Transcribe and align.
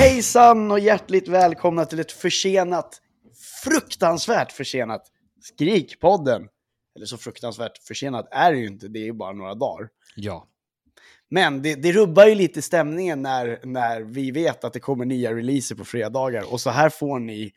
Hejsan 0.00 0.70
och 0.70 0.80
hjärtligt 0.80 1.28
välkomna 1.28 1.84
till 1.84 2.00
ett 2.00 2.12
försenat, 2.12 3.00
fruktansvärt 3.64 4.52
försenat 4.52 5.06
Skrikpodden. 5.42 6.48
Eller 6.96 7.06
så 7.06 7.16
fruktansvärt 7.18 7.78
försenat 7.78 8.28
är 8.30 8.52
det 8.52 8.58
ju 8.58 8.66
inte, 8.66 8.88
det 8.88 8.98
är 8.98 9.04
ju 9.04 9.12
bara 9.12 9.32
några 9.32 9.54
dagar. 9.54 9.88
Ja. 10.16 10.46
Men 11.30 11.62
det, 11.62 11.74
det 11.74 11.92
rubbar 11.92 12.26
ju 12.26 12.34
lite 12.34 12.62
stämningen 12.62 13.22
när, 13.22 13.60
när 13.64 14.00
vi 14.00 14.30
vet 14.30 14.64
att 14.64 14.72
det 14.72 14.80
kommer 14.80 15.04
nya 15.04 15.34
releaser 15.34 15.74
på 15.74 15.84
fredagar 15.84 16.52
och 16.52 16.60
så 16.60 16.70
här 16.70 16.88
får 16.90 17.18
ni 17.18 17.52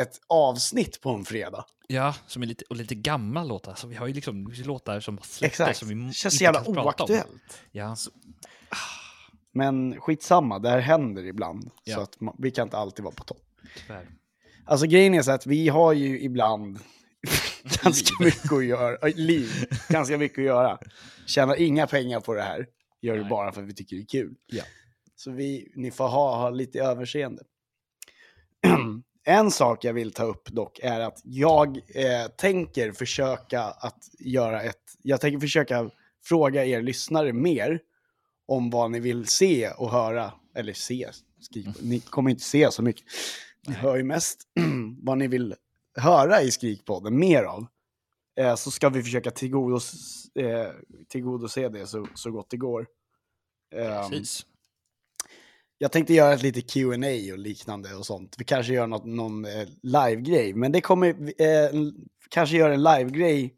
ett 0.00 0.20
avsnitt 0.26 1.00
på 1.00 1.10
en 1.10 1.24
fredag. 1.24 1.64
Ja, 1.86 2.14
som 2.26 2.42
är 2.42 2.46
lite, 2.46 2.64
och 2.70 2.76
lite 2.76 2.94
gamla 2.94 3.44
låtar. 3.44 3.74
Så 3.74 3.86
vi 3.86 3.94
har 3.94 4.06
ju 4.06 4.14
liksom 4.14 4.52
låtar 4.64 5.00
som 5.00 5.18
släpptes 5.22 5.60
Exakt, 5.60 5.78
som 5.78 5.88
vi 5.88 5.94
det 5.94 6.12
känns 6.12 6.38
så 6.38 6.44
jävla 6.44 6.64
kan 6.64 6.74
prata 6.74 7.04
om. 7.04 7.10
oaktuellt. 7.10 7.62
Men 9.58 10.00
skitsamma, 10.00 10.58
det 10.58 10.68
här 10.68 10.78
händer 10.78 11.26
ibland. 11.26 11.70
Ja. 11.84 11.94
Så 11.94 12.00
att 12.00 12.20
man, 12.20 12.36
vi 12.38 12.50
kan 12.50 12.66
inte 12.66 12.76
alltid 12.76 13.04
vara 13.04 13.14
på 13.14 13.24
topp. 13.24 13.42
tyvärr. 13.76 14.08
Alltså 14.64 14.86
grejen 14.86 15.14
är 15.14 15.22
så 15.22 15.32
att 15.32 15.46
vi 15.46 15.68
har 15.68 15.92
ju 15.92 16.20
ibland 16.20 16.78
ganska 17.84 18.24
mycket 18.24 18.52
att 18.52 18.64
göra. 18.64 19.08
äh, 19.08 19.16
Liv, 19.16 19.50
ganska 19.88 20.18
mycket 20.18 20.38
att 20.38 20.44
göra. 20.44 20.78
Tjänar 21.26 21.60
inga 21.60 21.86
pengar 21.86 22.20
på 22.20 22.34
det 22.34 22.42
här. 22.42 22.66
Gör 23.00 23.14
det 23.14 23.20
Nej. 23.20 23.30
bara 23.30 23.52
för 23.52 23.62
att 23.62 23.68
vi 23.68 23.74
tycker 23.74 23.96
det 23.96 24.02
är 24.02 24.06
kul. 24.06 24.34
Ja. 24.46 24.62
Så 25.16 25.30
vi, 25.30 25.72
ni 25.76 25.90
får 25.90 26.08
ha, 26.08 26.36
ha 26.36 26.50
lite 26.50 26.78
överseende. 26.78 27.42
en 29.24 29.50
sak 29.50 29.84
jag 29.84 29.92
vill 29.92 30.12
ta 30.12 30.24
upp 30.24 30.48
dock 30.48 30.78
är 30.82 31.00
att 31.00 31.20
jag 31.24 31.76
eh, 31.76 32.28
tänker 32.36 32.92
försöka 32.92 33.62
att 33.62 34.04
göra 34.18 34.62
ett... 34.62 34.82
Jag 35.02 35.20
tänker 35.20 35.40
försöka 35.40 35.90
fråga 36.24 36.64
er 36.64 36.82
lyssnare 36.82 37.32
mer 37.32 37.80
om 38.48 38.70
vad 38.70 38.90
ni 38.90 39.00
vill 39.00 39.26
se 39.26 39.70
och 39.70 39.90
höra. 39.90 40.32
Eller 40.54 40.72
se, 40.72 41.08
skrik, 41.40 41.66
ni 41.82 42.00
kommer 42.00 42.30
inte 42.30 42.42
se 42.42 42.70
så 42.70 42.82
mycket. 42.82 43.04
Ni 43.66 43.74
hör 43.74 43.96
ju 43.96 44.02
mest 44.02 44.42
vad 45.02 45.18
ni 45.18 45.28
vill 45.28 45.54
höra 45.96 46.42
i 46.42 46.50
Skrikpodden 46.50 47.18
mer 47.18 47.42
av. 47.42 47.66
Eh, 48.40 48.54
så 48.54 48.70
ska 48.70 48.88
vi 48.88 49.02
försöka 49.02 49.30
tillgodos, 49.30 49.94
eh, 50.34 50.70
tillgodose 51.08 51.68
det 51.68 51.86
så, 51.86 52.06
så 52.14 52.30
gott 52.30 52.50
det 52.50 52.56
går. 52.56 52.86
Ehm, 53.74 54.10
Precis. 54.10 54.46
jag 55.78 55.92
tänkte 55.92 56.14
göra 56.14 56.32
ett 56.34 56.42
lite 56.42 56.60
Q&A 56.60 57.32
och 57.32 57.38
liknande 57.38 57.94
och 57.94 58.06
sånt. 58.06 58.34
Vi 58.38 58.44
kanske 58.44 58.72
gör 58.72 58.86
något, 58.86 59.04
någon 59.04 59.44
eh, 59.44 59.68
live-grej, 59.82 60.54
men 60.54 60.72
det 60.72 60.80
kommer, 60.80 61.08
eh, 61.42 61.70
kanske 62.28 62.56
göra 62.56 62.74
en 62.74 62.82
live-grej 62.82 63.54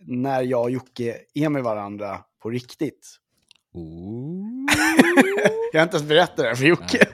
när 0.00 0.42
jag 0.42 0.62
och 0.62 0.70
Jocke 0.70 1.20
är 1.34 1.48
med 1.48 1.62
varandra 1.62 2.24
på 2.42 2.50
riktigt. 2.50 3.18
Jag 5.72 5.80
har 5.80 5.84
inte 5.84 5.96
ens 5.96 6.08
berättat 6.08 6.36
det 6.36 6.42
här 6.42 6.54
för 6.54 6.64
Jocke. 6.64 7.08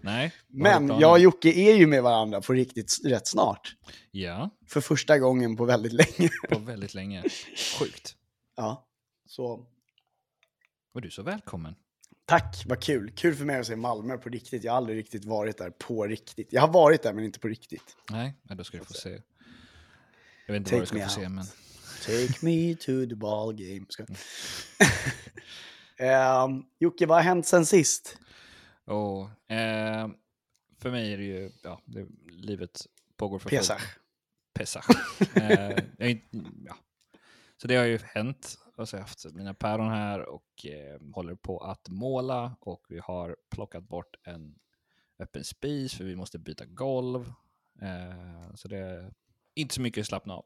Nej. 0.00 0.32
Men 0.48 0.88
jag 1.00 1.12
och 1.12 1.18
Jocke 1.18 1.48
är 1.52 1.74
ju 1.76 1.86
med 1.86 2.02
varandra 2.02 2.40
på 2.40 2.52
riktigt 2.52 2.96
rätt 3.04 3.26
snart. 3.28 3.76
Ja, 4.10 4.50
För 4.66 4.80
första 4.80 5.18
gången 5.18 5.56
på 5.56 5.64
väldigt 5.64 5.92
länge. 5.92 6.30
på 6.50 6.58
väldigt 6.58 6.94
länge. 6.94 7.24
Sjukt. 7.78 8.14
Ja, 8.56 8.86
så 9.26 9.66
Och 10.94 11.00
du 11.02 11.08
är 11.08 11.10
så 11.12 11.22
välkommen. 11.22 11.74
tack, 12.26 12.64
vad 12.66 12.80
kul. 12.82 13.12
Kul 13.16 13.34
för 13.34 13.44
mig 13.44 13.60
att 13.60 13.66
se 13.66 13.76
Malmö 13.76 14.18
på 14.18 14.28
riktigt. 14.28 14.64
Jag 14.64 14.72
har 14.72 14.76
aldrig 14.76 14.98
riktigt 14.98 15.24
varit 15.24 15.58
där 15.58 15.70
på 15.70 16.06
riktigt. 16.06 16.48
Jag 16.52 16.60
har 16.60 16.68
varit 16.68 17.02
där 17.02 17.12
men 17.12 17.24
inte 17.24 17.38
på 17.38 17.48
riktigt. 17.48 17.96
Nej, 18.10 18.34
ja, 18.48 18.54
då 18.54 18.64
ska 18.64 18.78
du 18.78 18.84
få 18.84 18.92
se. 18.94 19.08
Jag 20.46 20.52
vet 20.52 20.60
inte 20.60 20.70
Take 20.70 20.76
vad 20.80 20.82
du 20.82 20.86
ska 20.86 21.08
få 21.08 21.10
se, 21.14 21.20
out. 21.20 21.30
men... 21.30 21.44
Take 22.06 22.46
me 22.46 22.74
to 22.74 23.06
the 23.06 23.14
ball 23.14 23.52
game. 23.52 23.86
Ska. 23.88 24.06
Ehm, 26.00 26.64
Jocke, 26.78 27.06
vad 27.06 27.18
har 27.18 27.22
hänt 27.22 27.46
sen 27.46 27.66
sist? 27.66 28.18
Och, 28.84 29.52
eh, 29.52 30.08
för 30.78 30.90
mig 30.90 31.12
är 31.12 31.18
det 31.18 31.24
ju... 31.24 31.50
Ja, 31.62 31.80
det, 31.84 32.06
livet 32.30 32.86
pågår 33.16 33.38
för. 33.38 33.50
Pesach. 33.50 33.82
Pesach. 34.54 34.86
eh, 35.36 35.78
jag 35.98 36.20
ja. 36.66 36.76
Så 37.56 37.68
det 37.68 37.76
har 37.76 37.84
ju 37.84 37.98
hänt. 38.04 38.58
Och 38.76 38.88
så 38.88 38.96
har 38.96 38.98
jag 38.98 39.06
haft 39.06 39.34
mina 39.34 39.54
päron 39.54 39.88
här 39.88 40.28
och 40.28 40.66
eh, 40.66 41.00
håller 41.12 41.34
på 41.34 41.58
att 41.58 41.88
måla 41.88 42.56
och 42.60 42.86
vi 42.88 42.98
har 43.04 43.36
plockat 43.50 43.82
bort 43.82 44.16
en 44.22 44.54
öppen 45.18 45.44
spis 45.44 45.94
för 45.94 46.04
vi 46.04 46.16
måste 46.16 46.38
byta 46.38 46.64
golv. 46.64 47.32
Eh, 47.82 48.54
så 48.54 48.68
det 48.68 48.78
är 48.78 49.12
inte 49.54 49.74
så 49.74 49.80
mycket 49.80 50.00
att 50.00 50.06
slappna 50.06 50.34
av 50.34 50.44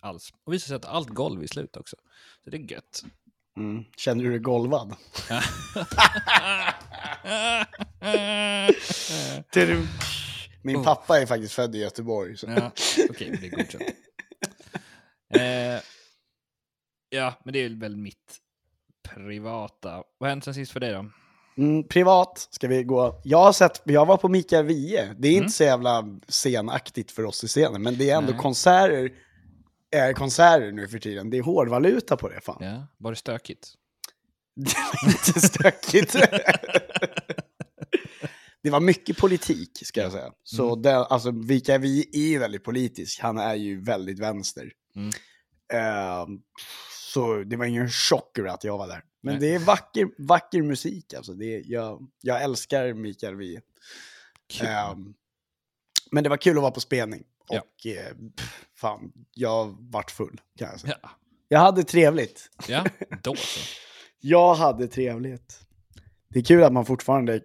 alls. 0.00 0.30
Och 0.44 0.52
visar 0.52 0.66
sig 0.66 0.76
att 0.76 0.84
allt 0.84 1.08
golv 1.08 1.42
är 1.42 1.46
slut 1.46 1.76
också. 1.76 1.96
Så 2.44 2.50
det 2.50 2.56
är 2.56 2.72
gött. 2.72 3.02
Mm. 3.56 3.84
Känner 3.96 4.24
du 4.24 4.30
dig 4.30 4.38
golvad? 4.38 4.96
Min 10.62 10.84
pappa 10.84 11.20
är 11.20 11.26
faktiskt 11.26 11.54
född 11.54 11.74
i 11.74 11.78
Göteborg. 11.78 12.36
Så. 12.36 12.46
Ja, 12.46 12.70
okej, 13.10 13.38
det 13.40 13.46
är 13.46 13.50
godkänt. 13.50 13.82
Eh, 15.34 15.82
ja, 17.10 17.34
men 17.44 17.52
det 17.52 17.58
är 17.58 17.80
väl 17.80 17.96
mitt 17.96 18.36
privata. 19.08 20.02
Vad 20.18 20.30
hänt 20.30 20.44
sen 20.44 20.54
sist 20.54 20.72
för 20.72 20.80
dig 20.80 20.92
då? 20.92 21.06
Mm, 21.56 21.88
privat 21.88 22.48
ska 22.50 22.68
vi 22.68 22.82
gå. 22.84 23.20
Jag 23.24 23.38
har 23.38 23.52
sett, 23.52 23.82
jag 23.84 24.06
var 24.06 24.16
på 24.16 24.28
Mikael 24.28 24.64
Wiehe. 24.66 25.14
Det 25.18 25.28
är 25.28 25.32
Mm. 25.32 25.42
inte 25.44 25.56
så 25.56 25.64
jävla 25.64 26.04
scenaktigt 26.28 27.10
för 27.10 27.24
oss 27.24 27.44
i 27.44 27.48
scenen, 27.48 27.82
men 27.82 27.98
det 27.98 28.10
är 28.10 28.16
ändå 28.16 28.32
Nej. 28.32 28.40
konserter. 28.40 29.10
Är 29.90 30.12
konserter 30.12 30.72
nu 30.72 30.88
för 30.88 30.98
tiden. 30.98 31.30
Det 31.30 31.38
är 31.38 31.42
hårdvaluta 31.42 32.16
på 32.16 32.28
det 32.28 32.40
fan. 32.40 32.58
Ja, 32.60 32.86
var 32.98 33.10
det 33.10 33.16
stökigt? 33.16 33.74
Det 34.56 34.74
var 34.76 35.10
inte 35.10 35.40
stökigt. 35.40 36.12
det 38.62 38.70
var 38.70 38.80
mycket 38.80 39.18
politik, 39.18 39.70
ska 39.86 40.00
jag 40.00 40.12
säga. 40.12 40.32
Så 40.42 40.68
Mm. 40.72 40.82
det, 40.82 40.96
alltså, 40.96 41.32
Mikael 41.32 41.80
Wiehe 41.80 42.04
är 42.12 42.38
väldigt 42.38 42.64
politisk. 42.64 43.20
Han 43.20 43.38
är 43.38 43.54
ju 43.54 43.80
väldigt 43.80 44.18
vänster. 44.18 44.72
Mm. 44.96 45.10
Ehm, 45.72 46.40
så 47.12 47.36
det 47.44 47.56
var 47.56 47.64
ingen 47.64 47.90
chock 47.90 48.38
över 48.38 48.48
att 48.48 48.64
jag 48.64 48.78
var 48.78 48.88
där. 48.88 49.04
Men 49.22 49.38
Nej. 49.38 49.48
det 49.48 49.54
är 49.54 49.58
vacker, 49.58 50.08
vacker 50.18 50.62
musik 50.62 51.14
alltså. 51.14 51.32
Det 51.34 51.56
är, 51.56 51.62
jag, 51.66 52.08
jag 52.22 52.42
älskar 52.42 52.94
Mikael 52.94 53.36
Wiehe. 53.36 53.60
Ehm, 54.62 55.14
men 56.10 56.24
det 56.24 56.30
var 56.30 56.36
kul 56.36 56.56
att 56.56 56.62
vara 56.62 56.72
på 56.72 56.80
spelning. 56.80 57.24
Ja. 57.50 57.60
Och 57.60 57.86
eh, 57.86 58.14
pff, 58.36 58.66
fan, 58.76 59.12
jag 59.34 59.76
vart 59.80 60.10
full 60.10 60.40
kan 60.58 60.68
jag 60.70 60.80
säga. 60.80 60.98
Ja, 61.02 61.10
Jag 61.48 61.58
hade 61.58 61.82
trevligt. 61.84 62.50
ja, 62.68 62.84
då 63.22 63.34
så. 63.36 63.60
Jag 64.20 64.54
hade 64.54 64.88
trevligt. 64.88 65.60
Det 66.28 66.38
är 66.38 66.44
kul 66.44 66.64
att 66.64 66.72
man 66.72 66.86
fortfarande 66.86 67.40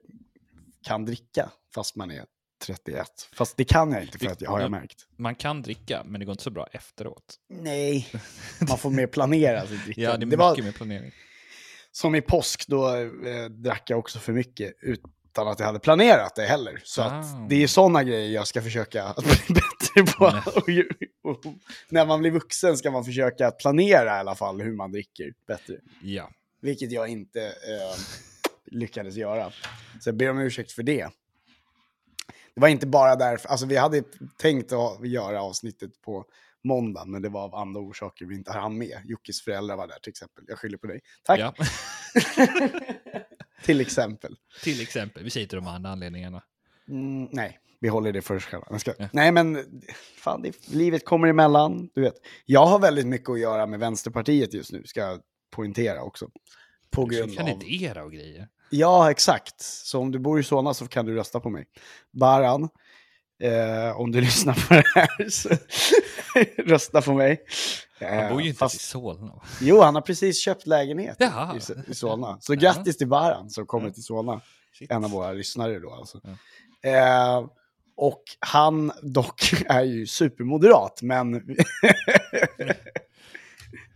kan 0.86 1.06
dricka 1.06 1.50
fast 1.76 1.96
man 1.96 2.12
är 2.12 2.26
31. 2.66 3.08
Fast 3.34 3.58
det 3.58 3.64
kan 3.64 3.92
jag 3.92 4.02
inte 4.02 4.18
för 4.18 4.28
att 4.28 4.42
jag 4.42 4.50
har 4.52 4.62
jag 4.62 4.72
märkt. 4.72 5.08
Man 5.18 5.36
kan 5.36 5.62
dricka, 5.62 6.04
men 6.06 6.20
det 6.20 6.26
går 6.26 6.32
inte 6.34 6.44
så 6.44 6.52
bra 6.52 6.68
efteråt. 6.72 7.36
Nej, 7.50 8.08
man 8.70 8.78
får 8.78 8.90
mer 8.90 9.08
planera 9.08 9.68
sitt 9.68 9.84
drickande. 9.86 10.02
Ja, 10.04 10.10
det 10.10 10.16
är 10.16 10.20
det 10.20 10.26
mycket 10.26 10.40
var 10.40 10.58
mer 10.64 10.72
planering. 10.72 11.12
som 11.92 12.16
i 12.16 12.22
påsk, 12.22 12.68
då 12.68 12.96
eh, 12.96 13.46
drack 13.50 13.90
jag 13.90 14.00
också 14.00 14.20
för 14.20 14.34
mycket 14.34 14.74
utan 14.82 15.48
att 15.48 15.60
jag 15.60 15.66
hade 15.66 15.80
planerat 15.80 16.36
det 16.36 16.46
heller. 16.46 16.82
Så 16.84 17.02
Ah. 17.02 17.06
att 17.06 17.50
det 17.50 17.64
är 17.64 17.68
sådana 17.68 18.04
grejer 18.04 18.30
jag 18.32 18.48
ska 18.48 18.62
försöka 18.62 19.04
att 19.04 19.24
bli 19.24 19.34
bättre 19.56 19.83
på. 20.02 20.42
Och, 20.56 20.70
ju- 20.70 20.90
och, 21.24 21.44
när 21.90 22.06
man 22.06 22.20
blir 22.20 22.32
vuxen 22.32 22.78
ska 22.78 22.92
man 22.92 23.06
försöka 23.06 23.52
planera 23.52 24.06
i 24.06 24.20
alla 24.20 24.36
fall 24.36 24.62
hur 24.62 24.74
man 24.76 24.92
dricker 24.92 25.34
bättre. 25.48 25.76
Ja, 26.02 26.30
Vilket 26.62 26.92
jag 26.92 27.08
inte 27.08 27.46
eh, 27.46 28.00
lyckades 28.66 29.16
göra. 29.16 29.52
Så 30.02 30.10
jag 30.10 30.16
ber 30.16 30.30
om 30.30 30.40
ursäkt 30.40 30.72
för 30.72 30.84
det. 30.84 31.10
Det 32.56 32.62
var 32.62 32.68
inte 32.68 32.88
bara 32.88 33.16
därför, 33.16 33.50
alltså 33.50 33.66
vi 33.66 33.76
hade 33.78 34.04
tänkt 34.38 34.72
att 34.72 35.08
göra 35.08 35.42
avsnittet 35.42 36.02
på 36.02 36.26
måndag, 36.64 37.06
men 37.06 37.22
det 37.22 37.30
var 37.30 37.42
av 37.44 37.56
andra 37.56 37.82
orsaker 37.82 38.26
vi 38.26 38.36
inte 38.36 38.52
hann 38.52 38.78
med. 38.78 39.02
Jockes 39.06 39.42
föräldrar 39.42 39.76
var 39.78 39.88
där 39.88 40.00
till 40.04 40.10
exempel. 40.10 40.44
Jag 40.48 40.60
skyller 40.60 40.78
på 40.78 40.88
dig. 40.88 41.00
Tack. 41.24 41.40
ja. 41.40 41.54
Till 43.64 43.82
exempel. 43.82 44.36
till 44.64 44.82
exempel. 44.82 45.24
Vi 45.24 45.30
säger 45.30 45.46
inte 45.46 45.56
de 45.56 45.68
andra 45.68 45.90
anledningarna. 45.90 46.44
Mm, 46.90 47.28
nej, 47.32 47.60
vi 47.84 47.90
håller 47.90 48.12
det 48.14 48.22
för 48.22 48.36
oss 48.36 48.44
själva. 48.44 48.80
Ska... 48.80 48.94
Ja. 48.98 49.08
Nej, 49.14 49.32
men 49.32 49.66
fan, 50.18 50.42
det, 50.42 50.68
livet 50.68 51.06
kommer 51.06 51.28
emellan. 51.28 51.90
Du 51.94 52.02
vet. 52.02 52.14
Jag 52.46 52.66
har 52.66 52.80
väldigt 52.80 53.08
mycket 53.08 53.30
att 53.30 53.40
göra 53.40 53.66
med 53.66 53.80
Vänsterpartiet 53.80 54.54
just 54.54 54.72
nu, 54.72 54.84
ska 54.86 55.00
jag 55.00 55.20
poäntera 55.56 56.02
också. 56.04 56.30
På 56.92 57.06
Du 57.06 57.16
grund 57.16 57.34
ska 57.34 57.44
av... 57.44 57.48
kandidera 57.48 58.04
och 58.04 58.12
grejer. 58.12 58.48
Ja, 58.70 59.12
exakt. 59.12 59.62
Så 59.62 60.00
om 60.00 60.12
du 60.12 60.20
bor 60.20 60.40
i 60.40 60.44
Solna 60.44 60.74
så 60.74 60.88
kan 60.88 61.06
du 61.06 61.16
rösta 61.16 61.40
på 61.40 61.50
mig. 61.50 61.66
Baran, 62.12 62.70
eh, 63.44 64.00
om 64.00 64.12
du 64.12 64.22
lyssnar 64.28 64.54
på 64.68 64.74
det 64.74 64.84
här, 64.96 65.30
så 65.30 65.50
rösta 66.64 67.02
på 67.02 67.14
mig. 67.14 67.42
Han 68.00 68.30
bor 68.30 68.42
ju 68.42 68.46
Eh, 68.46 68.48
inte 68.48 68.60
fast- 68.60 68.76
i 68.76 68.80
Solna. 68.80 69.42
Jo, 69.62 69.82
han 69.82 69.96
har 69.96 70.02
precis 70.02 70.40
köpt 70.44 70.68
lägenhet 70.68 71.18
Jaha. 71.20 71.56
i, 71.88 71.92
i 71.92 71.96
Solna. 71.96 72.38
Så 72.42 72.54
Ja. 72.54 72.60
grattis 72.60 72.98
till 72.98 73.08
Baran 73.08 73.50
som 73.50 73.66
kommer 73.66 73.88
Ja. 73.88 73.94
till 73.94 74.04
Solna. 74.04 74.42
Shit. 74.80 74.92
En 74.92 75.04
av 75.04 75.12
våra 75.12 75.32
lyssnare 75.32 75.80
då 75.80 75.92
alltså. 75.94 76.22
Eh, 76.84 77.46
och 77.96 78.24
han 78.40 78.92
dock 79.02 79.54
är 79.70 79.84
ju 79.84 80.08
supermoderat, 80.08 81.02
men 81.02 81.42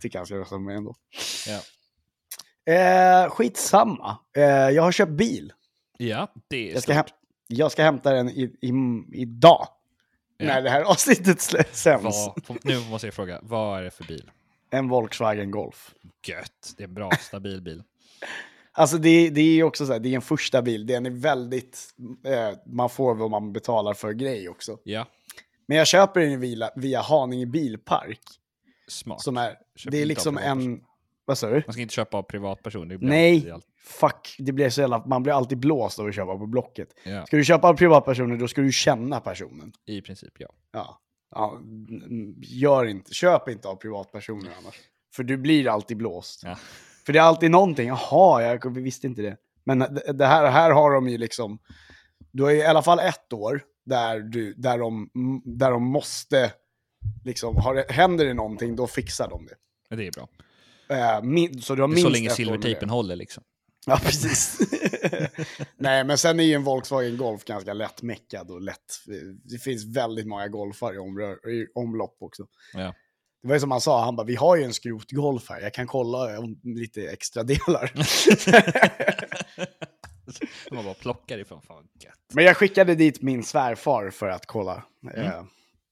tycker 0.01 0.19
han 0.19 0.25
ska 0.25 0.35
rösta 0.35 0.55
på 0.55 0.59
mig 0.59 0.75
ändå. 0.75 0.95
Ja. 1.47 1.59
Eh, 2.73 3.29
skitsamma. 3.29 4.17
Eh, 4.35 4.44
jag 4.44 4.83
har 4.83 4.91
köpt 4.91 5.11
bil. 5.11 5.53
Ja, 5.97 6.33
det 6.47 6.69
är 6.69 6.73
Jag 6.73 6.83
ska, 6.83 6.94
häm- 6.94 7.13
jag 7.47 7.71
ska 7.71 7.83
hämta 7.83 8.13
den 8.13 8.29
i, 8.29 8.41
i, 8.61 8.71
idag. 9.13 9.67
Ja. 10.38 10.45
När 10.45 10.61
det 10.61 10.69
här 10.69 10.81
avsnittet 10.81 11.41
sänds. 11.71 12.29
Nu 12.63 12.79
måste 12.89 13.07
jag 13.07 13.13
fråga, 13.13 13.39
vad 13.43 13.79
är 13.79 13.83
det 13.83 13.91
för 13.91 14.03
bil? 14.03 14.31
En 14.69 14.89
Volkswagen 14.89 15.51
Golf. 15.51 15.93
Gött, 16.27 16.73
det 16.77 16.83
är 16.83 16.88
en 16.88 16.93
bra, 16.93 17.11
stabil 17.11 17.61
bil. 17.61 17.83
Alltså 18.77 18.97
det, 18.97 19.29
det 19.29 19.41
är 19.41 19.63
också 19.63 19.85
så 19.85 19.94
här, 19.94 20.00
det 20.00 20.09
är 20.09 20.15
en 20.15 20.21
första 20.21 20.62
bil. 20.62 20.85
Den 20.85 21.06
är 21.06 21.09
väldigt, 21.09 21.95
eh, 22.25 22.57
man 22.65 22.89
får 22.89 23.15
vad 23.15 23.31
man 23.31 23.53
betalar 23.53 23.94
för 23.94 24.13
grej 24.13 24.50
också. 24.50 24.79
Ja, 24.83 25.06
Men 25.68 25.77
jag 25.77 25.88
köper 25.88 26.19
den 26.19 26.39
via, 26.39 26.69
via 26.75 27.01
Haninge 27.01 27.45
Bilpark. 27.45 28.19
smart. 28.88 29.21
Som 29.21 29.38
är, 29.38 29.56
Köp 29.75 29.91
det 29.91 29.97
är 30.01 30.06
liksom 30.06 30.38
en, 30.38 30.81
vad 31.25 31.38
sa 31.38 31.50
du? 31.50 31.63
Man 31.65 31.74
ska 31.74 31.81
inte 31.81 31.94
köpa 31.94 32.18
av 32.18 32.24
privatperson. 32.24 32.88
det 32.88 32.97
blir 32.97 33.09
Nej, 33.09 33.51
alltid 33.51 33.69
fuck, 33.88 34.35
det 34.39 34.51
blir 34.51 34.69
så 34.69 34.81
jävla, 34.81 35.06
man 35.06 35.24
blir 35.24 35.33
alltid 35.33 35.57
blåst 35.57 36.00
av 36.00 36.07
att 36.07 36.15
köpa 36.15 36.38
på 36.38 36.45
Blocket. 36.45 36.89
Ja, 37.03 37.25
Ska 37.25 37.38
du 37.38 37.45
köpa 37.45 37.68
av 37.69 37.74
privatpersoner 37.74 38.38
då 38.38 38.47
ska 38.47 38.62
du 38.62 38.71
känna 38.71 39.19
personen. 39.19 39.74
i 39.85 40.01
princip 40.01 40.33
ja. 40.38 40.47
Ja. 40.71 41.01
ja 41.31 41.59
gör 42.41 42.85
inte, 42.85 43.13
köp 43.13 43.50
inte 43.50 43.68
av 43.68 43.75
privatpersoner 43.75 44.51
annars. 44.62 44.75
För 45.13 45.24
du 45.24 45.38
blir 45.38 45.68
alltid 45.68 45.97
blåst. 45.97 46.41
Ja. 46.44 46.57
För 47.07 47.13
det 47.13 47.19
är 47.19 47.24
alltid 47.24 47.51
någonting, 47.51 47.88
jaha, 47.88 48.44
jag 48.44 48.77
visste 48.77 49.07
inte 49.07 49.21
det. 49.21 49.38
Men 49.63 49.80
det 50.13 50.25
här, 50.25 50.51
här 50.51 50.71
har 50.71 50.92
de 50.92 51.09
ju 51.09 51.18
liksom, 51.18 51.59
du 52.31 52.44
har 52.44 52.51
i 52.51 52.65
alla 52.65 52.81
fall 52.81 53.00
ett 53.00 53.33
år 53.33 53.62
där, 53.86 54.19
du, 54.19 54.54
där, 54.54 54.77
de, 54.77 55.09
där 55.45 55.71
de 55.71 55.83
måste, 55.83 56.54
liksom, 57.25 57.57
har 57.57 57.86
händer 57.89 58.25
det 58.25 58.33
någonting, 58.33 58.75
då 58.75 58.88
fixar 58.88 59.30
de 59.30 59.45
det. 59.45 59.95
Det 59.95 60.07
är 60.07 60.12
bra. 60.12 60.27
Eh, 60.98 61.24
min, 61.24 61.62
så 61.62 61.75
du 61.75 61.81
har 61.81 61.88
minst 61.88 62.04
så 62.04 62.09
länge 62.09 62.30
silvertejpen 62.30 62.89
håller 62.89 63.15
liksom. 63.15 63.44
Ja, 63.86 64.00
precis. 64.03 64.60
Nej, 65.77 66.03
men 66.03 66.18
sen 66.18 66.39
är 66.39 66.44
ju 66.44 66.53
en 66.53 66.63
Volkswagen 66.63 67.18
Golf 67.18 67.45
ganska 67.45 67.74
lätt 67.74 68.01
meckad 68.01 68.51
och 68.51 68.62
lätt. 68.62 69.00
Det 69.44 69.57
finns 69.57 69.86
väldigt 69.86 70.27
många 70.27 70.48
golfar 70.48 70.94
i 71.50 71.68
omlopp 71.75 72.18
också. 72.19 72.48
Ja. 72.74 72.94
Det 73.47 73.49
var 73.49 73.55
ju 73.55 73.59
som 73.59 73.71
han 73.71 73.81
sa, 73.81 74.03
han 74.05 74.15
bara, 74.15 74.23
vi 74.27 74.35
har 74.35 74.55
ju 74.55 74.63
en 74.63 74.73
skrotgolf 74.73 75.49
här, 75.49 75.61
jag 75.61 75.73
kan 75.73 75.88
kolla 75.88 76.39
om 76.39 76.59
lite 76.63 77.09
extra 77.09 77.44
delar. 77.44 77.91
Man 80.71 80.85
bara 80.85 80.94
plockar 80.94 81.38
ifrån, 81.38 81.61
gött. 82.03 82.13
men 82.33 82.44
jag 82.44 82.57
skickade 82.57 82.95
dit 82.95 83.21
min 83.21 83.44
svärfar 83.44 84.09
för 84.09 84.29
att 84.29 84.45
kolla. 84.45 84.83
Mm. 85.03 85.25
Eh, 85.25 85.44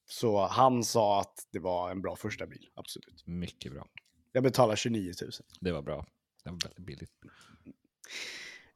Så 0.08 0.46
han 0.48 0.84
sa 0.84 1.22
att 1.22 1.34
det 1.52 1.60
var 1.60 1.92
en 1.92 2.02
bra 2.02 2.16
första 2.16 2.46
bil, 2.48 2.68
absolut. 2.76 3.24
Mycket 3.28 3.72
bra. 3.72 3.88
Jag 4.32 4.44
betalar 4.44 4.76
29 4.76 5.14
000. 5.22 5.32
Det 5.60 5.72
var 5.72 5.82
bra. 5.82 6.06
Det 6.44 6.50
var 6.50 6.58
väldigt 6.64 6.86
billigt. 6.86 7.12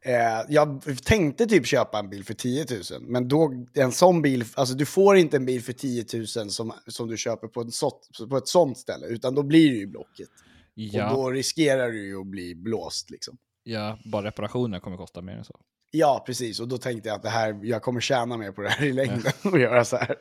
Eh, 0.06 0.46
jag 0.50 0.84
tänkte 1.04 1.46
typ 1.46 1.66
köpa 1.66 2.00
en 2.00 2.10
bil 2.10 2.26
för 2.26 2.34
10 2.34 2.66
000, 2.92 3.02
men 3.02 3.28
då, 3.28 3.66
en 3.74 3.92
sån 3.92 4.22
bil, 4.22 4.46
alltså 4.56 4.76
du 4.76 4.86
får 4.86 5.18
inte 5.18 5.38
en 5.38 5.46
bil 5.46 5.64
för 5.64 5.74
10 5.74 6.06
000 6.14 6.28
som, 6.28 6.74
som 6.88 7.08
du 7.08 7.18
köper 7.18 7.48
på, 7.48 7.62
en 7.62 7.72
sånt, 7.72 8.10
på 8.30 8.38
ett 8.38 8.48
sånt 8.48 8.78
ställe, 8.78 9.06
utan 9.08 9.36
då 9.36 9.44
blir 9.44 9.70
det 9.70 9.78
ju 9.78 9.88
Blocket. 9.88 10.30
Ja, 10.74 11.10
Och 11.10 11.16
då 11.16 11.30
riskerar 11.32 11.92
du 11.92 12.08
ju 12.08 12.22
att 12.22 12.28
bli 12.28 12.56
blåst 12.56 13.10
liksom. 13.10 13.38
ja, 13.64 14.00
bara 14.12 14.24
reparationerna 14.26 14.80
kommer 14.80 14.98
kosta 14.98 15.22
mer 15.22 15.34
än 15.34 15.46
så. 15.46 15.60
Ja, 15.92 16.24
precis. 16.26 16.60
Och 16.60 16.68
då 16.68 16.78
tänkte 16.78 17.10
jag 17.10 17.16
att 17.16 17.24
det 17.24 17.30
här, 17.30 17.60
jag 17.64 17.82
kommer 17.82 18.00
tjäna 18.02 18.38
mer 18.38 18.52
på 18.52 18.62
det 18.62 18.70
här 18.70 18.86
i 18.86 18.94
längden 18.94 19.32
och 19.44 19.60
göra 19.60 19.86
så 19.86 19.98
här. 19.98 20.16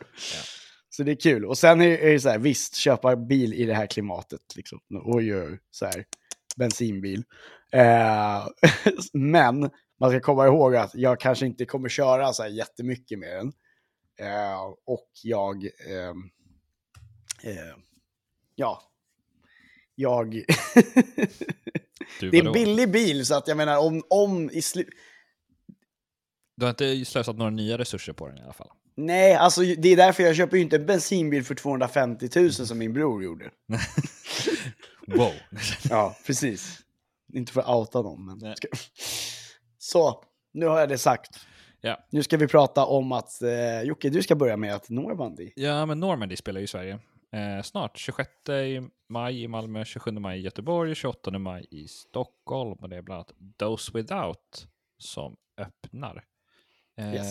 Så 0.91 1.03
det 1.03 1.13
är 1.13 1.21
kul. 1.21 1.45
Och 1.45 1.59
sen 1.59 1.81
är, 1.81 1.99
är 1.99 2.13
det 2.13 2.21
så 2.21 2.29
här, 2.29 2.39
visst, 2.39 2.75
köpa 2.75 3.17
bil 3.17 3.55
i 3.55 3.65
det 3.65 3.75
här 3.75 3.87
klimatet. 3.87 4.41
Liksom. 4.57 4.79
Oj, 5.05 5.37
oj, 5.37 5.59
så 5.71 5.85
här, 5.87 6.05
bensinbil. 6.59 7.25
Eh, 7.73 8.47
men 9.13 9.71
man 10.01 10.11
ska 10.11 10.21
komma 10.21 10.47
ihåg 10.47 10.77
att 10.77 10.95
jag 10.95 11.21
kanske 11.21 11.47
inte 11.47 11.65
kommer 11.65 11.89
köra 11.89 12.33
så 12.33 12.43
här 12.43 12.51
jättemycket 12.51 13.19
med 13.19 13.37
den. 13.37 13.53
Eh, 14.21 14.61
och 14.85 15.11
jag... 15.23 15.65
Eh, 15.65 16.09
eh, 17.53 17.75
ja. 18.55 18.83
Jag... 19.95 20.35
Det 22.21 22.39
är 22.39 22.47
en 22.47 22.53
billig 22.53 22.91
bil, 22.91 23.27
så 23.27 23.35
att 23.35 23.49
jag 23.49 23.57
menar 23.57 23.79
om, 23.79 24.03
om 24.11 24.51
i 24.51 24.63
slut... 24.63 24.89
Du 26.59 26.65
har 26.67 26.71
inte 26.71 27.05
slösat 27.05 27.37
några 27.37 27.51
nya 27.51 27.79
resurser 27.79 28.13
på 28.13 28.29
den 28.29 28.39
i 28.39 28.43
alla 28.43 28.53
fall. 28.53 28.71
Nej, 28.95 29.35
alltså 29.35 29.61
det 29.61 29.89
är 29.89 29.97
därför 29.97 30.23
jag 30.23 30.37
köper 30.37 30.57
ju 30.57 30.63
inte 30.63 30.77
en 30.77 30.87
bensinbil 30.87 31.45
för 31.45 31.55
250 31.55 32.29
000 32.37 32.53
som 32.53 32.79
min 32.79 32.93
bror 32.93 33.25
gjorde. 33.25 33.51
Wow. 35.07 35.33
Ja, 35.91 36.17
precis. 36.27 36.79
Inte 37.35 37.53
för 37.53 37.61
att 37.61 37.69
outa 37.69 38.03
någon, 38.03 38.27
men... 38.27 38.57
Ska... 38.57 38.69
Så, 39.79 40.25
nu 40.53 40.67
har 40.67 40.81
jag 40.81 40.89
det 40.89 40.99
sagt. 40.99 41.31
Ja. 41.81 42.07
Nu 42.11 42.23
ska 42.23 42.37
vi 42.37 42.49
prata 42.49 42.85
om 42.85 43.13
att, 43.13 43.43
eh, 43.43 43.83
Jocke, 43.83 44.11
du 44.11 44.23
ska 44.23 44.35
börja 44.35 44.57
med 44.57 44.75
att 44.75 44.91
Normandy. 44.91 45.51
ja, 45.57 45.87
men 45.87 46.01
Normandy 46.01 46.37
spelar 46.37 46.61
ju 46.61 46.65
i 46.65 46.69
Sverige. 46.69 46.99
Eh, 47.33 47.63
snart, 47.63 47.99
26 47.99 48.31
i 48.49 48.89
maj 49.09 49.43
i 49.43 49.49
Malmö, 49.49 49.85
27 49.85 50.11
maj 50.11 50.39
i 50.39 50.43
Göteborg, 50.43 50.95
28 50.95 51.39
maj 51.39 51.67
i 51.71 51.89
Stockholm. 51.89 52.79
Och 52.81 52.89
det 52.89 52.97
är 52.97 53.03
bland 53.03 53.17
annat 53.17 53.33
Those 53.59 53.93
Without 53.95 54.67
som 54.99 55.37
öppnar. 55.61 56.25
Eh, 56.99 57.15
Yes. 57.15 57.27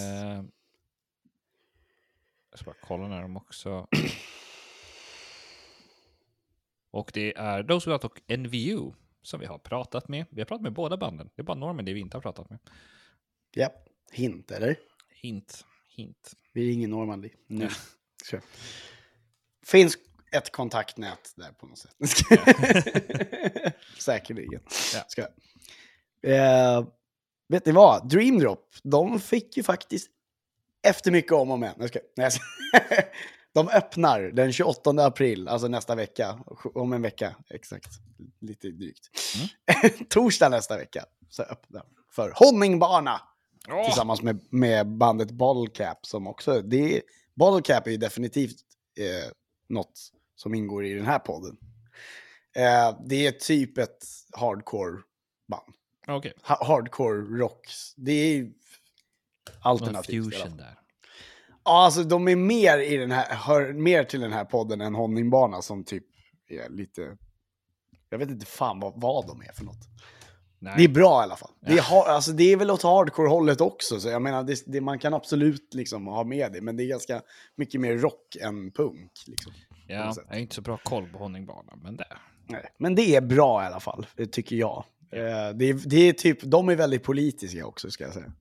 Jag 2.49 2.59
ska 2.59 2.65
bara 2.65 2.75
kolla 2.81 3.07
när 3.07 3.21
de 3.21 3.37
också... 3.37 3.87
och 6.91 7.11
det 7.13 7.37
är 7.37 7.63
Those 7.63 7.89
Without 7.89 8.03
och 8.03 8.37
NVU 8.39 8.91
som 9.21 9.39
vi 9.39 9.45
har 9.45 9.57
pratat 9.57 10.07
med. 10.07 10.25
Vi 10.29 10.41
har 10.41 10.45
pratat 10.45 10.61
med 10.63 10.73
båda 10.73 10.97
banden. 10.97 11.29
Det 11.35 11.41
är 11.41 11.43
bara 11.43 11.57
Normandy 11.57 11.93
vi 11.93 11.99
inte 11.99 12.17
har 12.17 12.21
pratat 12.21 12.49
med. 12.49 12.59
Ja, 13.51 13.69
hint, 14.11 14.51
eller? 14.51 14.75
Hint, 15.09 15.65
hint. 15.89 16.33
Vi 16.53 16.69
ringer 16.71 16.87
Normandy. 16.87 17.29
Nu. 17.47 17.69
Så. 18.23 18.39
Finns 19.65 19.97
ett 20.31 20.51
kontaktnät 20.51 21.33
där 21.35 21.51
på 21.51 21.65
något 21.67 21.77
sätt. 21.77 21.95
Säkerligen. 23.99 24.61
Ja. 24.95 25.03
Ska. 25.07 25.21
Eh, 26.31 26.87
vet 27.47 27.65
ni 27.65 27.71
vad? 27.71 28.09
Dreamdrop, 28.09 28.75
de 28.83 29.19
fick 29.19 29.57
ju 29.57 29.63
faktiskt 29.63 30.09
efter 30.87 31.11
mycket 31.11 31.31
om 31.31 31.51
och 31.51 31.59
men. 31.59 31.73
Jag 31.77 31.89
ska, 31.89 31.99
nej, 32.17 32.23
jag 32.23 32.33
ska. 32.33 32.43
De 33.53 33.67
öppnar 33.67 34.21
den 34.21 34.53
28 34.53 34.89
april, 34.89 35.47
alltså 35.47 35.67
nästa 35.67 35.95
vecka. 35.95 36.39
Om 36.73 36.93
en 36.93 37.01
vecka, 37.01 37.35
exakt. 37.49 37.89
Lite 38.39 38.67
drygt. 38.67 39.09
Torsdag 40.09 40.49
nästa 40.49 40.77
vecka 40.77 41.05
så 41.29 41.43
öppnar 41.43 41.83
för 42.11 42.33
Honningbana. 42.35 43.21
Tillsammans 43.85 44.21
med, 44.21 44.39
med 44.49 44.87
bandet 44.87 45.31
Bottle 45.31 45.73
Cap 45.73 46.05
som 46.05 46.27
också, 46.27 46.61
det 46.61 46.97
är, 46.97 47.01
är 47.87 47.89
ju 47.89 47.97
definitivt 47.97 48.61
eh, 48.99 49.31
något 49.69 50.11
som 50.35 50.53
ingår 50.53 50.85
i 50.85 50.93
den 50.93 51.05
här 51.05 51.19
podden. 51.19 51.57
Eh, 52.55 52.99
det 53.05 53.27
är 53.27 53.31
typ 53.31 53.77
ett 53.77 54.05
hardcore 54.31 54.97
band. 55.47 55.73
Okej, 56.07 56.33
Ha- 56.43 56.65
hardcore 56.65 57.21
rock. 57.37 57.67
Det 57.95 58.11
är 58.11 58.49
alternativt. 59.59 60.33
fusion 60.33 60.57
där. 60.57 60.79
Ja, 61.63 61.85
alltså 61.85 62.03
de 62.03 62.27
är 62.27 62.35
mer, 62.35 62.79
i 62.79 62.97
den 62.97 63.11
här, 63.11 63.35
hör 63.35 63.73
mer 63.73 64.03
till 64.03 64.19
den 64.19 64.33
här 64.33 64.45
podden 64.45 64.81
än 64.81 64.95
Honningbana 64.95 65.61
som 65.61 65.83
typ 65.83 66.03
är 66.49 66.69
lite... 66.69 67.17
Jag 68.09 68.17
vet 68.17 68.29
inte 68.29 68.45
fan 68.45 68.79
vad, 68.79 69.01
vad 69.01 69.27
de 69.27 69.41
är 69.41 69.51
för 69.53 69.63
något. 69.63 69.87
Nej. 70.59 70.73
Det 70.77 70.83
är 70.83 70.89
bra 70.89 71.21
i 71.21 71.23
alla 71.23 71.35
fall. 71.35 71.51
Det 71.61 71.77
är, 71.77 72.09
alltså, 72.09 72.31
det 72.31 72.43
är 72.43 72.57
väl 72.57 72.71
åt 72.71 72.83
hardcore-hållet 72.83 73.61
också, 73.61 73.99
så 73.99 74.09
jag 74.09 74.21
menar, 74.21 74.43
det, 74.43 74.63
det, 74.65 74.81
man 74.81 74.99
kan 74.99 75.13
absolut 75.13 75.73
liksom 75.73 76.07
ha 76.07 76.23
med 76.23 76.51
det, 76.53 76.61
men 76.61 76.77
det 76.77 76.83
är 76.83 76.87
ganska 76.87 77.21
mycket 77.55 77.81
mer 77.81 77.97
rock 77.97 78.35
än 78.41 78.71
punk. 78.71 79.11
Liksom. 79.27 79.53
Ja, 79.87 80.13
jag 80.15 80.33
har 80.33 80.37
inte 80.37 80.55
så 80.55 80.61
bra 80.61 80.77
koll 80.77 81.09
på 81.09 81.17
Honningbanan, 81.17 81.79
men 81.83 81.97
det. 81.97 82.17
Nej. 82.49 82.65
Men 82.77 82.95
det 82.95 83.15
är 83.15 83.21
bra 83.21 83.63
i 83.63 83.65
alla 83.65 83.79
fall, 83.79 84.07
det 84.15 84.25
tycker 84.27 84.55
jag. 84.55 84.85
Eh, 85.11 85.55
det, 85.55 85.65
är, 85.69 85.89
det 85.89 85.97
är 86.09 86.13
typ, 86.13 86.41
de 86.41 86.69
är 86.69 86.75
väldigt 86.75 87.03
politiska 87.03 87.65
också, 87.65 87.91
ska 87.91 88.03
jag 88.03 88.13
säga. 88.13 88.31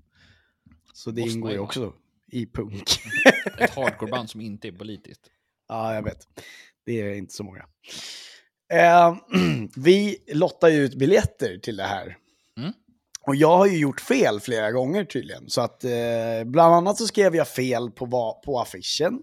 Så 0.93 1.11
det 1.11 1.21
Måste 1.21 1.35
ingår 1.35 1.53
ju 1.53 1.59
också 1.59 1.93
i 2.33 2.47
punk. 2.47 2.99
Ett 3.59 3.71
hardcoreband 3.71 4.31
som 4.31 4.41
inte 4.41 4.69
är 4.69 4.73
politiskt. 4.73 5.21
Ja, 5.69 5.95
jag 5.95 6.03
vet. 6.03 6.19
Det 6.87 7.01
är 7.01 7.15
inte 7.15 7.35
så 7.35 7.45
många. 7.45 7.67
Eh, 8.73 9.17
vi 9.77 10.19
lottar 10.33 10.69
ju 10.69 10.77
ut 10.85 10.95
biljetter 10.95 11.59
till 11.59 11.77
det 11.77 11.85
här. 11.85 12.17
Mm. 12.59 12.73
Och 13.21 13.37
jag 13.37 13.57
har 13.57 13.67
ju 13.67 13.79
gjort 13.79 14.01
fel 14.01 14.41
flera 14.41 14.73
gånger 14.73 15.05
tydligen. 15.05 15.51
Så 15.51 15.61
att 15.61 15.85
eh, 15.85 15.91
bland 16.45 16.75
annat 16.75 16.99
så 16.99 17.07
skrev 17.07 17.37
jag 17.37 17.49
fel 17.49 17.91
på, 17.91 18.05
va- 18.07 18.41
på 18.45 18.61
affischen. 18.61 19.23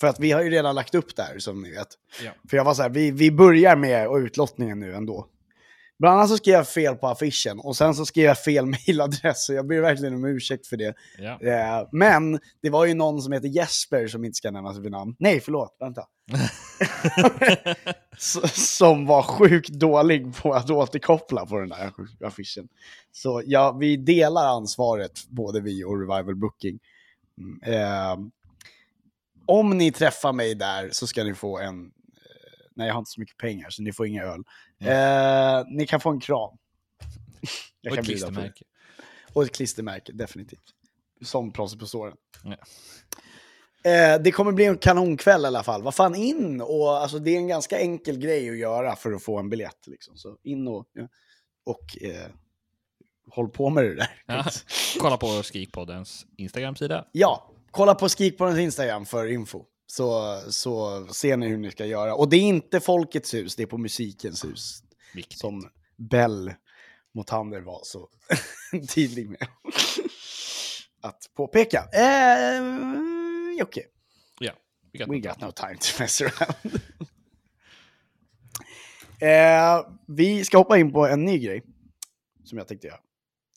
För 0.00 0.06
att 0.06 0.20
vi 0.20 0.30
har 0.30 0.42
ju 0.42 0.50
redan 0.50 0.74
lagt 0.74 0.94
upp 0.94 1.16
där 1.16 1.38
som 1.38 1.62
ni 1.62 1.70
vet. 1.70 1.88
Ja. 2.24 2.30
För 2.50 2.56
jag 2.56 2.64
var 2.64 2.74
så 2.74 2.82
här, 2.82 2.90
vi, 2.90 3.10
vi 3.10 3.30
börjar 3.30 3.76
med 3.76 4.08
utlottningen 4.16 4.80
nu 4.80 4.94
ändå. 4.94 5.26
Bland 5.98 6.16
annat 6.16 6.28
så 6.28 6.36
skrev 6.36 6.54
jag 6.54 6.68
fel 6.68 6.96
på 6.96 7.06
affischen 7.06 7.60
och 7.60 7.76
sen 7.76 7.94
så 7.94 8.06
skrev 8.06 8.24
jag 8.24 8.38
fel 8.38 8.66
mailadress. 8.86 9.44
Så 9.44 9.52
jag 9.52 9.66
ber 9.66 9.80
verkligen 9.80 10.14
om 10.14 10.24
ursäkt 10.24 10.66
för 10.66 10.76
det. 10.76 10.94
Ja. 11.18 11.40
Eh, 11.40 11.88
men 11.92 12.40
det 12.62 12.70
var 12.70 12.86
ju 12.86 12.94
någon 12.94 13.22
som 13.22 13.32
heter 13.32 13.48
Jesper 13.48 14.06
som 14.06 14.24
inte 14.24 14.36
ska 14.36 14.50
nämnas 14.50 14.78
vid 14.78 14.90
namn. 14.90 15.16
Nej, 15.18 15.40
förlåt, 15.40 15.76
vänta. 15.80 16.02
Som 18.52 19.06
var 19.06 19.22
sjukt 19.22 19.68
dålig 19.68 20.36
på 20.36 20.52
att 20.52 20.70
återkoppla 20.70 21.46
på 21.46 21.58
den 21.58 21.68
där 21.68 21.92
affischen. 22.24 22.68
Så 23.12 23.42
ja, 23.46 23.72
vi 23.80 23.96
delar 23.96 24.46
ansvaret, 24.46 25.28
både 25.28 25.60
vi 25.60 25.84
och 25.84 26.00
Revival 26.00 26.36
Booking. 26.36 26.78
Mm, 27.38 27.74
eh, 27.74 28.18
om 29.46 29.78
ni 29.78 29.92
träffar 29.92 30.32
mig 30.32 30.54
där 30.54 30.88
så 30.92 31.06
ska 31.06 31.24
ni 31.24 31.34
få 31.34 31.58
en... 31.58 31.90
Nej, 32.78 32.86
jag 32.86 32.94
har 32.94 32.98
inte 32.98 33.10
så 33.10 33.20
mycket 33.20 33.36
pengar 33.36 33.70
så 33.70 33.82
ni 33.82 33.92
får 33.92 34.06
inga 34.06 34.22
öl. 34.22 34.42
Eh, 34.80 35.66
ni 35.68 35.86
kan 35.86 36.00
få 36.00 36.10
en 36.10 36.20
kram. 36.20 36.58
Jag 37.80 37.92
Och 37.92 37.98
ett 37.98 38.04
klistermärke. 38.04 38.64
Och 39.32 39.42
ett 39.42 39.52
klistermärke, 39.52 40.12
definitivt. 40.12 40.74
Som 41.22 41.52
plåster 41.52 41.78
på 41.78 41.86
såren. 41.86 42.16
Ja. 42.44 42.56
Eh, 43.90 44.22
det 44.22 44.32
kommer 44.32 44.52
bli 44.52 44.64
en 44.64 44.78
kanonkväll 44.78 45.42
i 45.42 45.46
alla 45.46 45.62
fall. 45.62 45.82
Vad 45.82 45.94
fan, 45.94 46.14
in 46.14 46.60
och 46.60 46.96
alltså, 46.96 47.18
det 47.18 47.30
är 47.30 47.36
en 47.36 47.48
ganska 47.48 47.78
enkel 47.78 48.18
grej 48.18 48.50
att 48.50 48.58
göra 48.58 48.96
för 48.96 49.12
att 49.12 49.22
få 49.22 49.38
en 49.38 49.50
biljett. 49.50 49.86
Liksom. 49.86 50.16
Så 50.16 50.38
in 50.42 50.68
och, 50.68 50.86
och 51.64 52.02
eh, 52.02 52.30
håll 53.30 53.48
på 53.48 53.70
med 53.70 53.84
det 53.84 53.94
där. 53.94 54.22
Ja. 54.26 54.44
Kolla 55.00 55.16
på 55.16 55.42
Skrikpoddens 55.42 56.26
Instagram-sida. 56.36 57.04
Ja, 57.12 57.50
kolla 57.70 57.94
på 57.94 58.08
hans 58.38 58.58
Instagram 58.58 59.06
för 59.06 59.26
info. 59.26 59.64
Så, 59.92 60.40
så 60.52 61.06
ser 61.06 61.36
ni 61.36 61.48
hur 61.48 61.56
ni 61.58 61.70
ska 61.70 61.86
göra. 61.86 62.14
Och 62.14 62.28
det 62.28 62.36
är 62.36 62.40
inte 62.40 62.80
Folkets 62.80 63.34
hus, 63.34 63.56
det 63.56 63.62
är 63.62 63.66
på 63.66 63.78
Musikens 63.78 64.44
hus. 64.44 64.82
Viktigt. 65.14 65.38
Som 65.38 65.68
Bell 65.96 66.52
Motander 67.14 67.60
var 67.60 67.80
så 67.84 68.08
tydlig 68.94 69.28
med 69.30 69.46
att 71.00 71.30
påpeka. 71.36 71.78
Eh, 71.92 72.62
Okej, 73.62 73.86
Ja. 74.40 74.52
vi 74.92 74.98
kan- 74.98 75.10
we 75.10 75.18
got 75.18 75.40
no 75.40 75.50
time 75.52 75.76
to 75.76 75.86
mess 76.02 76.20
around. 76.20 76.80
eh, 79.20 79.92
vi 80.06 80.44
ska 80.44 80.58
hoppa 80.58 80.78
in 80.78 80.92
på 80.92 81.06
en 81.06 81.24
ny 81.24 81.38
grej 81.38 81.62
som 82.44 82.58
jag 82.58 82.68
tänkte 82.68 82.86
göra. 82.86 83.00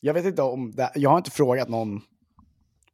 Jag 0.00 0.14
vet 0.14 0.24
inte 0.24 0.42
om 0.42 0.70
det, 0.72 0.92
jag 0.94 1.10
har 1.10 1.18
inte 1.18 1.30
frågat 1.30 1.68
någon 1.68 2.00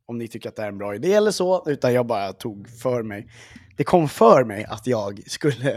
om 0.09 0.19
ni 0.19 0.29
tycker 0.29 0.49
att 0.49 0.57
det 0.57 0.63
är 0.63 0.69
en 0.69 0.79
bra 0.79 0.95
idé 0.95 1.13
eller 1.13 1.31
så, 1.31 1.65
utan 1.67 1.93
jag 1.93 2.07
bara 2.07 2.33
tog 2.33 2.69
för 2.69 3.03
mig. 3.03 3.29
Det 3.77 3.85
kom 3.85 4.09
för 4.09 4.45
mig 4.45 4.65
att 4.65 4.87
jag 4.87 5.23
skulle 5.27 5.75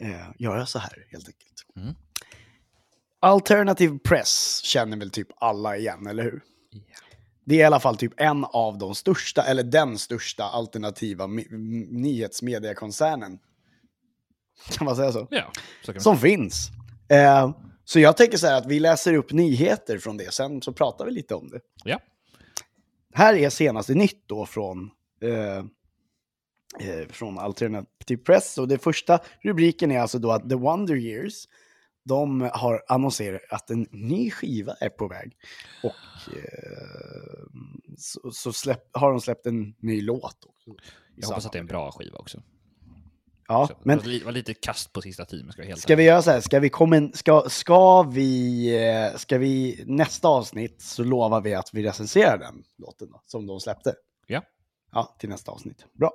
eh, 0.00 0.30
göra 0.38 0.66
så 0.66 0.78
här 0.78 1.06
helt 1.10 1.28
enkelt. 1.28 1.66
Mm. 1.76 1.94
Alternative 3.20 3.98
press 3.98 4.60
känner 4.64 4.96
väl 4.96 5.10
typ 5.10 5.28
alla 5.36 5.76
igen, 5.76 6.06
eller 6.06 6.22
hur? 6.22 6.42
Det 7.44 7.54
är 7.54 7.58
i 7.58 7.64
alla 7.64 7.80
fall 7.80 7.96
typ 7.96 8.12
en 8.16 8.44
av 8.44 8.78
de 8.78 8.94
största, 8.94 9.42
eller 9.42 9.62
den 9.62 9.98
största 9.98 10.44
alternativa 10.44 11.26
nyhetsmediekoncernen. 11.26 13.38
Kan 14.70 14.84
man 14.84 14.96
säga 14.96 15.12
så? 15.12 15.28
Ja, 15.30 15.52
så 15.84 16.00
Som 16.00 16.18
finns. 16.18 16.68
Eh, 17.08 17.50
så 17.84 18.00
jag 18.00 18.16
tänker 18.16 18.38
så 18.38 18.46
här 18.46 18.58
att 18.58 18.66
vi 18.66 18.80
läser 18.80 19.14
upp 19.14 19.32
nyheter 19.32 19.98
från 19.98 20.16
det, 20.16 20.34
sen 20.34 20.62
så 20.62 20.72
pratar 20.72 21.04
vi 21.04 21.10
lite 21.10 21.34
om 21.34 21.48
det. 21.48 21.60
Ja. 21.84 22.00
Här 23.14 23.34
är 23.34 23.50
senaste 23.50 23.94
nytt 23.94 24.28
då 24.28 24.46
från, 24.46 24.90
eh, 25.22 25.58
eh, 26.88 27.08
från 27.08 27.38
Alternative 27.38 28.22
Press. 28.24 28.58
Och 28.58 28.68
det 28.68 28.78
första 28.78 29.18
rubriken 29.40 29.90
är 29.90 30.00
alltså 30.00 30.18
då 30.18 30.32
att 30.32 30.48
The 30.48 30.54
Wonder 30.54 30.96
Years, 30.96 31.48
de 32.04 32.40
har 32.40 32.82
annonserat 32.88 33.40
att 33.50 33.70
en 33.70 33.86
ny 33.90 34.30
skiva 34.30 34.72
är 34.80 34.88
på 34.88 35.08
väg. 35.08 35.36
Och 35.82 36.36
eh, 36.36 37.46
så, 37.96 38.30
så 38.32 38.52
släpp, 38.52 38.88
har 38.92 39.10
de 39.10 39.20
släppt 39.20 39.46
en 39.46 39.74
ny 39.78 40.02
låt. 40.02 40.44
Också, 40.44 40.70
Jag 41.16 41.28
hoppas 41.28 41.46
att 41.46 41.52
det 41.52 41.58
är 41.58 41.60
en 41.60 41.66
bra 41.66 41.92
skiva 41.92 42.18
också. 42.18 42.42
Ja, 43.52 43.66
Så, 43.66 43.74
men 43.82 43.98
det 43.98 44.04
var 44.04 44.10
li- 44.10 44.22
var 44.24 44.32
lite 44.32 44.54
kast 44.54 44.92
på 44.92 45.02
sista 45.02 45.24
tiden, 45.24 45.52
ska 45.52 45.62
helt 45.62 45.80
Ska 45.80 45.96
vi 45.96 46.02
göra 46.02 46.22
så 46.22 46.30
här, 46.30 46.40
ska 46.40 46.60
vi, 46.60 46.68
kommen, 46.70 47.12
ska, 47.14 47.44
ska 47.48 48.02
vi, 48.02 48.66
eh, 48.86 49.16
ska 49.18 49.38
vi 49.38 49.84
nästa 49.86 50.28
avsnitt 50.28 50.82
så 50.82 51.04
lovar 51.04 51.40
vi 51.40 51.54
att 51.54 51.70
vi 51.72 51.82
recenserar 51.82 52.38
den 52.38 52.64
låten 52.78 53.10
då, 53.10 53.22
som 53.26 53.46
de 53.46 53.60
släppte. 53.60 53.94
Ja. 54.26 54.42
Ja, 54.92 55.16
till 55.18 55.28
nästa 55.28 55.52
avsnitt. 55.52 55.84
Bra. 55.92 56.12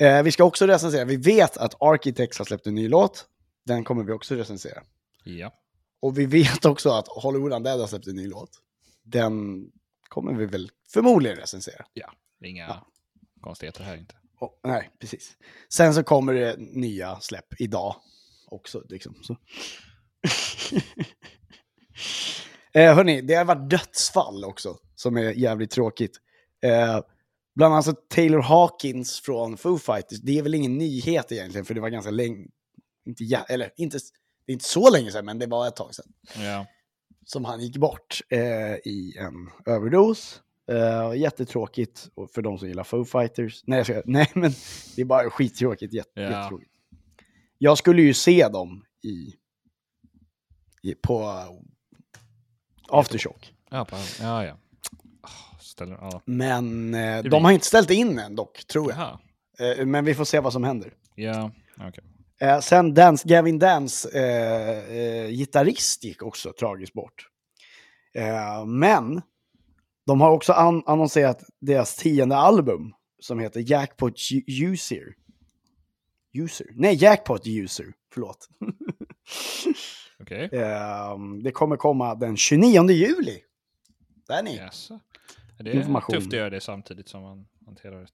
Eh, 0.00 0.22
vi 0.22 0.32
ska 0.32 0.44
också 0.44 0.66
recensera, 0.66 1.04
vi 1.04 1.16
vet 1.16 1.56
att 1.56 1.82
Architects 1.82 2.38
har 2.38 2.44
släppt 2.44 2.66
en 2.66 2.74
ny 2.74 2.88
låt. 2.88 3.26
Den 3.66 3.84
kommer 3.84 4.04
vi 4.04 4.12
också 4.12 4.34
recensera. 4.34 4.82
Ja. 5.24 5.52
Och 6.00 6.18
vi 6.18 6.26
vet 6.26 6.64
också 6.64 6.90
att 6.90 7.08
Hollywood 7.08 7.52
Undead 7.52 7.80
har 7.80 7.86
släppt 7.86 8.06
en 8.06 8.16
ny 8.16 8.26
låt. 8.28 8.50
Den 9.02 9.64
kommer 10.08 10.32
vi 10.34 10.46
väl 10.46 10.70
förmodligen 10.92 11.36
recensera. 11.38 11.84
ja. 11.92 12.12
Inga 12.44 12.66
Ja. 12.66 12.86
konstigheter 13.40 13.84
här 13.84 13.96
inte. 13.96 14.14
Och, 14.38 14.60
nej, 14.64 14.90
precis. 15.00 15.36
Sen 15.68 15.94
så 15.94 16.02
kommer 16.02 16.34
det 16.34 16.56
nya 16.58 17.20
släpp 17.20 17.60
idag 17.60 17.96
också. 18.46 18.82
Liksom, 18.88 19.14
så. 19.22 19.36
eh, 22.78 22.94
hörni, 22.94 23.20
det 23.20 23.34
har 23.34 23.44
varit 23.44 23.70
dödsfall 23.70 24.44
också, 24.44 24.76
som 24.94 25.16
är 25.16 25.32
jävligt 25.32 25.70
tråkigt. 25.70 26.20
Eh, 26.64 27.00
bland 27.54 27.74
annat 27.74 27.84
så 27.84 27.92
Taylor 27.92 28.40
Hawkins 28.40 29.20
från 29.20 29.56
Foo 29.56 29.78
Fighters. 29.78 30.20
Det 30.20 30.38
är 30.38 30.42
väl 30.42 30.54
ingen 30.54 30.78
nyhet 30.78 31.32
egentligen, 31.32 31.64
för 31.64 31.74
det 31.74 31.80
var 31.80 31.88
ganska 31.88 32.10
länge... 32.10 32.46
Inte, 33.06 33.24
ja, 33.24 33.44
eller 33.48 33.70
inte, 33.76 33.98
det 34.46 34.52
är 34.52 34.54
inte 34.54 34.64
så 34.64 34.90
länge 34.90 35.10
sedan, 35.12 35.24
men 35.24 35.38
det 35.38 35.46
var 35.46 35.68
ett 35.68 35.76
tag 35.76 35.94
sedan 35.94 36.12
Ja. 36.44 36.66
som 37.24 37.44
han 37.44 37.60
gick 37.60 37.76
bort 37.76 38.20
eh, 38.28 38.74
i 38.74 39.16
en 39.18 39.50
överdos. 39.74 40.40
Eh, 40.70 41.14
jättetråkigt 41.20 42.08
för 42.34 42.42
de 42.42 42.58
som 42.58 42.68
gillar 42.68 42.84
Foo 42.84 43.04
Fighters. 43.04 43.62
Nej, 43.66 43.76
jag 43.76 43.86
ska, 43.86 44.02
nej, 44.04 44.30
men 44.34 44.52
det 44.96 45.02
är 45.02 45.04
bara 45.06 45.30
skittråkigt. 45.30 45.92
Jätte, 45.94 46.10
Ja. 46.20 46.22
Jättetråkigt. 46.22 46.70
Jag 47.58 47.78
skulle 47.78 48.02
ju 48.02 48.14
se 48.14 48.48
dem 48.48 48.84
i, 49.02 49.34
i 50.90 50.94
på 50.94 51.20
uh, 51.22 51.60
Aftershock. 52.88 53.54
Ja, 53.70 53.84
på, 53.84 53.96
ja, 54.20 54.44
ja. 54.44 54.56
Ah, 55.20 55.58
Ställer, 55.60 55.94
ja. 56.00 56.22
Men 56.24 56.90
blir- 56.90 57.30
de 57.30 57.44
har 57.44 57.52
inte 57.52 57.66
ställt 57.66 57.90
in 57.90 58.18
än 58.18 58.36
dock, 58.36 58.64
tror 58.66 58.92
jag. 58.92 59.18
Eh, 59.78 59.86
men 59.86 60.04
vi 60.04 60.14
får 60.14 60.24
se 60.24 60.40
vad 60.40 60.52
som 60.52 60.64
händer. 60.64 60.94
Ja, 61.14 61.50
okej. 61.80 62.04
Eh, 62.40 62.60
sen 62.60 62.94
Dance, 62.94 63.28
Gavin 63.28 63.58
Dance, 63.58 64.08
gitarrist, 65.30 66.04
gick 66.04 66.22
också 66.22 66.52
tragiskt 66.52 66.92
bort. 66.92 67.28
Men 68.66 69.22
de 70.06 70.20
har 70.20 70.30
också 70.30 70.52
an- 70.52 70.82
annonserat 70.86 71.42
deras 71.60 71.96
tionde 71.96 72.36
album 72.36 72.92
som 73.20 73.38
heter 73.38 73.64
Jackpot 73.70 74.14
User. 74.46 75.14
User? 76.32 76.66
Nej, 76.74 76.94
Jackpot 76.94 77.46
User. 77.46 77.86
Förlåt. 78.12 78.48
Okej. 80.20 80.48
eh, 80.52 81.18
det 81.42 81.50
kommer 81.52 81.76
komma 81.76 82.14
den 82.14 82.36
29 82.36 82.90
juli. 82.90 83.40
Där 84.28 84.38
är 84.38 84.42
ni. 84.42 84.56
Jaså. 84.56 85.00
Det 85.58 85.70
är 85.70 85.74
Information. 85.74 86.14
tufft 86.14 86.26
att 86.26 86.32
göra 86.32 86.50
det 86.50 86.60
samtidigt 86.60 87.08
som 87.08 87.22
man 87.22 87.46
hanterar 87.66 88.02
ett 88.02 88.10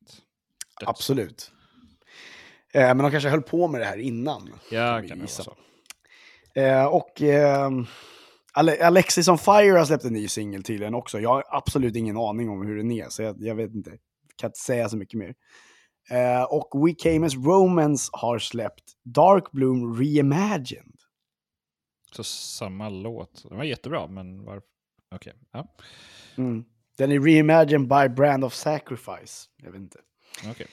döds- 0.80 0.86
Absolut. 0.88 1.52
Eh, 2.72 2.86
men 2.86 2.98
de 2.98 3.10
kanske 3.10 3.28
höll 3.28 3.42
på 3.42 3.68
med 3.68 3.80
det 3.80 3.84
här 3.84 3.98
innan. 3.98 4.52
Ja, 4.70 4.98
kan 5.00 5.08
det 5.08 5.14
vara 5.14 5.26
så. 5.26 5.56
Eh, 6.54 6.84
och 6.86 7.22
eh, 7.22 7.70
Ale- 8.60 8.82
Alexis 8.84 9.28
on 9.28 9.38
Fire 9.38 9.78
har 9.78 9.84
släppt 9.84 10.04
en 10.04 10.12
ny 10.12 10.28
singel 10.28 10.62
tydligen 10.62 10.94
också. 10.94 11.20
Jag 11.20 11.30
har 11.30 11.44
absolut 11.50 11.96
ingen 11.96 12.16
aning 12.16 12.48
om 12.50 12.66
hur 12.66 12.76
den 12.76 12.90
är, 12.90 13.08
så 13.08 13.22
jag, 13.22 13.36
jag 13.42 13.54
vet 13.54 13.74
inte. 13.74 13.90
Kan 14.36 14.48
inte 14.48 14.58
säga 14.58 14.88
så 14.88 14.96
mycket 14.96 15.18
mer. 15.18 15.34
Eh, 16.10 16.42
och 16.42 16.86
We 16.86 16.94
Came 16.94 17.26
As 17.26 17.34
Romance 17.34 18.10
har 18.12 18.38
släppt 18.38 18.84
Dark 19.04 19.50
Bloom 19.52 19.98
Reimagined. 20.00 20.96
Så 22.12 22.24
samma 22.24 22.88
låt. 22.88 23.44
Den 23.48 23.56
var 23.56 23.64
jättebra, 23.64 24.06
men 24.06 24.44
varför? 24.44 24.62
Okej. 25.14 25.32
Ja, 25.52 25.74
Mm. 26.36 26.64
Den 26.98 27.12
är 27.12 27.20
reimagined 27.20 27.88
by 27.88 28.08
Brand 28.08 28.44
of 28.44 28.54
Sacrifice. 28.54 29.48
Jag 29.62 29.70
vet 29.72 29.80
inte. 29.80 29.98
okej. 30.50 30.66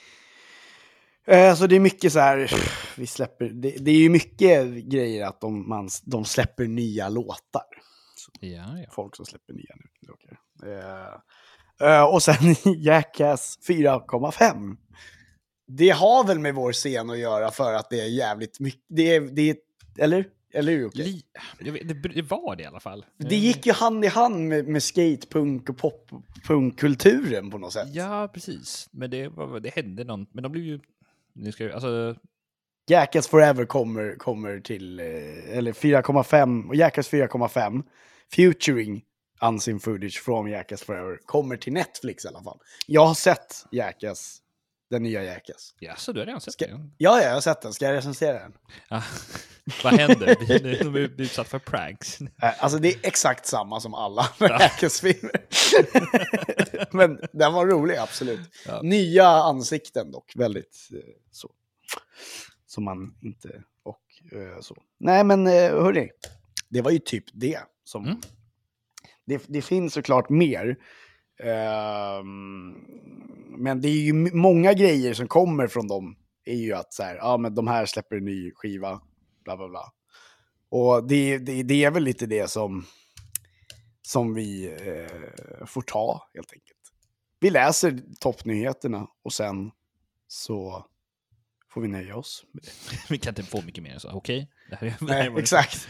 Eh, 1.28 1.56
så 1.56 1.68
det 1.68 1.76
är 1.76 1.80
mycket 1.80 2.14
så 2.14 2.20
här, 2.20 2.52
vi 2.98 3.08
släpper, 3.08 3.46
det, 3.46 3.72
det 3.80 3.92
är 3.92 4.00
ju 4.00 4.10
mycket 4.10 4.68
grejer 4.70 5.26
att 5.26 5.42
de, 5.42 5.70
man, 5.70 5.90
de 6.04 6.26
släpper 6.26 6.64
nya 6.64 7.10
låtar. 7.10 7.64
Ja, 8.40 8.80
ja. 8.80 8.90
folk 8.92 9.16
som 9.16 9.26
släpper 9.26 9.54
nya 9.54 9.76
nu. 9.76 10.12
Okay. 10.12 10.38
Eh, 10.74 11.98
eh, 11.98 12.04
och 12.04 12.24
sen 12.24 12.56
Jackass 12.78 13.60
4,5. 13.68 14.78
Det 15.68 15.90
har 15.90 16.28
väl 16.28 16.40
med 16.40 16.56
vår 16.56 16.74
scen 16.74 17.10
att 17.10 17.20
göra 17.20 17.52
för 17.52 17.74
att 17.74 17.90
det 17.90 18.02
är 18.02 18.08
jävligt 18.08 18.60
mycket. 18.60 18.86
Det 18.90 19.16
är, 19.16 19.22
det 19.22 19.50
är, 19.50 19.58
eller? 19.98 20.26
Eller 20.54 20.72
hur 20.72 20.84
vet, 21.72 21.88
det, 21.88 21.94
det 21.94 22.22
var 22.22 22.56
det 22.56 22.64
i 22.64 22.66
alla 22.66 22.80
fall. 22.80 23.06
Det 23.18 23.36
gick 23.36 23.66
ju 23.66 23.72
hand 23.72 24.06
i 24.06 24.08
hand 24.08 24.48
med, 24.48 24.68
med 24.68 24.84
skatepunk 24.84 25.70
och 25.70 25.78
poppunkkulturen 25.78 27.50
på 27.50 27.58
något 27.58 27.74
sätt. 27.74 27.88
Ja, 27.94 28.30
precis. 28.34 28.90
Men 28.92 29.10
det, 29.10 29.28
var, 29.28 29.60
det 29.60 29.70
hände 29.70 30.04
något. 30.04 30.34
Men 30.34 30.44
de 30.44 30.52
blev 30.52 30.64
ju... 30.64 30.80
Nu 31.38 31.52
ska, 31.52 31.74
alltså, 31.74 32.16
Jackass 32.90 33.28
Forever 33.28 33.66
kommer, 33.66 34.16
kommer 34.16 34.60
till, 34.60 35.00
eh, 35.00 35.58
eller 35.58 35.74
4,5, 35.74 36.68
och 36.68 36.76
Jackass 36.76 37.10
4,5, 37.10 37.84
featuring 38.36 39.04
unseen 39.42 39.80
footage 39.80 40.22
från 40.24 40.50
Jackass 40.50 40.84
Forever, 40.84 41.20
kommer 41.26 41.58
till 41.58 41.74
Netflix 41.74 42.26
i 42.26 42.28
alla 42.28 42.44
fall. 42.44 42.60
Jag 42.88 43.06
har 43.06 43.14
sett 43.14 43.66
Jackass, 43.72 44.40
den 44.90 45.04
nya 45.04 45.24
Jackass. 45.24 45.76
ja, 45.80 45.96
så 45.96 46.12
du 46.12 46.20
har 46.20 46.26
redan 46.26 46.42
sett 46.42 46.54
Ska, 46.54 46.66
det? 46.68 46.72
ja, 46.98 47.18
ja, 47.22 47.24
jag 47.24 47.34
har 47.34 47.42
sett 47.42 47.62
den. 47.62 47.74
Ska 47.74 47.86
jag 47.86 47.94
recensera 47.94 48.40
den? 48.40 48.54
Ja. 48.90 49.04
Vad 49.84 49.94
händer? 49.94 50.36
De- 50.48 50.84
De 50.84 50.96
är 50.96 51.22
utsatt 51.22 51.48
för 51.48 51.60
pranks. 51.60 52.20
Eh, 52.44 52.64
Alltså 52.64 52.80
det 52.80 52.88
är 52.94 53.00
exakt 53.08 53.46
samma 53.46 53.80
som 53.80 53.94
alla 53.94 54.30
Jackass-filmer. 54.40 55.42
Men 56.96 57.20
den 57.34 57.54
var 57.54 57.68
rolig, 57.68 57.96
absolut. 57.98 58.40
Ja. 58.66 58.82
Nya 58.82 59.28
ansikten 59.28 60.12
dock, 60.12 60.34
väldigt 60.36 60.90
eh, 60.94 61.00
så. 61.32 61.52
Som 62.68 62.84
man 62.84 63.16
inte, 63.22 63.64
och 63.84 64.02
eh, 64.38 64.62
så. 64.62 64.76
Nej 65.00 65.24
men 65.24 65.48
hörni, 65.48 66.10
det 66.70 66.82
var 66.82 66.92
ju 66.92 67.00
typ 67.00 67.26
det 67.34 67.60
som... 67.84 68.06
Mm. 68.06 68.18
Det, 69.26 69.44
det 69.48 69.62
finns 69.62 69.94
såklart 69.94 70.30
mer. 70.30 70.78
Ehm, 71.44 72.76
men 73.58 73.82
det 73.82 73.88
är 73.88 74.02
ju 74.02 74.14
många 74.14 74.74
grejer 74.74 75.14
som 75.14 75.28
kommer 75.28 75.68
från 75.68 75.88
dem. 75.88 76.16
är 76.46 76.56
ju 76.56 76.74
att 76.74 76.94
så 76.94 77.04
här, 77.04 77.16
ja 77.16 77.38
men 77.38 77.56
de 77.56 77.68
här 77.68 77.86
släpper 77.86 78.16
en 78.16 78.26
ny 78.26 78.52
skiva, 78.56 79.02
bla 79.44 79.58
bla 79.58 79.70
bla. 79.70 79.92
Och 80.70 81.08
det, 81.08 81.38
det, 81.38 81.64
det 81.64 81.84
är 81.84 81.92
väl 81.92 82.04
lite 82.04 82.26
det 82.26 82.50
som, 82.50 82.86
som 84.02 84.34
vi 84.34 84.66
eh, 84.66 85.66
får 85.66 85.82
ta, 85.82 86.30
helt 86.34 86.54
enkelt. 86.54 86.78
Vi 87.40 87.50
läser 87.50 88.00
toppnyheterna 88.20 89.08
och 89.24 89.34
sen 89.34 89.72
så 90.28 90.86
får 91.74 91.82
vi 91.82 91.88
nöja 91.88 92.16
oss 92.16 92.46
med 92.52 92.64
det. 92.64 92.72
Vi 93.10 93.18
kan 93.18 93.32
inte 93.32 93.44
få 93.44 93.62
mycket 93.62 93.84
mer 93.84 93.94
än 93.94 94.00
så. 94.00 94.12
Okej? 94.12 94.50
Här 94.72 94.96
Nej, 95.02 95.32
exakt. 95.38 95.88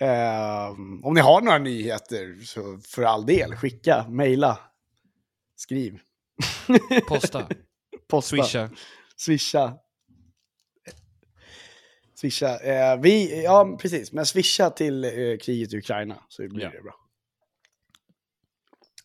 Ehm, 0.00 1.04
om 1.04 1.14
ni 1.14 1.20
har 1.20 1.40
några 1.40 1.58
nyheter, 1.58 2.44
så 2.44 2.78
för 2.78 3.02
all 3.02 3.26
del, 3.26 3.54
skicka, 3.56 4.06
mejla, 4.08 4.58
skriv, 5.56 5.98
Posta. 7.08 7.48
posta, 8.08 8.36
Swisha. 8.36 8.70
swisha. 9.16 9.78
Swisha. 12.14 12.58
Eh, 12.58 13.00
vi, 13.00 13.42
ja, 13.44 13.78
precis, 13.80 14.12
men 14.12 14.26
swisha 14.26 14.70
till 14.70 15.04
eh, 15.04 15.10
kriget 15.40 15.72
i 15.72 15.76
Ukraina 15.78 16.22
så 16.28 16.48
blir 16.48 16.64
Ja. 16.64 16.70
det 16.70 16.82
bra. 16.82 16.94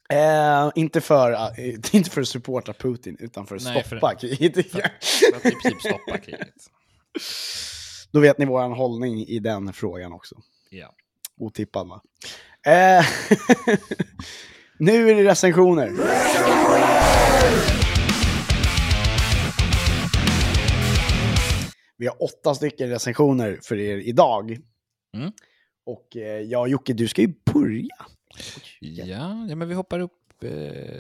Eh, 0.10 0.72
inte, 0.76 1.02
för, 1.02 1.32
eh, 1.32 1.50
inte 1.96 2.10
för 2.10 2.22
att 2.22 2.28
supporta 2.28 2.74
Putin, 2.74 3.18
utan 3.20 3.48
för 3.48 3.56
att 3.56 3.64
Nej, 3.64 3.84
för- 3.84 3.98
stoppa 3.98 4.16
kriget. 4.16 4.58
i 4.58 4.64
För, 4.64 4.80
för 4.82 5.38
att 5.38 5.46
i 5.46 5.52
princip 5.52 5.80
stoppa 5.82 6.18
kriget. 6.18 6.54
Då 8.12 8.20
vet 8.20 8.38
ni 8.38 8.46
vår 8.46 8.76
hållning 8.76 9.20
i 9.28 9.40
den 9.40 9.74
frågan 9.74 10.14
också. 10.14 10.36
Ja. 10.74 10.94
Otippad 11.38 11.88
va? 11.88 12.02
Eh, 12.66 13.06
nu 14.80 15.10
är 15.10 15.16
det 15.16 15.24
recensioner. 15.24 15.90
Vi 21.98 22.08
har 22.08 22.24
åtta 22.24 22.56
stycken 22.56 22.90
recensioner 22.90 23.60
för 23.64 23.80
er 23.80 23.98
idag. 23.98 24.58
Mm. 25.18 25.32
Och 25.86 26.18
eh, 26.18 26.42
ja, 26.42 26.68
Jocke, 26.68 26.94
du 26.94 27.08
ska 27.08 27.22
ju 27.22 27.34
börja. 27.54 28.06
Ja, 28.80 29.06
ja, 29.50 29.56
men 29.56 29.68
vi 29.68 29.74
hoppar 29.74 30.00
upp 30.00 30.44
eh, 30.44 30.50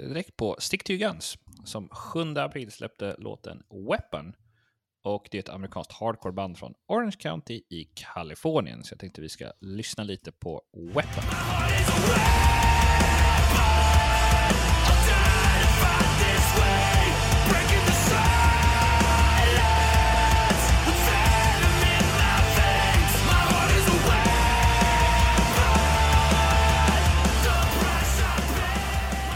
direkt 0.08 0.38
på 0.38 0.56
Stick 0.60 0.84
to 0.84 0.94
Guns 0.94 1.38
som 1.66 1.90
7 1.90 2.20
april 2.38 2.72
släppte 2.72 3.16
låten 3.18 3.64
Weapon. 3.90 4.34
Och 5.04 5.28
det 5.32 5.38
är 5.38 5.40
ett 5.40 5.50
amerikanskt 5.50 5.92
hardcoreband 5.92 6.58
från 6.58 6.74
Orange 6.88 7.16
County 7.20 7.54
i 7.54 7.90
Kalifornien. 7.94 8.84
Så 8.84 8.94
jag 8.94 9.00
tänkte 9.00 9.22
vi 9.22 9.30
ska 9.30 9.52
lyssna 9.62 10.04
lite 10.04 10.32
på 10.32 10.62
Weapon. 10.74 11.24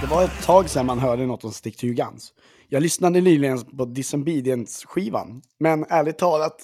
Det 0.08 0.14
var 0.14 0.24
ett 0.24 0.44
tag 0.44 0.70
sedan 0.70 0.86
man 0.86 1.00
hörde 1.00 1.26
något 1.26 1.44
om 1.44 1.52
Stick 1.52 1.78
to 1.78 1.88
Guns. 1.88 2.34
Jag 2.70 2.84
lyssnade 2.84 3.22
nyligen 3.22 3.64
på 3.64 3.86
Disobedience-skivan, 3.86 5.42
men 5.60 5.86
ärligt 5.90 6.18
talat 6.18 6.56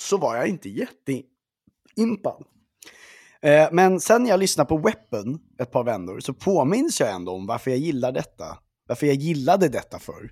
så 0.00 0.16
var 0.16 0.36
jag 0.36 0.48
inte 0.48 0.68
jätteimpad. 0.68 2.44
Eh, 3.42 3.68
men 3.72 4.00
sen 4.00 4.22
när 4.22 4.30
jag 4.30 4.40
lyssnade 4.40 4.68
på 4.68 4.76
Weapon 4.76 5.38
ett 5.58 5.70
par 5.70 5.84
vändor 5.84 6.20
så 6.20 6.34
påminns 6.34 7.00
jag 7.00 7.10
ändå 7.10 7.32
om 7.32 7.46
varför 7.46 7.70
jag 7.70 7.80
gillar 7.80 8.12
detta. 8.12 8.58
Varför 8.86 9.06
jag 9.06 9.16
gillade 9.16 9.68
detta 9.68 9.98
förr. 9.98 10.30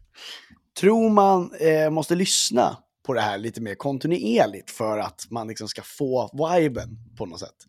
Tror 0.81 1.11
man 1.11 1.55
eh, 1.55 1.91
måste 1.91 2.15
lyssna 2.15 2.77
på 3.07 3.13
det 3.15 3.21
här 3.21 3.39
lite 3.39 3.61
mer 3.61 3.75
kontinuerligt 3.75 4.71
för 4.71 4.99
att 4.99 5.27
man 5.31 5.49
liksom 5.49 5.69
ska 5.69 5.83
få 5.85 6.31
viben 6.33 6.99
på 7.17 7.27
något 7.27 7.41
sätt. 7.41 7.67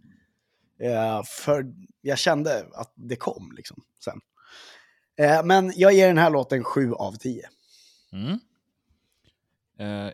Eh, 0.81 1.23
för 1.23 1.65
jag 2.01 2.17
kände 2.17 2.65
att 2.73 2.93
det 2.95 3.15
kom 3.15 3.53
liksom 3.55 3.77
sen. 4.03 4.19
Eh, 5.15 5.43
men 5.43 5.73
jag 5.75 5.93
ger 5.93 6.07
den 6.07 6.17
här 6.17 6.29
låten 6.29 6.63
7 6.63 6.93
av 6.93 7.13
10. 7.13 7.49
Mm. 8.11 8.39
Eh, 9.77 10.13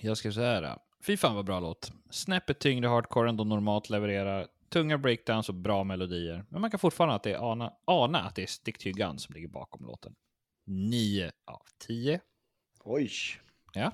jag 0.00 0.16
ska 0.16 0.32
säga 0.32 0.60
det. 0.60 0.78
Fy 1.06 1.16
fan 1.16 1.34
vad 1.34 1.44
bra 1.44 1.60
låt. 1.60 1.92
Snäppet 2.10 2.58
tyngre 2.58 2.88
hardcore 2.88 3.28
än 3.28 3.36
de 3.36 3.48
normalt 3.48 3.90
levererar. 3.90 4.46
Tunga 4.68 4.98
breakdowns 4.98 5.48
och 5.48 5.54
bra 5.54 5.84
melodier. 5.84 6.44
Men 6.48 6.60
man 6.60 6.70
kan 6.70 6.80
fortfarande 6.80 7.14
att 7.14 7.22
det 7.22 7.32
är 7.32 7.52
ana, 7.52 7.72
ana 7.84 8.20
att 8.20 8.34
det 8.34 8.42
är 8.42 8.46
Stick 8.46 8.78
to 8.78 8.90
Gun 8.90 9.18
som 9.18 9.34
ligger 9.34 9.48
bakom 9.48 9.86
låten. 9.86 10.14
9 10.64 11.32
av 11.44 11.62
10. 11.78 12.20
Oj. 12.84 13.10
Ja, 13.72 13.92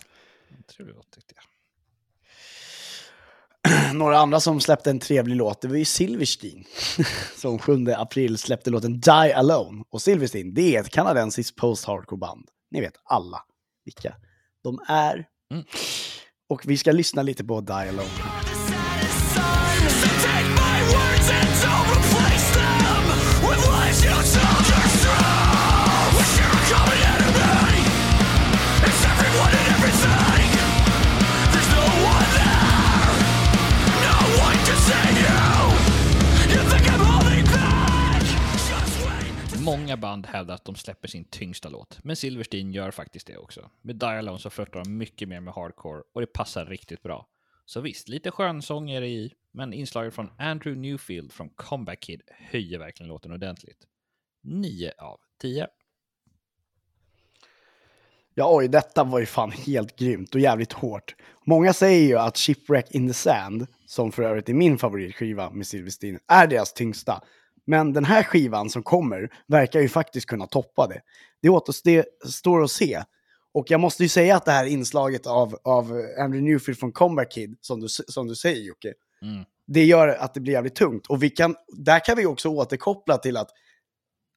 trevlig 0.66 0.94
låt 0.94 1.10
tyckte 1.10 1.34
jag. 1.36 1.51
Några 3.94 4.18
andra 4.18 4.40
som 4.40 4.60
släppte 4.60 4.90
en 4.90 4.98
trevlig 4.98 5.36
låt, 5.36 5.60
det 5.60 5.68
var 5.68 5.76
ju 5.76 5.84
Silverstein. 5.84 6.64
som 7.36 7.58
7 7.58 7.86
april 7.96 8.38
släppte 8.38 8.70
låten 8.70 9.00
Die 9.00 9.34
Alone. 9.34 9.84
Och 9.90 10.02
Silverstein, 10.02 10.54
det 10.54 10.76
är 10.76 10.80
ett 10.80 10.90
kanadensiskt 10.90 11.56
post-hardcore-band. 11.56 12.48
Ni 12.70 12.80
vet 12.80 12.94
alla 13.04 13.40
vilka 13.84 14.14
de 14.64 14.78
är. 14.88 15.26
Mm. 15.52 15.64
Och 16.48 16.62
vi 16.64 16.78
ska 16.78 16.92
lyssna 16.92 17.22
lite 17.22 17.44
på 17.44 17.60
Die 17.60 17.72
Alone. 17.72 18.08
Många 39.64 39.96
band 39.96 40.26
hävdar 40.26 40.54
att 40.54 40.64
de 40.64 40.74
släpper 40.74 41.08
sin 41.08 41.24
tyngsta 41.24 41.68
låt, 41.68 41.98
men 42.04 42.16
Silverstein 42.16 42.72
gör 42.72 42.90
faktiskt 42.90 43.26
det 43.26 43.36
också. 43.36 43.70
Med 43.82 43.96
Dialone 43.96 44.38
så 44.38 44.50
flörtar 44.50 44.84
de 44.84 44.96
mycket 44.98 45.28
mer 45.28 45.40
med 45.40 45.54
hardcore 45.54 46.02
och 46.14 46.20
det 46.20 46.26
passar 46.26 46.66
riktigt 46.66 47.02
bra. 47.02 47.26
Så 47.64 47.80
visst, 47.80 48.08
lite 48.08 48.30
skönsång 48.30 48.90
är 48.90 49.00
det 49.00 49.08
i, 49.08 49.34
men 49.52 49.72
inslaget 49.72 50.14
från 50.14 50.30
Andrew 50.38 50.80
Newfield 50.80 51.32
från 51.32 51.48
Comeback 51.48 52.00
Kid 52.00 52.22
höjer 52.50 52.78
verkligen 52.78 53.08
låten 53.08 53.32
ordentligt. 53.32 53.78
9 54.42 54.92
av 54.98 55.20
10. 55.40 55.66
Ja, 58.34 58.56
oj, 58.56 58.68
detta 58.68 59.04
var 59.04 59.18
ju 59.18 59.26
fan 59.26 59.50
helt 59.50 59.98
grymt 59.98 60.34
och 60.34 60.40
jävligt 60.40 60.72
hårt. 60.72 61.14
Många 61.46 61.72
säger 61.72 62.08
ju 62.08 62.18
att 62.18 62.36
Shipwreck 62.36 62.90
in 62.90 63.08
the 63.08 63.14
Sand, 63.14 63.66
som 63.86 64.12
för 64.12 64.22
övrigt 64.22 64.48
är 64.48 64.54
min 64.54 64.78
favoritskiva 64.78 65.50
med 65.50 65.66
Silverstein, 65.66 66.18
är 66.28 66.46
deras 66.46 66.72
tyngsta. 66.72 67.22
Men 67.66 67.92
den 67.92 68.04
här 68.04 68.22
skivan 68.22 68.70
som 68.70 68.82
kommer 68.82 69.30
verkar 69.46 69.80
ju 69.80 69.88
faktiskt 69.88 70.26
kunna 70.26 70.46
toppa 70.46 70.86
det. 70.86 71.00
Det 71.42 71.48
återstår 71.48 72.62
att 72.64 72.70
se. 72.70 73.02
Och 73.54 73.70
jag 73.70 73.80
måste 73.80 74.02
ju 74.02 74.08
säga 74.08 74.36
att 74.36 74.44
det 74.44 74.52
här 74.52 74.66
inslaget 74.66 75.26
av, 75.26 75.58
av 75.64 75.84
Andrew 76.18 76.40
Newfield 76.50 76.78
från 76.78 76.92
Comeback 76.92 77.32
Kid, 77.32 77.58
som 77.60 77.80
du, 77.80 77.88
som 77.88 78.28
du 78.28 78.34
säger 78.34 78.62
Jocke, 78.62 78.92
Mm. 79.22 79.44
det 79.66 79.84
gör 79.84 80.08
att 80.08 80.34
det 80.34 80.40
blir 80.40 80.52
jävligt 80.52 80.74
tungt. 80.74 81.06
Och 81.06 81.22
vi 81.22 81.30
kan, 81.30 81.56
där 81.76 82.04
kan 82.04 82.16
vi 82.16 82.26
också 82.26 82.48
återkoppla 82.48 83.18
till 83.18 83.36
att 83.36 83.48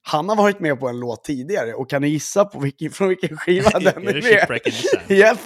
han 0.02 0.28
har 0.28 0.36
varit 0.36 0.60
med 0.60 0.80
på 0.80 0.88
en 0.88 1.00
låt 1.00 1.24
tidigare 1.24 1.74
och 1.74 1.90
kan 1.90 2.02
ni 2.02 2.08
gissa 2.08 2.44
på 2.44 2.60
vilken, 2.60 2.90
från 2.90 3.08
vilken 3.08 3.36
skiva 3.36 3.70
den 3.80 3.86
Är 4.08 4.14
är 4.16 4.20
det 4.20 4.48
med? 4.48 4.72
Sand? 4.74 5.18
Japp. 5.18 5.38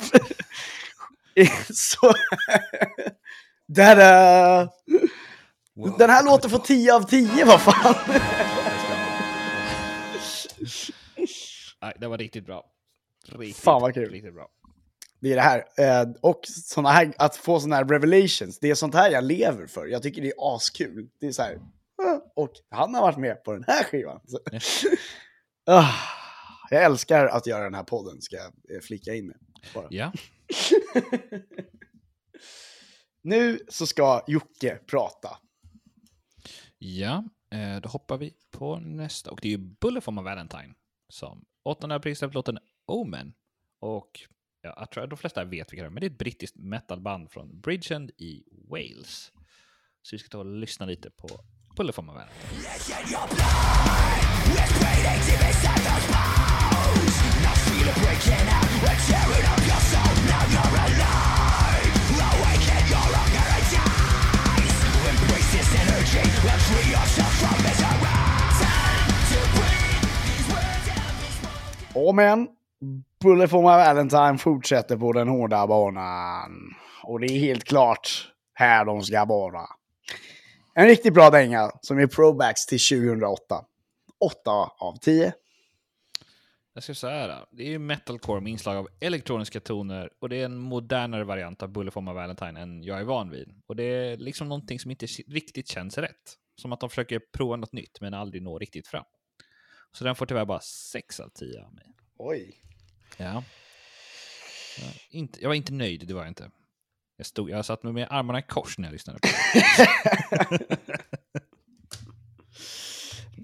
Så 1.73 2.13
Da-da! 3.69 4.69
Wow, 5.81 5.99
Den 5.99 6.11
här 6.11 6.25
låten 6.25 6.51
får 6.51 6.59
10 6.59 6.95
av 6.95 7.03
10, 7.03 7.45
vad 7.45 7.61
fan? 7.61 7.95
Nej, 11.83 11.97
det 12.01 12.09
var 12.09 12.19
riktigt 12.19 12.47
bra. 12.47 12.65
Riktigt, 13.29 13.65
Fan, 13.65 13.83
vad 13.83 13.95
kul. 13.95 14.11
Riktigt 14.11 14.35
bra. 14.35 14.49
Det 15.21 15.33
är 15.33 15.37
det 15.37 15.43
här. 15.43 15.59
Eh, 15.79 16.09
och 16.21 16.41
såna 16.47 16.91
här, 16.91 17.13
att 17.19 17.37
få 17.37 17.61
såna 17.61 17.77
här 17.77 17.85
revelations, 17.85 18.59
det 18.61 18.71
är 18.71 18.75
sånt 18.75 18.95
här 18.95 19.11
jag 19.11 19.25
lever 19.25 19.67
för. 19.67 19.87
Jag 19.87 20.03
tycker 20.03 20.23
det 20.23 20.29
är 20.29 20.55
askul. 20.57 21.09
Det 21.21 21.27
är 21.27 21.33
så 21.33 21.43
här, 21.43 21.59
"Ah, 22.03 22.21
och 22.37 22.51
han 22.71 22.95
har 22.95 23.03
varit 23.03 23.19
med 23.19 23.45
på 23.45 23.53
den 23.53 23.65
här 23.67 23.85
skivan. 23.85 24.21
Ah, 25.67 25.95
jag 26.71 26.85
älskar 26.85 27.27
att 27.27 27.47
göra 27.47 27.65
den 27.65 27.75
här 27.75 27.83
podden, 27.83 28.21
ska 28.23 28.37
jag 28.37 28.77
eh, 28.77 28.81
flika 28.83 29.15
in 29.15 29.27
med. 29.27 29.37
Bara. 29.75 29.87
Ja, 29.91 30.13
Nu 33.23 33.59
så 33.69 33.87
ska 33.87 34.25
Jocke 34.27 34.79
prata 34.91 35.29
ja. 36.81 37.25
Eh, 37.51 37.81
då 37.81 37.89
hoppar 37.89 38.19
vi 38.19 38.35
på 38.51 38.79
nästa. 38.79 39.31
Och 39.31 39.39
det 39.43 39.49
är 39.49 39.51
ju 39.51 39.59
Bullet 39.59 40.05
for 40.05 40.13
my 40.13 40.23
Valentine 40.23 40.75
som 41.09 41.45
8 41.65 41.95
april 41.95 42.17
släppte 42.17 42.35
låten 42.35 42.59
Omen. 42.87 43.33
Och 43.81 44.21
ja, 44.63 44.75
jag 44.79 44.91
tror 44.91 45.05
att 45.05 45.11
de 45.11 45.17
flesta 45.17 45.45
vet 45.45 45.73
vilka 45.73 45.83
det 45.83 45.89
är, 45.89 45.91
men 45.91 46.01
det 46.01 46.07
är 46.07 46.11
ett 46.11 46.19
brittiskt 46.19 46.57
metalband 46.57 47.31
från 47.31 47.61
Bridgend 47.61 48.11
i 48.17 48.45
Wales. 48.69 49.33
Så 50.03 50.17
vi 50.17 50.19
ska 50.19 50.29
ta 50.29 50.39
och 50.39 50.47
lyssna 50.47 50.87
lite 50.87 51.11
på 51.11 51.29
Bullet 51.77 51.95
for 51.95 52.03
my 52.03 52.13
Valentine. 52.13 52.41
Men, 72.13 72.49
Bullet 73.21 73.51
for 73.51 73.63
my 73.63 73.85
Valentine 73.85 74.39
fortsätter 74.39 74.97
på 74.97 75.13
den 75.13 75.29
hårda 75.29 75.67
banan. 75.67 76.75
Och 77.03 77.21
det 77.21 77.27
är 77.27 77.39
helt 77.39 77.65
klart 77.65 78.33
här 78.55 78.85
de 78.85 79.03
ska 79.03 79.25
vara. 79.25 79.67
En 80.75 80.87
riktigt 80.87 81.15
bra 81.15 81.31
dänga 81.31 81.71
som 81.81 81.99
är 81.99 82.07
probacks 82.07 82.67
till 82.67 82.81
2008. 82.81 83.65
8 84.21 84.51
av 84.79 84.97
10. 85.01 85.33
Jag 86.75 86.83
ska 86.83 86.95
säga 86.95 87.47
det 87.51 87.63
är 87.63 87.69
ju 87.69 87.79
metalcore 87.79 88.41
med 88.41 88.53
inslag 88.53 88.77
av 88.77 88.89
elektroniska 89.01 89.61
toner 89.61 90.11
och 90.19 90.29
det 90.29 90.37
är 90.37 90.45
en 90.45 90.59
modernare 90.59 91.25
variant 91.25 91.63
av 91.63 91.69
Bullet 91.69 91.95
for 91.95 92.01
my 92.01 92.13
Valentine 92.13 92.61
än 92.61 92.83
jag 92.83 93.01
är 93.01 93.05
van 93.05 93.31
vid. 93.31 93.55
Och 93.67 93.77
det 93.77 93.83
är 93.83 94.17
liksom 94.17 94.49
någonting 94.49 94.79
som 94.79 94.91
inte 94.91 95.07
riktigt 95.07 95.69
känns 95.69 95.99
rätt. 95.99 96.37
Som 96.61 96.73
att 96.73 96.81
de 96.81 96.89
försöker 96.89 97.21
prova 97.33 97.57
något 97.57 97.73
nytt 97.73 98.01
men 98.01 98.15
aldrig 98.15 98.43
når 98.43 98.59
riktigt 98.59 98.87
fram. 98.87 99.05
Så 99.93 100.05
den 100.05 100.15
får 100.15 100.27
tyvärr 100.27 100.45
bara 100.45 100.61
6 100.61 101.21
av 101.21 101.29
10 101.29 101.65
av 101.65 101.75
mig. 101.75 101.87
Oj. 102.19 102.63
Ja. 103.17 103.45
Ja, 104.79 104.87
inte, 105.11 105.41
jag 105.43 105.49
var 105.49 105.55
inte 105.55 105.73
nöjd, 105.73 106.09
det 106.09 106.15
var 106.15 106.21
jag 106.21 106.31
inte. 106.31 106.51
Jag, 107.17 107.27
stod, 107.27 107.51
jag 107.51 107.65
satt 107.65 107.83
med, 107.83 107.95
med 107.95 108.07
armarna 108.11 108.39
i 108.39 108.43
kors 108.43 108.79
när 108.79 108.89
jag 108.89 108.93
lyssnade 108.93 109.19
på. 109.19 109.29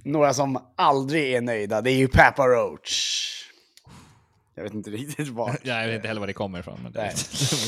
Några 0.04 0.34
som 0.34 0.72
aldrig 0.76 1.34
är 1.34 1.40
nöjda, 1.40 1.82
det 1.82 1.90
är 1.90 1.96
ju 1.96 2.08
Papa 2.08 2.46
Roach. 2.46 3.32
Jag 4.56 4.62
vet 4.62 4.74
inte 4.74 4.90
riktigt 4.90 5.28
var. 5.28 5.58
Ja, 5.62 5.80
jag 5.80 5.86
vet 5.86 5.96
inte 5.96 6.08
heller 6.08 6.20
var 6.20 6.26
det 6.26 6.32
kommer 6.32 6.58
ifrån, 6.58 6.80
men 6.82 6.92
det, 6.92 6.98
de 7.00 7.04
är 7.04 7.14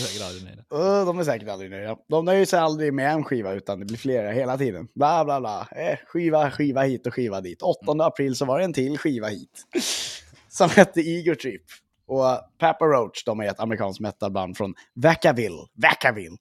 säkert 0.07 0.23
aldrig 0.23 0.45
nöjda. 0.45 0.63
Uh, 0.75 1.07
de 1.07 1.19
är 1.19 1.25
säkert 1.25 1.49
aldrig 1.49 1.71
nöjda. 1.71 1.97
De 2.09 2.25
nöjer 2.25 2.47
sig 2.47 2.59
aldrig 2.59 2.95
med 2.95 3.13
en 3.13 3.25
skiva 3.25 3.53
utan 3.53 3.81
det 3.81 3.85
blir 3.87 3.97
flera 3.97 4.31
hela 4.31 4.59
tiden. 4.59 4.89
Bla 4.95 5.25
bla 5.25 5.41
bla. 5.41 5.69
Eh, 5.71 5.99
skiva, 6.07 6.51
skiva 6.51 6.83
hit 6.83 7.07
och 7.07 7.15
skiva 7.15 7.41
dit. 7.41 7.63
8 7.63 8.05
april 8.05 8.37
så 8.37 8.45
var 8.45 8.59
det 8.59 8.65
en 8.65 8.73
till 8.73 8.99
skiva 8.99 9.29
hit. 9.29 9.67
Som 10.49 10.71
hette 10.71 11.01
Ego 11.01 11.35
Trip. 11.35 11.63
Och 12.07 12.59
Papa 12.59 12.85
Roach, 12.85 13.25
de 13.25 13.41
är 13.41 13.45
ett 13.45 13.61
amerikanskt 13.61 14.01
metalband 14.01 14.57
från 14.57 14.75
Vacaville. 14.95 15.67
Vacaville. 15.75 16.37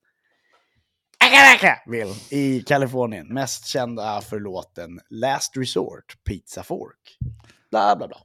Vacaville 1.20 2.16
i 2.30 2.62
Kalifornien. 2.62 3.28
Mest 3.28 3.66
kända 3.66 4.22
för 4.22 4.40
låten 4.40 5.00
Last 5.10 5.58
Resort, 5.58 6.24
Pizza 6.26 6.64
Fork. 6.64 7.18
Bla 7.72 7.96
bla 7.96 8.08
bla. 8.08 8.18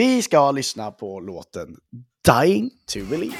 Vi 0.00 0.22
ska 0.22 0.50
lyssna 0.50 0.90
på 0.90 1.20
låten 1.20 1.76
Dying 2.24 2.70
to 2.86 2.98
Believe. 3.10 3.36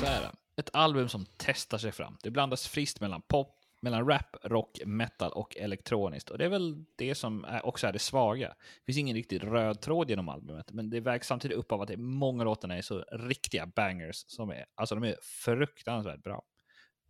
Så 0.00 0.06
är 0.06 0.20
det. 0.20 0.32
Ett 0.56 0.70
album 0.72 1.08
som 1.08 1.26
testar 1.36 1.78
sig 1.78 1.92
fram. 1.92 2.16
Det 2.22 2.30
blandas 2.30 2.68
friskt 2.68 3.00
mellan 3.00 3.22
pop, 3.22 3.63
mellan 3.84 4.08
rap, 4.08 4.36
rock, 4.42 4.80
metal 4.86 5.32
och 5.32 5.56
elektroniskt. 5.56 6.30
Och 6.30 6.38
det 6.38 6.44
är 6.44 6.48
väl 6.48 6.84
det 6.96 7.14
som 7.14 7.44
är, 7.44 7.66
också 7.66 7.86
är 7.86 7.92
det 7.92 7.98
svaga. 7.98 8.48
Det 8.48 8.84
finns 8.86 8.98
ingen 8.98 9.16
riktig 9.16 9.44
röd 9.44 9.80
tråd 9.80 10.10
genom 10.10 10.28
albumet, 10.28 10.72
men 10.72 10.90
det 10.90 11.00
vägs 11.00 11.26
samtidigt 11.26 11.56
upp 11.56 11.72
av 11.72 11.80
att 11.82 11.88
det 11.88 11.94
är 11.94 11.98
många 11.98 12.44
låtarna 12.44 12.76
är 12.76 12.82
så 12.82 13.04
riktiga 13.12 13.66
bangers 13.66 14.24
som 14.26 14.50
är, 14.50 14.64
alltså 14.74 14.94
de 14.94 15.04
är 15.04 15.16
fruktansvärt 15.22 16.22
bra. 16.22 16.42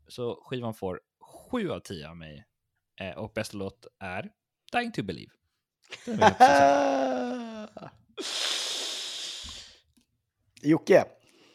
Så 0.09 0.43
skivan 0.47 0.75
får 0.75 1.01
7 1.51 1.71
av 1.71 1.81
10 1.81 2.09
av 2.09 2.17
mig. 2.17 2.45
Eh, 3.01 3.19
och 3.19 3.33
bästa 3.35 3.57
låt 3.57 3.87
är 4.01 4.31
Dying 4.73 4.93
to 4.93 5.03
Believe. 5.03 5.33
Jocke, 10.63 11.05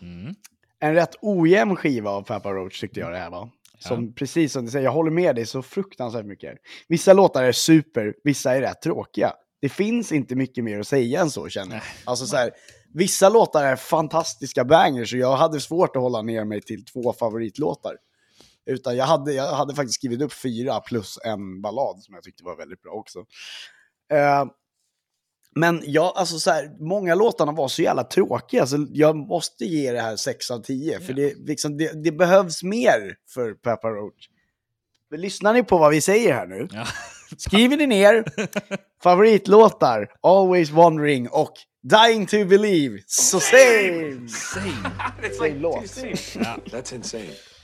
Mm. 0.01 0.35
en 0.79 0.93
rätt 0.93 1.15
ojämn 1.21 1.75
skiva 1.75 2.09
av 2.09 2.21
Papa 2.21 2.53
Roach 2.53 2.79
tyckte 2.79 2.99
jag 2.99 3.11
det 3.11 3.17
här 3.17 3.29
var. 3.29 3.49
Som, 3.79 4.13
Precis 4.13 4.53
som 4.53 4.65
du 4.65 4.71
säger, 4.71 4.85
jag 4.85 4.91
håller 4.91 5.11
med 5.11 5.35
dig 5.35 5.45
så 5.45 5.61
fruktansvärt 5.61 6.25
mycket. 6.25 6.57
Vissa 6.87 7.13
låtar 7.13 7.43
är 7.43 7.51
super, 7.51 8.13
vissa 8.23 8.55
är 8.55 8.61
rätt 8.61 8.81
tråkiga. 8.81 9.33
Det 9.61 9.69
finns 9.69 10.11
inte 10.11 10.35
mycket 10.35 10.63
mer 10.63 10.79
att 10.79 10.87
säga 10.87 11.21
än 11.21 11.29
så 11.29 11.49
känner 11.49 11.75
jag. 11.75 11.83
Alltså 12.05 12.25
så 12.25 12.35
här, 12.35 12.51
vissa 12.93 13.29
låtar 13.29 13.63
är 13.63 13.75
fantastiska 13.75 14.65
bangers 14.65 15.13
och 15.13 15.19
jag 15.19 15.37
hade 15.37 15.59
svårt 15.59 15.95
att 15.95 16.01
hålla 16.01 16.21
ner 16.21 16.45
mig 16.45 16.61
till 16.61 16.85
två 16.85 17.13
favoritlåtar. 17.13 17.95
Utan 18.65 18.97
jag 18.97 19.05
hade, 19.05 19.33
jag 19.33 19.55
hade 19.55 19.75
faktiskt 19.75 19.95
skrivit 19.95 20.21
upp 20.21 20.33
fyra 20.33 20.79
plus 20.79 21.19
en 21.25 21.61
ballad 21.61 22.03
som 22.03 22.15
jag 22.15 22.23
tyckte 22.23 22.43
var 22.43 22.55
väldigt 22.55 22.81
bra 22.81 22.91
också. 22.91 23.19
Eh, 24.11 24.45
men 25.55 25.81
jag, 25.85 26.13
alltså 26.15 26.39
så 26.39 26.51
här, 26.51 26.69
många 26.79 27.15
låtarna 27.15 27.51
var 27.51 27.67
så 27.67 27.81
jävla 27.81 28.03
tråkiga, 28.03 28.65
så 28.67 28.87
jag 28.91 29.15
måste 29.15 29.65
ge 29.65 29.91
det 29.91 30.01
här 30.01 30.15
6 30.15 30.51
av 30.51 30.59
10. 30.61 30.99
För 30.99 31.13
det, 31.13 31.33
liksom, 31.37 31.77
det, 31.77 32.03
det 32.03 32.11
behövs 32.11 32.63
mer 32.63 33.15
för 33.33 33.53
Peppa 33.53 33.89
Roach. 33.89 34.29
Lyssnar 35.15 35.53
ni 35.53 35.63
på 35.63 35.77
vad 35.77 35.91
vi 35.91 36.01
säger 36.01 36.33
här 36.33 36.47
nu? 36.47 36.67
Ja. 36.71 36.87
Skriver 37.37 37.77
ni 37.77 37.87
ner 37.87 38.23
favoritlåtar, 39.03 40.07
Always 40.21 40.69
Wondering 40.69 41.29
och 41.29 41.53
Dying 41.83 42.25
to 42.25 42.45
Believe, 42.45 42.99
så 43.05 43.39
same! 43.39 44.27
Same. 44.27 44.91
Same 45.37 45.49
låt. 45.59 45.97
Ja, 46.35 46.57
That's 46.65 46.95
insane. 46.95 47.23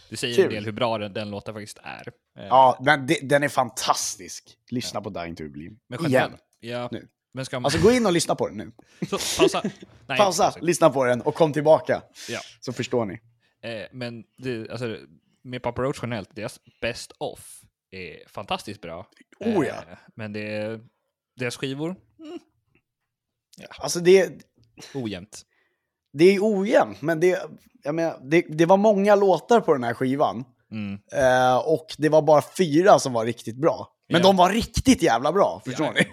det 0.09 0.17
säger 0.17 0.35
Kul. 0.35 0.45
en 0.45 0.51
del 0.51 0.65
hur 0.65 0.71
bra 0.71 0.97
den, 0.97 1.13
den 1.13 1.29
låten 1.31 1.53
faktiskt 1.53 1.77
är. 1.83 2.07
Ja, 2.35 2.79
men 2.85 3.07
det, 3.07 3.19
den 3.29 3.43
är 3.43 3.49
fantastisk. 3.49 4.43
Lyssna 4.71 5.01
på 5.01 5.09
Dying 5.09 5.35
to 5.35 5.43
Believe. 5.43 5.75
Men 5.89 6.05
Igen. 6.05 6.31
ja, 6.59 6.89
Nu. 6.91 7.07
Men 7.35 7.45
ska 7.45 7.59
man... 7.59 7.65
Alltså 7.65 7.79
gå 7.79 7.91
in 7.91 8.05
och 8.05 8.11
lyssna 8.11 8.35
på 8.35 8.47
den 8.47 8.57
nu. 8.57 8.71
så, 9.07 9.17
pausa. 9.41 9.61
Nej, 10.07 10.17
Pausa, 10.17 10.53
lyssna 10.61 10.89
på 10.89 11.05
den 11.05 11.21
och 11.21 11.35
kom 11.35 11.53
tillbaka. 11.53 12.01
Ja. 12.29 12.39
Så 12.59 12.73
förstår 12.73 13.05
ni. 13.05 13.13
Eh, 13.61 13.87
men 13.91 14.23
det, 14.37 14.69
alltså, 14.69 14.97
med 15.43 15.63
Papa 15.63 15.81
Roach 15.81 15.99
generellt, 16.01 16.35
deras 16.35 16.59
Best 16.81 17.11
Off 17.17 17.61
är 17.91 18.29
fantastiskt 18.29 18.81
bra. 18.81 19.07
Oh, 19.39 19.65
ja. 19.67 19.75
Eh, 19.75 19.97
men 20.15 20.33
det 20.33 20.55
är, 20.55 20.79
deras 21.35 21.57
skivor, 21.57 21.95
Alltså 23.79 23.99
det, 23.99 24.45
ojämnt. 24.93 25.45
det 26.13 26.35
är 26.35 26.39
ojämnt, 26.41 27.01
men 27.01 27.19
det, 27.19 27.49
jag 27.83 27.95
menar, 27.95 28.19
det, 28.23 28.45
det 28.49 28.65
var 28.65 28.77
många 28.77 29.15
låtar 29.15 29.61
på 29.61 29.73
den 29.73 29.83
här 29.83 29.93
skivan. 29.93 30.43
Mm. 30.71 30.99
Eh, 31.11 31.57
och 31.57 31.87
det 31.97 32.09
var 32.09 32.21
bara 32.21 32.41
fyra 32.57 32.99
som 32.99 33.13
var 33.13 33.25
riktigt 33.25 33.55
bra. 33.57 33.94
Men 34.09 34.21
Ja. 34.21 34.27
de 34.27 34.35
var 34.37 34.49
riktigt 34.49 35.01
jävla 35.01 35.31
bra, 35.31 35.61
förstår 35.65 35.85
Ja. 35.85 35.91
ni? 35.91 36.05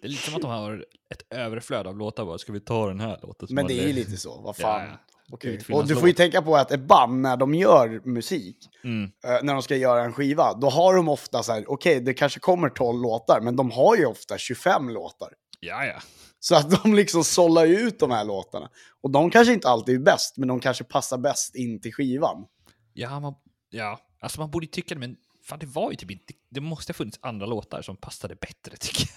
Det 0.00 0.04
är 0.06 0.08
lite 0.08 0.22
som 0.22 0.34
att 0.34 0.40
de 0.42 0.50
har 0.50 0.84
ett 1.10 1.22
överflöd 1.32 1.86
av 1.86 1.96
låtar. 1.98 2.24
Bara, 2.24 2.38
Ska 2.38 2.52
vi 2.52 2.60
ta 2.60 2.86
den 2.88 3.00
här 3.00 3.18
låten? 3.22 3.48
Men 3.50 3.66
det 3.66 3.82
är 3.82 3.86
ju 3.86 3.92
lite 3.92 4.16
så, 4.16 4.40
vad 4.40 4.56
fan. 4.56 4.82
Ja. 4.90 4.98
Utfyllnadslåt. 5.32 5.82
Och 5.82 5.88
du 5.88 5.96
får 5.96 6.08
ju 6.08 6.14
tänka 6.14 6.42
på 6.42 6.56
att 6.56 6.70
ett 6.72 6.80
band, 6.80 7.20
när 7.20 7.36
de 7.36 7.54
gör 7.54 8.00
musik, 8.04 8.56
Mm. 8.84 9.04
eh, 9.04 9.38
när 9.42 9.52
de 9.52 9.62
ska 9.62 9.76
göra 9.76 10.04
en 10.04 10.12
skiva, 10.12 10.54
då 10.54 10.68
har 10.70 10.94
de 10.94 11.08
ofta 11.08 11.42
så 11.42 11.52
här, 11.52 11.64
okej, 11.70 12.00
det 12.00 12.14
kanske 12.14 12.40
kommer 12.40 12.68
12 12.68 13.02
låtar, 13.02 13.40
men 13.40 13.56
de 13.56 13.70
har 13.70 13.96
ju 13.96 14.06
ofta 14.06 14.38
25 14.38 14.88
låtar. 14.88 15.28
Ja, 15.60 15.84
ja. 15.84 16.00
Så 16.40 16.54
att 16.56 16.82
de 16.82 16.94
liksom 16.94 17.24
sållar 17.24 17.64
ju 17.64 17.76
ut 17.76 17.98
de 18.00 18.10
här 18.10 18.24
låtarna. 18.24 18.68
Och 19.02 19.10
de 19.10 19.30
kanske 19.30 19.52
inte 19.52 19.68
alltid 19.68 19.94
är 19.94 19.98
bäst, 20.04 20.36
men 20.36 20.48
de 20.48 20.60
kanske 20.60 20.84
passar 20.84 21.18
bäst 21.18 21.54
in 21.54 21.80
till 21.80 21.94
skivan. 21.94 22.46
Ja, 22.92 23.20
man, 23.20 23.34
ja, 23.70 23.98
alltså 24.20 24.40
man 24.40 24.50
borde 24.50 24.66
tycka 24.66 24.94
det, 24.94 25.00
men 25.00 25.16
fan 25.48 25.58
det 25.58 25.66
var 25.66 25.90
ju 25.90 25.96
typ 25.96 26.10
inte, 26.10 26.32
det 26.50 26.60
måste 26.60 26.90
ha 26.90 26.94
funnits 26.94 27.18
andra 27.22 27.46
låtar 27.46 27.82
som 27.82 27.96
passade 27.96 28.34
bättre 28.34 28.76
tycker 28.80 29.08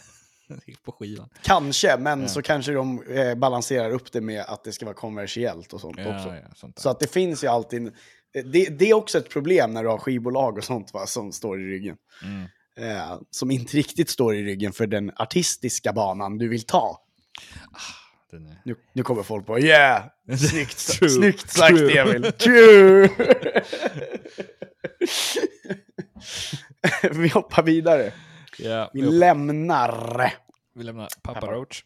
jag. 0.47 0.83
på 0.83 0.91
skivan. 0.91 1.29
Kanske, 1.41 1.97
men 1.97 2.21
Ja. 2.21 2.27
så 2.27 2.41
kanske 2.41 2.71
de 2.71 3.03
eh, 3.03 3.35
balanserar 3.35 3.91
upp 3.91 4.11
det 4.11 4.21
med 4.21 4.41
att 4.47 4.63
det 4.63 4.71
ska 4.71 4.85
vara 4.85 4.95
kommersiellt 4.95 5.73
och 5.73 5.81
sånt 5.81 5.97
också. 5.97 6.09
Ja, 6.09 6.35
ja, 6.35 6.55
sånt. 6.55 6.79
Så 6.79 6.89
att 6.89 6.99
det 6.99 7.07
finns 7.13 7.43
ju 7.43 7.47
alltid... 7.47 7.87
eh, 7.87 7.91
Det, 8.45 8.65
det 8.79 8.89
är 8.89 8.93
också 8.93 9.17
ett 9.17 9.29
problem 9.29 9.73
när 9.73 9.83
du 9.83 9.89
har 9.89 9.97
skivbolag 9.97 10.57
och 10.57 10.63
sånt 10.63 10.93
va, 10.93 11.05
som 11.07 11.31
står 11.31 11.61
i 11.61 11.65
ryggen. 11.65 11.95
Mm. 12.23 12.45
Eh, 12.77 13.19
som 13.31 13.51
inte 13.51 13.77
riktigt 13.77 14.09
står 14.09 14.35
i 14.35 14.43
ryggen 14.43 14.73
för 14.73 14.87
den 14.87 15.11
artistiska 15.15 15.93
banan 15.93 16.37
du 16.37 16.47
vill 16.49 16.63
ta. 16.65 17.01
Den 18.31 18.45
är... 18.47 18.61
Nu, 18.65 18.75
nu 18.93 19.03
kommer 19.03 19.23
folk 19.23 19.45
på 19.45 19.59
yeah! 19.59 20.03
Snyggt, 20.49 20.79
snyggt 21.11 21.49
sagt. 21.51 21.71
Emil. 21.79 22.31
True! 22.37 23.09
Vi 27.11 27.29
hoppar 27.29 27.63
vidare. 27.63 28.13
Ja, 28.59 28.89
Vi 28.93 28.99
vi, 29.01 29.05
hoppar, 29.05 29.17
lämnar. 29.17 30.33
vi 30.75 30.83
lämnar 30.83 31.07
Papa 31.21 31.41
Papa. 31.41 31.53
Roach 31.53 31.83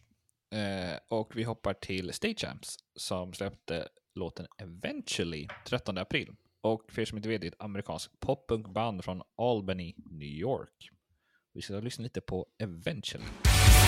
eh, 0.54 0.98
och 1.08 1.32
vi 1.36 1.42
hoppar 1.42 1.74
till 1.74 2.12
Stagechamps 2.12 2.76
som 2.96 3.32
släppte 3.32 3.88
låten 4.14 4.46
Eventually 4.58 5.48
13 5.68 5.98
april. 5.98 6.32
Och 6.60 6.82
för 6.92 7.02
er 7.02 7.04
som 7.04 7.18
inte 7.18 7.28
vet, 7.28 7.40
det 7.40 7.46
är 7.46 7.50
ett 7.50 7.62
amerikanskt 7.62 8.20
poppunkband 8.20 9.04
från 9.04 9.22
Albany, 9.38 9.94
New 10.10 10.28
York. 10.28 10.90
Vi 11.54 11.62
ska 11.62 11.74
lyssna 11.74 12.02
lite 12.02 12.20
på 12.20 12.46
Eventually. 12.58 13.24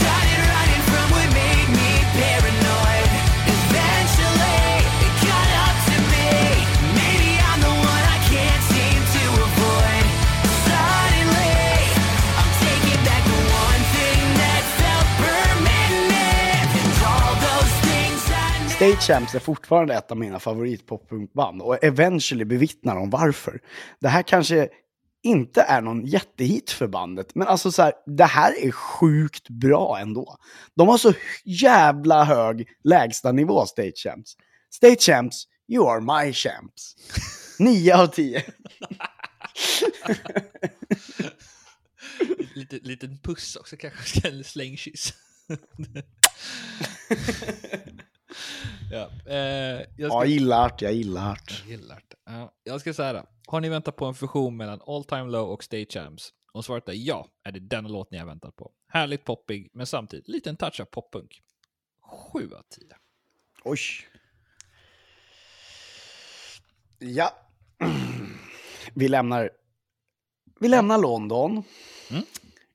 Started 0.01 0.45
running 0.53 0.83
from 0.91 1.11
what 1.11 1.29
made 1.35 1.69
me 1.79 1.89
paranoid. 2.15 3.08
I 18.79 18.81
Stage 18.81 19.03
Champs 19.03 19.35
är 19.35 19.39
fortfarande 19.39 19.95
ett 19.95 20.11
av 20.11 20.17
mina 20.17 20.39
favoritpoppunkband 20.39 21.63
och 21.63 21.85
eventually 21.85 22.45
bevittnar 22.45 22.95
de 22.95 23.11
varför. 23.11 23.61
Det 24.01 24.09
här 24.09 24.23
kanske 24.23 24.69
inte 25.23 25.63
är 25.63 25.81
någon 25.81 26.07
jättehit 26.07 26.71
för 26.71 26.87
bandet, 26.87 27.35
men 27.35 27.49
alltså 27.49 27.73
så 27.73 27.83
här, 27.83 27.93
det 28.07 28.25
här 28.25 28.67
är 28.67 28.71
sjukt 28.71 29.49
bra 29.49 29.99
ändå. 29.99 30.37
De 30.75 30.89
har 30.89 30.99
så 30.99 31.13
jävla 31.45 32.25
hög 32.25 32.69
lägsta 32.85 33.33
nivå, 33.33 33.67
Stage 33.67 33.97
Champs. 33.97 34.37
Stage 34.71 35.01
Champs, 35.01 35.45
you 35.69 35.91
are 35.91 36.01
my 36.01 36.33
champs. 36.33 36.97
9 37.59 37.95
av 37.95 38.07
10. 38.07 38.45
Lite, 42.55 42.77
liten 42.77 43.19
puss 43.19 43.57
också 43.57 43.77
kanske, 43.77 44.29
en 44.29 44.45
slängkyss. 44.45 45.15
ja, 48.93 49.11
eh, 49.27 49.37
jag 49.37 49.87
ska... 49.97 50.07
Ja, 50.07 50.25
gillar 50.25 50.75
det, 50.79 50.85
jag 50.85 50.95
gillar 50.95 51.39
det. 51.49 51.55
Jag 51.61 51.71
gillar 51.71 52.03
det. 52.09 52.17
Ja, 52.25 52.53
jag 52.63 52.81
ska 52.81 52.95
säga. 52.95 53.27
Har 53.47 53.61
ni 53.61 53.69
väntat 53.69 53.97
på 53.97 54.05
en 54.05 54.15
fusion 54.15 54.57
mellan 54.57 54.81
All 54.87 55.05
Time 55.05 55.25
Low 55.25 55.49
och 55.49 55.65
Stay 55.65 55.87
Champs? 55.87 56.33
Om 56.53 56.63
svaret 56.63 56.89
är 56.89 56.93
ja, 56.93 57.29
är 57.45 57.53
det 57.53 57.61
denna 57.61 57.89
låt 57.89 58.11
ni 58.11 58.19
har 58.19 58.27
väntat 58.27 58.57
på. 58.57 58.73
Härligt 58.89 59.25
poppig, 59.25 59.71
men 59.73 59.87
samtidigt 59.87 60.29
liten 60.29 60.57
touch 60.57 60.81
av 60.81 60.85
poppunk. 60.85 61.43
7 62.33 62.55
av 62.55 62.63
10. 62.69 62.87
Oj. 63.65 63.79
Ja. 66.99 67.33
Vi 68.95 69.09
lämnar, 69.09 69.51
vi 70.61 70.69
lämnar 70.69 70.99
London. 70.99 71.63
Mm. 72.11 72.23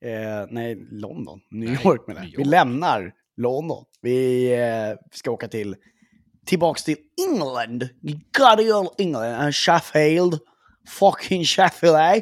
Eh, 0.01 0.47
nej, 0.49 0.75
London. 0.91 1.41
New 1.49 1.69
Nej, 1.69 1.81
York 1.85 2.07
menar 2.07 2.23
jag. 2.23 2.37
Vi 2.37 2.43
lämnar 2.43 3.13
London. 3.37 3.85
Vi 4.01 4.53
eh, 4.53 4.97
ska 5.11 5.31
åka 5.31 5.47
till, 5.47 5.75
tillbaks 6.45 6.83
till 6.83 6.97
England. 7.27 7.89
Goody 8.37 8.71
old 8.71 8.89
England. 8.97 9.35
And 9.35 9.55
Sheffield. 9.55 10.39
Fucking 10.87 11.45
Sheffield, 11.45 11.95
eh? 11.95 12.21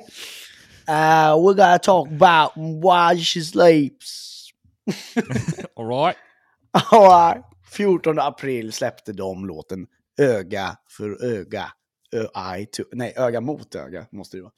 Uh, 0.87 1.35
we're 1.37 1.53
gonna 1.53 1.79
talk 1.79 2.07
about 2.07 2.51
why 2.55 3.23
she 3.23 3.41
sleeps. 3.41 4.49
Alright. 5.75 6.17
Alright. 6.91 7.43
14 7.71 8.19
april 8.19 8.71
släppte 8.71 9.13
de 9.13 9.45
låten 9.45 9.87
Öga 10.19 10.77
för 10.89 11.25
öga. 11.25 11.71
Ö, 12.15 12.27
eye 12.53 12.65
to, 12.65 12.83
nej, 12.91 13.13
öga 13.17 13.41
mot 13.41 13.75
öga 13.75 14.05
måste 14.11 14.37
det 14.37 14.43
vara. 14.43 14.53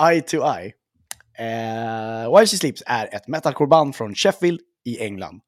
Eye 0.12 0.20
to 0.20 0.36
eye. 0.36 0.72
Eh, 1.38 2.36
While 2.36 2.46
She 2.46 2.56
Sleeps 2.56 2.82
är 2.86 3.14
ett 3.14 3.28
metalcore-band 3.28 3.96
från 3.96 4.14
Sheffield 4.14 4.60
i 4.84 5.02
England. 5.02 5.40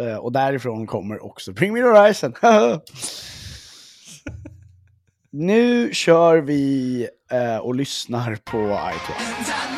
Uh, 0.00 0.16
och 0.16 0.32
därifrån 0.32 0.86
kommer 0.86 1.24
också 1.24 1.52
Bring 1.52 1.72
Me 1.72 1.80
The 1.80 1.86
Horizon. 1.86 2.34
nu 5.30 5.94
kör 5.94 6.36
vi 6.36 7.08
uh, 7.32 7.56
och 7.56 7.74
lyssnar 7.74 8.36
på 8.44 8.58
iTunes. 8.94 9.77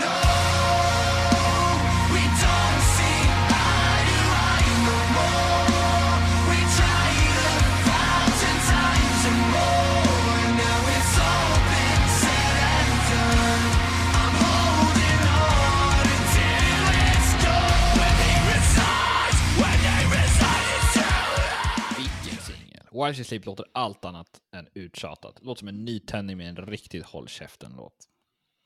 While 23.01 23.15
She 23.15 23.25
Sleep 23.25 23.47
låter 23.47 23.67
allt 23.75 24.05
annat 24.05 24.41
än 24.57 24.69
uttjatat. 24.75 25.39
Låter 25.43 25.59
som 25.59 25.69
en 25.69 25.85
nytändning 25.85 26.37
med 26.37 26.49
en 26.49 26.67
riktigt 26.67 27.07
håll 27.07 27.29
käften-låt. 27.29 27.95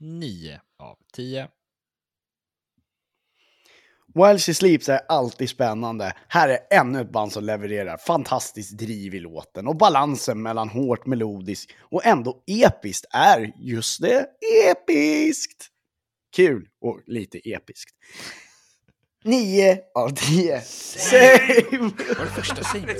9 0.00 0.60
av 0.78 0.98
10. 1.12 1.48
While 4.14 4.38
She 4.38 4.54
Sleeps 4.54 4.88
är 4.88 5.00
alltid 5.08 5.50
spännande. 5.50 6.12
Här 6.28 6.48
är 6.48 6.80
ännu 6.80 7.00
ett 7.00 7.12
band 7.12 7.32
som 7.32 7.44
levererar 7.44 7.96
fantastiskt 7.96 8.78
driv 8.78 9.14
i 9.14 9.20
låten 9.20 9.66
och 9.66 9.76
balansen 9.76 10.42
mellan 10.42 10.68
hårt 10.68 11.06
melodiskt 11.06 11.72
och 11.78 12.06
ändå 12.06 12.42
episkt 12.46 13.06
är 13.10 13.52
just 13.58 14.02
det, 14.02 14.26
episkt. 14.70 15.68
Kul 16.36 16.68
och 16.80 17.00
lite 17.06 17.38
episkt. 17.38 17.94
9 19.24 19.80
av 19.94 20.08
10. 20.08 20.60
Same! 20.60 21.28
Var 22.18 22.24
det 22.24 22.30
första 22.30 22.64
singeln? 22.64 22.98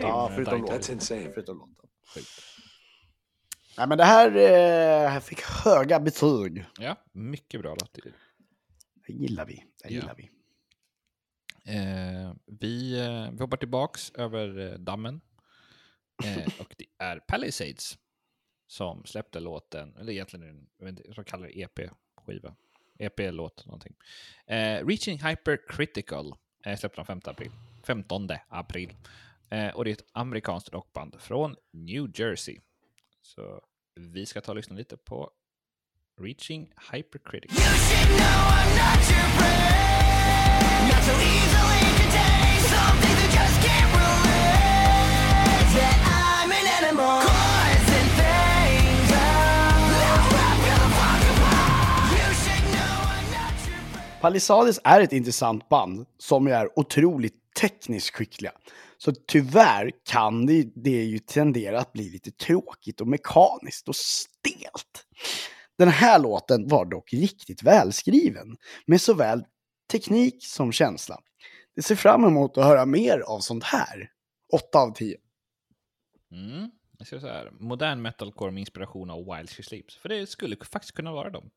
Ja, 0.00 0.30
förutom 0.34 0.60
låten. 0.60 0.94
låten. 0.98 1.00
Förutom 1.34 1.58
låten. 1.58 1.88
Nej, 3.78 3.88
men 3.88 3.98
det 3.98 4.04
här 4.04 4.36
eh, 5.16 5.20
fick 5.20 5.40
höga 5.42 6.00
betyg. 6.00 6.64
Ja, 6.78 6.96
mycket 7.12 7.60
bra 7.60 7.70
låt. 7.80 7.98
Det 9.06 9.12
gillar 9.12 9.46
vi. 9.46 9.54
Det 9.54 9.64
Ja. 9.84 9.90
gillar 9.90 10.14
vi. 10.16 10.30
Eh, 11.68 12.32
vi, 12.60 12.98
eh, 13.00 13.30
vi 13.32 13.38
hoppar 13.40 13.56
tillbaks 13.56 14.10
över 14.14 14.58
eh, 14.72 14.78
dammen. 14.78 15.20
Eh, 16.24 16.46
och 16.60 16.74
det 16.78 16.86
är 16.98 17.18
Palisades 17.18 17.98
som 18.66 19.04
släppte 19.04 19.40
låten, 19.40 19.96
eller 19.96 20.12
egentligen 20.12 20.48
en, 20.48 20.66
jag 20.78 20.86
vet 20.86 20.98
inte, 20.98 21.02
jag 21.16 21.26
kallar 21.26 21.46
det 21.46 21.58
EP-skiva. 21.60 22.56
EP-låt 22.98 23.66
någonting. 23.66 23.94
Eh, 24.46 24.86
Reaching 24.86 25.18
Hypercritical 25.18 26.34
eh, 26.66 26.76
släppte 26.76 26.96
den 26.96 27.06
5 27.06 27.20
april. 27.24 27.50
15 27.86 28.28
april. 28.48 28.92
Eh, 29.50 29.68
och 29.68 29.84
det 29.84 29.90
är 29.90 29.92
ett 29.92 30.04
amerikanskt 30.12 30.72
rockband 30.72 31.16
från 31.20 31.56
New 31.72 32.20
Jersey. 32.20 32.58
Så 33.22 33.60
vi 33.94 34.26
ska 34.26 34.40
ta 34.40 34.52
och 34.52 34.56
lyssna 34.56 34.76
lite 34.76 34.96
på 34.96 35.30
Reaching 36.20 36.72
Hypercritical. 36.92 37.58
You 46.98 47.45
Palisades 54.20 54.80
är 54.84 55.00
ett 55.00 55.12
intressant 55.12 55.68
band 55.68 56.06
som 56.18 56.46
är 56.46 56.78
otroligt 56.78 57.34
tekniskt 57.60 58.14
skickliga. 58.14 58.52
Så 58.98 59.12
tyvärr 59.12 59.90
kan 60.04 60.46
det, 60.46 60.68
det 60.74 61.04
ju 61.04 61.18
tendera 61.18 61.80
att 61.80 61.92
bli 61.92 62.10
lite 62.10 62.30
tråkigt 62.30 63.00
och 63.00 63.08
mekaniskt 63.08 63.88
och 63.88 63.96
stelt. 63.96 65.06
Den 65.78 65.88
här 65.88 66.18
låten 66.18 66.68
var 66.68 66.84
dock 66.84 67.12
riktigt 67.12 67.62
välskriven 67.62 68.56
med 68.86 69.00
såväl 69.00 69.44
teknik 69.92 70.46
som 70.46 70.72
känsla. 70.72 71.18
jag 71.74 71.84
ser 71.84 71.96
fram 71.96 72.24
emot 72.24 72.58
att 72.58 72.64
höra 72.64 72.86
mer 72.86 73.20
av 73.20 73.40
sånt 73.40 73.64
här. 73.64 74.10
8 74.52 74.78
av 74.78 74.94
10. 74.94 75.16
Mm. 76.32 76.70
Jag 76.98 77.06
ser 77.06 77.18
så 77.18 77.26
här, 77.26 77.50
modern 77.50 78.02
metalcore 78.02 78.50
med 78.50 78.60
inspiration 78.60 79.10
av 79.10 79.34
Wild 79.34 79.50
She 79.50 79.62
Sleeps. 79.62 79.96
För 79.96 80.08
det 80.08 80.26
skulle 80.26 80.56
faktiskt 80.56 80.94
kunna 80.94 81.12
vara 81.12 81.30
dem. 81.30 81.50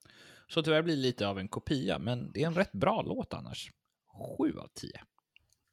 Så 0.49 0.63
tyvärr 0.63 0.81
blir 0.81 0.95
det 0.95 1.01
lite 1.01 1.27
av 1.27 1.39
en 1.39 1.47
kopia, 1.47 1.99
men 1.99 2.31
det 2.31 2.43
är 2.43 2.47
en 2.47 2.55
rätt 2.55 2.71
bra 2.71 3.01
låt 3.01 3.33
annars. 3.33 3.71
7 4.37 4.59
av 4.59 4.67
10. 4.73 4.91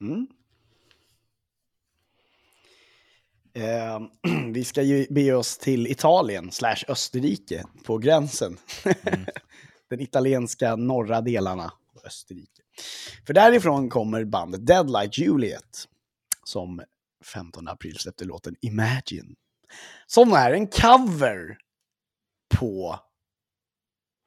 Mm. 0.00 0.26
Eh, 3.54 4.00
vi 4.52 4.64
ska 4.64 4.82
ju 4.82 5.06
bege 5.10 5.32
oss 5.32 5.58
till 5.58 5.86
Italien 5.86 6.52
slash 6.52 6.84
Österrike 6.88 7.64
på 7.84 7.98
gränsen. 7.98 8.56
Den 9.88 10.00
italienska 10.00 10.76
norra 10.76 11.20
delarna 11.20 11.64
av 11.64 12.06
Österrike. 12.06 12.62
För 13.26 13.34
därifrån 13.34 13.88
kommer 13.88 14.24
bandet 14.24 14.66
Deadlight 14.66 15.18
Juliet 15.18 15.88
som 16.44 16.82
15 17.24 17.68
april 17.68 17.98
släppte 17.98 18.24
låten 18.24 18.56
Imagine. 18.60 19.34
Som 20.06 20.32
är 20.32 20.52
en 20.52 20.66
cover 20.66 21.58
på 22.58 23.00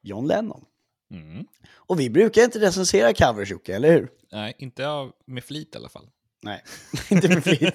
John 0.10 0.28
Lennon. 0.28 0.66
Mm. 1.12 1.46
Och 1.76 2.00
vi 2.00 2.10
brukar 2.10 2.44
inte 2.44 2.60
recensera 2.60 3.14
covers, 3.14 3.52
Jocke, 3.52 3.76
eller 3.76 3.92
hur? 3.92 4.10
Nej, 4.32 4.56
inte 4.58 4.88
av, 4.90 5.12
med 5.26 5.44
flit 5.44 5.76
i 5.76 5.78
alla 5.78 5.90
fall. 5.90 6.08
Nej, 6.44 6.64
inte 7.10 7.28
med 7.30 7.44
flit. 7.44 7.74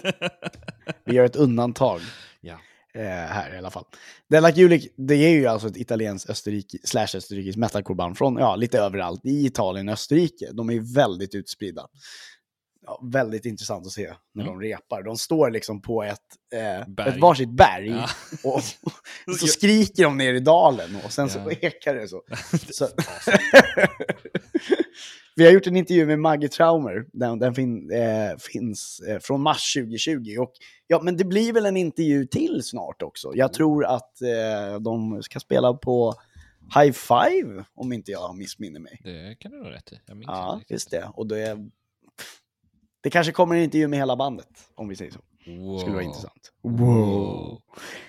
Vi 1.05 1.15
gör 1.15 1.25
ett 1.25 1.37
undantag 1.37 2.01
Ja. 2.41 2.59
eh, 2.95 3.03
här 3.07 3.55
i 3.55 3.59
alla 3.59 3.71
fall. 3.71 3.85
Della 4.31 4.51
Julik, 4.51 4.95
det 4.97 5.15
är 5.15 5.29
ju 5.31 5.47
alltså 5.47 5.69
ett 5.69 5.77
italienskt 5.77 6.31
Österrike, 6.31 6.79
slash 6.85 7.09
österrikiskt 7.17 7.59
metalcore-band 7.59 8.19
från 8.19 8.37
ja, 8.37 8.57
lite 8.57 8.79
överallt 8.79 9.27
i 9.27 9.47
Italien 9.47 9.89
och 9.89 9.93
Österrike. 9.93 10.53
De 10.53 10.71
är 10.71 10.95
väldigt 10.95 11.35
utspridda. 11.35 11.87
Ja, 12.87 13.01
väldigt 13.13 13.45
intressant 13.45 13.87
att 13.87 13.93
se 13.93 14.13
när 14.35 14.45
Mm. 14.45 14.59
de 14.61 14.67
repar. 14.69 15.03
De 15.03 15.17
står 15.17 15.51
liksom 15.51 15.83
på 15.83 16.03
ett, 16.03 16.19
eh, 16.55 16.89
Berg. 16.89 17.09
ett 17.09 17.21
varsitt 17.21 17.51
berg 17.51 17.89
Ja. 17.91 18.09
och, 18.45 18.55
och 19.27 19.35
så 19.41 19.47
skriker 19.47 20.03
de 20.05 20.17
ner 20.17 20.35
i 20.35 20.41
dalen 20.41 20.97
och 21.05 21.13
sen 21.13 21.31
så 21.31 21.39
Ja. 21.39 21.51
ekar 21.53 21.95
det 21.95 22.09
så. 22.09 22.23
så. 22.73 22.89
Vi 25.37 25.45
har 25.45 25.53
gjort 25.53 25.67
en 25.67 25.77
intervju 25.77 26.07
med 26.07 26.19
Maggie 26.19 26.49
Traumer, 26.49 27.07
den, 27.13 27.39
den 27.39 27.55
fin, 27.55 27.91
eh, 27.91 28.37
finns 28.39 29.01
eh, 29.09 29.19
från 29.19 29.41
mars 29.43 29.75
2020. 29.75 30.37
Och, 30.41 30.53
ja, 30.87 31.01
men 31.03 31.17
det 31.17 31.25
blir 31.25 31.53
väl 31.53 31.67
en 31.67 31.77
intervju 31.77 32.27
till 32.27 32.63
snart 32.63 33.03
också. 33.03 33.33
Jag 33.35 33.53
tror 33.53 33.85
att 33.85 34.23
eh, 34.23 34.81
de 34.81 35.23
ska 35.23 35.41
spela 35.41 35.75
på 35.75 36.15
High 36.75 36.93
Five, 36.93 37.65
om 37.75 37.93
inte 37.93 38.11
jag 38.11 38.37
missminner 38.37 38.81
mig. 38.81 39.01
Det 39.05 39.37
kan 39.41 39.51
du 39.53 39.63
ha 39.63 39.71
rätt 39.71 39.93
i. 39.93 40.01
Jag 40.07 40.17
minns 40.17 40.27
Ja, 40.29 40.55
inte 40.61 40.73
just 40.73 40.91
det. 40.91 41.11
Och 41.15 41.27
det, 41.27 41.57
det 43.05 43.11
kanske 43.11 43.33
kommer 43.33 43.55
en 43.55 43.63
intervju 43.63 43.89
med 43.89 43.99
hela 43.99 44.17
bandet, 44.17 44.49
om 44.75 44.89
vi 44.89 44.97
säger 44.97 45.13
så. 45.13 45.21
Wow. 45.47 45.79
Skulle 45.79 45.95
vara 45.95 46.05
intressant. 46.05 46.53
Wow. 46.63 47.59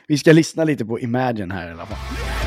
Vi 0.08 0.18
ska 0.18 0.32
lyssna 0.32 0.64
lite 0.64 0.86
på 0.86 1.00
Imagine 1.00 1.52
här 1.52 1.68
i 1.68 1.72
alla 1.72 1.86
fall. 1.86 2.45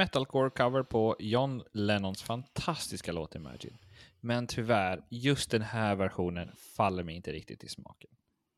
Metalcore-cover 0.00 0.82
på 0.82 1.16
John 1.18 1.62
Lennons 1.72 2.22
fantastiska 2.22 3.12
låt 3.12 3.34
Imagine. 3.34 3.78
Men 4.20 4.46
tyvärr, 4.46 5.04
just 5.08 5.50
den 5.50 5.62
här 5.62 5.94
versionen 5.96 6.50
faller 6.76 7.02
mig 7.02 7.16
inte 7.16 7.32
riktigt 7.32 7.64
i 7.64 7.68
smaken. 7.68 8.10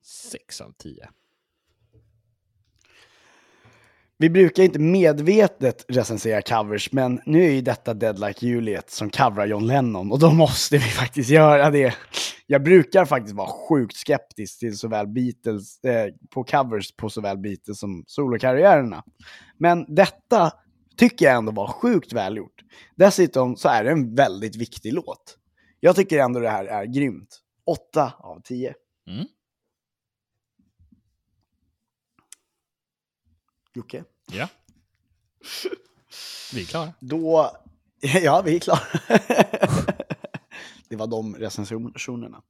6 0.03 0.61
av 0.61 0.72
10. 0.79 1.09
Vi 4.18 4.31
brukar 4.31 4.62
inte 4.62 4.79
medvetet 4.79 5.85
recensera 5.88 6.42
covers, 6.42 6.92
men 6.92 7.20
nu 7.26 7.44
är 7.44 7.50
ju 7.50 7.61
detta 7.61 7.94
Dead 7.94 8.18
Like 8.18 8.46
Juliet 8.46 8.90
som 8.90 9.11
coverar 9.11 9.46
John 9.46 9.66
Lennon 9.66 10.12
och 10.12 10.18
då 10.18 10.31
måste 10.31 10.79
vi 10.79 10.85
faktiskt 10.85 11.31
göra 11.31 11.70
det. 11.70 11.94
Jag 12.46 12.62
brukar 12.62 13.05
faktiskt 13.05 13.35
vara 13.35 13.50
sjukt 13.68 13.96
skeptisk 13.96 14.59
till 14.59 14.79
såväl 14.79 15.07
Beatles, 15.07 15.85
eh, 15.85 16.14
på 16.31 16.44
covers 16.44 16.96
på 16.96 17.11
såväl 17.11 17.38
Beatles 17.38 17.79
som 17.79 18.05
solokarriärerna. 18.07 19.05
Men 19.59 19.94
detta 19.94 20.53
tycker 21.01 21.27
jag 21.27 21.35
ändå 21.37 21.53
var 21.53 21.67
sjukt 21.67 22.13
välgjort. 22.13 22.63
Dessutom 22.97 23.57
så 23.57 23.69
är 23.69 23.85
det 23.85 23.91
en 23.91 24.15
väldigt 24.15 24.57
viktig 24.57 24.93
låt. 24.93 25.39
Jag 25.81 25.97
tycker 25.97 26.19
ändå 26.19 26.41
det 26.41 26.51
här 26.51 26.65
är 26.65 26.85
grymt. 26.85 27.41
8 27.67 28.13
av 28.19 28.41
10. 28.41 28.75
Mm. 29.07 29.27
Jocke? 33.75 34.05
Ja. 34.33 34.49
Vi 36.53 36.63
är 36.63 36.67
klara. 36.67 36.93
Då, 37.01 37.51
ja 38.23 38.43
vi 38.43 38.57
är 38.57 38.61
klara. 38.61 38.81
det 40.89 40.97
var 40.97 41.07
de 41.07 41.37
recensionerna. 41.37 42.43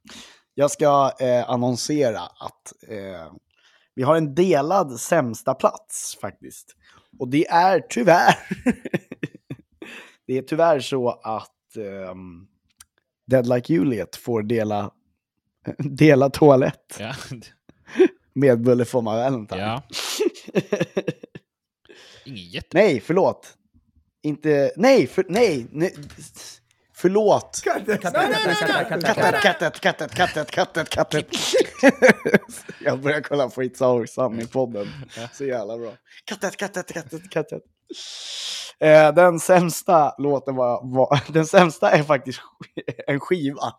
Jag 0.55 0.71
ska 0.71 1.13
eh, 1.21 1.51
annonsera 1.51 2.21
att 2.21 2.73
eh, 2.89 3.33
vi 3.95 4.03
har 4.03 4.17
en 4.17 4.35
delad 4.35 5.01
sämsta 5.01 5.55
plats 5.55 6.19
faktiskt. 6.21 6.77
Och 7.19 7.29
det 7.29 7.47
är 7.49 7.81
tyvärr, 7.81 8.35
det 10.27 10.39
är 10.39 10.43
tyvärr 10.43 10.81
så 10.81 11.09
att 11.11 11.77
ehm, 11.77 12.47
Dead 13.27 13.47
Like 13.49 13.73
Juliet 13.73 14.17
får 14.17 14.43
dela, 14.43 14.91
dela 15.79 16.31
toalett 16.31 16.97
Ja. 16.99 17.15
med 18.33 18.61
Bulle 18.61 18.85
von 18.93 19.05
Valentine. 19.05 19.61
ja. 19.61 19.83
Inget 22.25 22.55
jätte... 22.55 22.69
Nej, 22.79 23.01
förlåt. 23.01 23.57
Inte, 24.23 24.73
nej, 24.77 25.07
för, 25.07 25.25
nej, 25.29 25.67
nej. 25.71 25.95
Förlåt. 27.01 27.61
Kattet, 27.65 28.03
kattet, 28.03 29.41
kattet, 29.81 29.81
kattet, 30.15 30.51
kattet, 30.51 30.89
kattet. 30.91 31.27
Jag 32.85 33.01
börjar 33.01 33.21
kolla 33.21 33.49
på 33.49 33.63
It's 33.63 33.83
Our 33.85 34.07
Sun 34.07 34.41
i 34.41 34.47
podden. 34.47 34.87
Så 35.33 35.45
jävla 35.45 35.79
bra. 35.79 35.93
Kattet, 36.25 36.57
kattet, 36.57 36.93
kattet, 36.93 37.31
kattet. 37.31 37.63
Eh, 38.81 39.15
den 39.15 39.41
sämsta 39.41 40.15
låten 40.19 40.57
var, 40.57 40.81
var, 40.95 41.21
den 41.33 41.47
sämsta 41.47 41.91
är 41.91 42.03
faktiskt 42.03 42.41
en 43.07 43.21
skiva. 43.21 43.75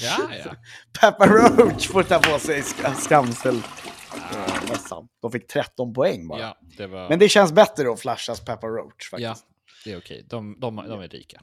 Ja, 0.00 0.16
ja. 0.44 0.54
Peppa 1.00 1.26
Roach 1.26 1.88
får 1.88 2.02
ta 2.02 2.18
på 2.18 2.38
sig 2.38 2.60
sk- 2.60 2.94
skamsel. 2.94 3.56
Eh, 3.56 4.70
nästan. 4.70 5.08
De 5.22 5.32
fick 5.32 5.46
13 5.48 5.94
poäng 5.94 6.28
bara. 6.28 6.40
ja 6.40 6.56
det 6.76 6.86
var... 6.86 7.08
Men 7.08 7.18
det 7.18 7.28
känns 7.28 7.52
bättre 7.52 7.92
att 7.92 8.00
flashas 8.00 8.40
Peppa 8.44 8.66
Roach 8.66 9.10
faktiskt. 9.10 9.20
Ja, 9.20 9.36
det 9.84 9.92
är 9.92 9.98
okej. 9.98 10.26
De, 10.30 10.56
de, 10.60 10.76
de 10.76 11.00
är 11.00 11.08
rika. 11.08 11.40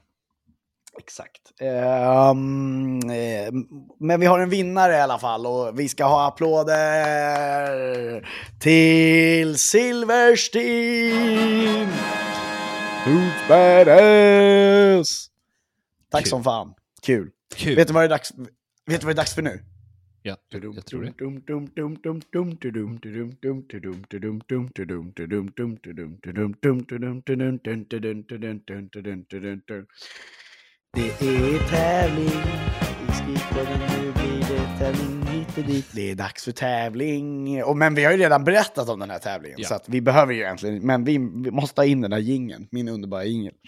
Exakt. 0.99 1.41
Eh, 1.61 2.33
men 3.99 4.19
vi 4.19 4.25
har 4.25 4.39
en 4.39 4.49
vinnare 4.49 4.93
i 4.93 4.99
alla 4.99 5.19
fall 5.19 5.45
och 5.45 5.79
vi 5.79 5.89
ska 5.89 6.05
ha 6.05 6.27
applåder 6.27 6.73
till 8.59 9.57
Silverstein! 9.57 11.87
Who's 13.05 13.47
badass? 13.49 15.29
Tack 16.11 16.23
Kul. 16.23 16.29
som 16.29 16.43
fan. 16.43 16.73
Kul. 17.01 17.31
Kul. 17.55 17.75
Vet 17.75 17.87
du 17.87 17.93
vad 17.93 18.03
det 18.03 18.07
är 18.07 18.09
dags, 18.09 18.31
vet 18.85 19.01
du 19.01 19.05
vad 19.05 19.15
det 19.15 19.21
är 19.21 19.23
dags 19.23 19.35
för 19.35 19.41
nu? 19.41 19.59
Ja, 20.25 20.37
jag 20.49 20.85
tror 20.85 21.03
det. 21.03 21.13
Det 30.95 31.09
är 31.09 31.69
tävling 31.69 32.27
i 33.09 33.13
Skrikpodden, 33.13 33.79
nu 33.79 34.11
blir 34.11 34.39
det 34.39 34.77
tävling 34.79 35.23
hit 35.23 35.57
och 35.57 35.63
dit. 35.63 35.85
Det 35.93 36.11
är 36.11 36.15
dags 36.15 36.43
för 36.43 36.51
tävling. 36.51 37.63
Och, 37.63 37.77
men 37.77 37.95
vi 37.95 38.03
har 38.03 38.11
ju 38.11 38.17
redan 38.17 38.43
berättat 38.43 38.89
om 38.89 38.99
den 38.99 39.09
här 39.09 39.19
tävlingen, 39.19 39.57
Ja. 39.61 39.67
så 39.67 39.73
att 39.75 39.89
vi 39.89 40.01
behöver 40.01 40.33
ju 40.33 40.41
egentligen, 40.41 40.85
men 40.85 41.03
vi, 41.03 41.17
vi 41.17 41.51
måste 41.51 41.81
ha 41.81 41.85
in 41.85 42.01
den 42.01 42.11
här 42.11 42.19
jingeln, 42.19 42.67
min 42.71 42.89
underbara 42.89 43.23
jingel. 43.23 43.53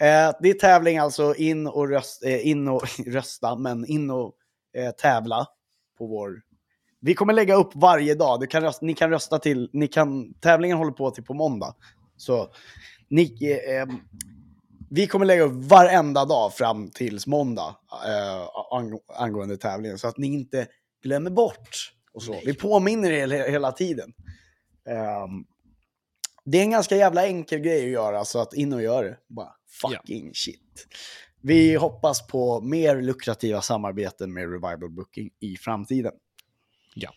Eh, 0.00 0.32
det 0.40 0.50
är 0.50 0.54
tävling 0.54 0.98
alltså, 0.98 1.34
in 1.34 1.66
och, 1.66 1.88
röst, 1.88 2.24
eh, 2.24 2.46
in 2.46 2.68
och 2.68 2.82
rösta, 3.06 3.56
men 3.56 3.86
in 3.86 4.10
och 4.10 4.34
eh, 4.76 4.90
tävla 4.90 5.46
på 5.98 6.06
vår... 6.06 6.40
Vi 7.00 7.14
kommer 7.14 7.32
lägga 7.32 7.54
upp 7.54 7.70
varje 7.74 8.14
dag, 8.14 8.40
du 8.40 8.46
kan 8.46 8.62
rösta, 8.62 8.86
ni 8.86 8.94
kan 8.94 9.10
rösta 9.10 9.38
till, 9.38 9.70
ni 9.72 9.88
kan, 9.88 10.34
tävlingen 10.34 10.76
håller 10.76 10.92
på 10.92 11.10
till 11.10 11.24
på 11.24 11.34
måndag. 11.34 11.74
Så 12.16 12.48
ni, 13.08 13.38
eh, 13.40 13.80
eh, 13.80 13.86
vi 14.94 15.06
kommer 15.06 15.26
lägga 15.26 15.42
upp 15.42 15.64
varenda 15.64 16.24
dag 16.24 16.54
fram 16.54 16.90
tills 16.90 17.26
måndag 17.26 17.76
eh, 18.06 18.48
ang 18.70 18.98
angående 19.18 19.56
tävlingen, 19.56 19.98
så 19.98 20.08
att 20.08 20.18
ni 20.18 20.26
inte 20.26 20.66
glömmer 21.02 21.30
bort. 21.30 21.92
Och 22.12 22.22
så. 22.22 22.40
Vi 22.44 22.54
påminner 22.54 23.10
er 23.10 23.26
he- 23.28 23.50
hela 23.50 23.72
tiden. 23.72 24.12
Ehm, 24.88 25.44
det 26.44 26.58
är 26.58 26.62
en 26.62 26.70
ganska 26.70 26.96
jävla 26.96 27.26
enkel 27.26 27.58
grej 27.60 27.84
att 27.84 27.90
göra, 27.90 28.24
så 28.24 28.38
att 28.38 28.54
in 28.54 28.72
och 28.72 28.82
gör 28.82 29.04
det. 29.04 29.18
Bara 29.28 29.52
fucking 29.80 30.34
shit. 30.34 30.86
Vi 31.40 31.74
hoppas 31.74 32.26
på 32.26 32.60
mer 32.60 33.02
lukrativa 33.02 33.60
samarbeten 33.62 34.32
med 34.32 34.42
Revival 34.50 34.90
Booking 34.90 35.30
i 35.40 35.56
framtiden. 35.56 36.12
Ja. 36.94 37.10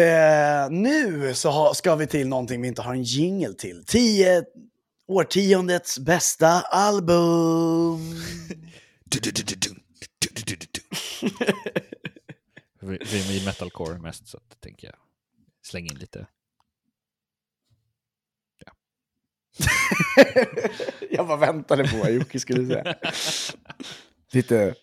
Eh, 0.00 0.70
nu 0.70 1.34
så 1.34 1.50
ha, 1.50 1.74
ska 1.74 1.96
vi 1.96 2.06
till 2.06 2.28
någonting 2.28 2.62
vi 2.62 2.68
inte 2.68 2.82
har 2.82 2.94
en 2.94 3.02
jingle 3.02 3.54
till. 3.54 3.84
10 3.86 4.44
årtiondets 5.06 5.98
bästa 5.98 6.60
album. 6.60 8.00
Vi 12.80 12.96
är 12.96 13.32
i 13.32 13.44
metalcore 13.44 13.98
mest, 13.98 14.28
så 14.28 14.36
att, 14.36 14.60
tänker 14.60 14.86
jag 14.86 14.96
slänga 15.62 15.92
in 15.92 15.98
lite. 15.98 16.26
jag 21.10 21.26
bara 21.26 21.36
väntade 21.36 21.88
på 21.88 21.96
vad 21.96 22.12
Jocke 22.12 22.40
skulle 22.40 22.66
säga. 22.66 22.94
Lite, 24.32 24.74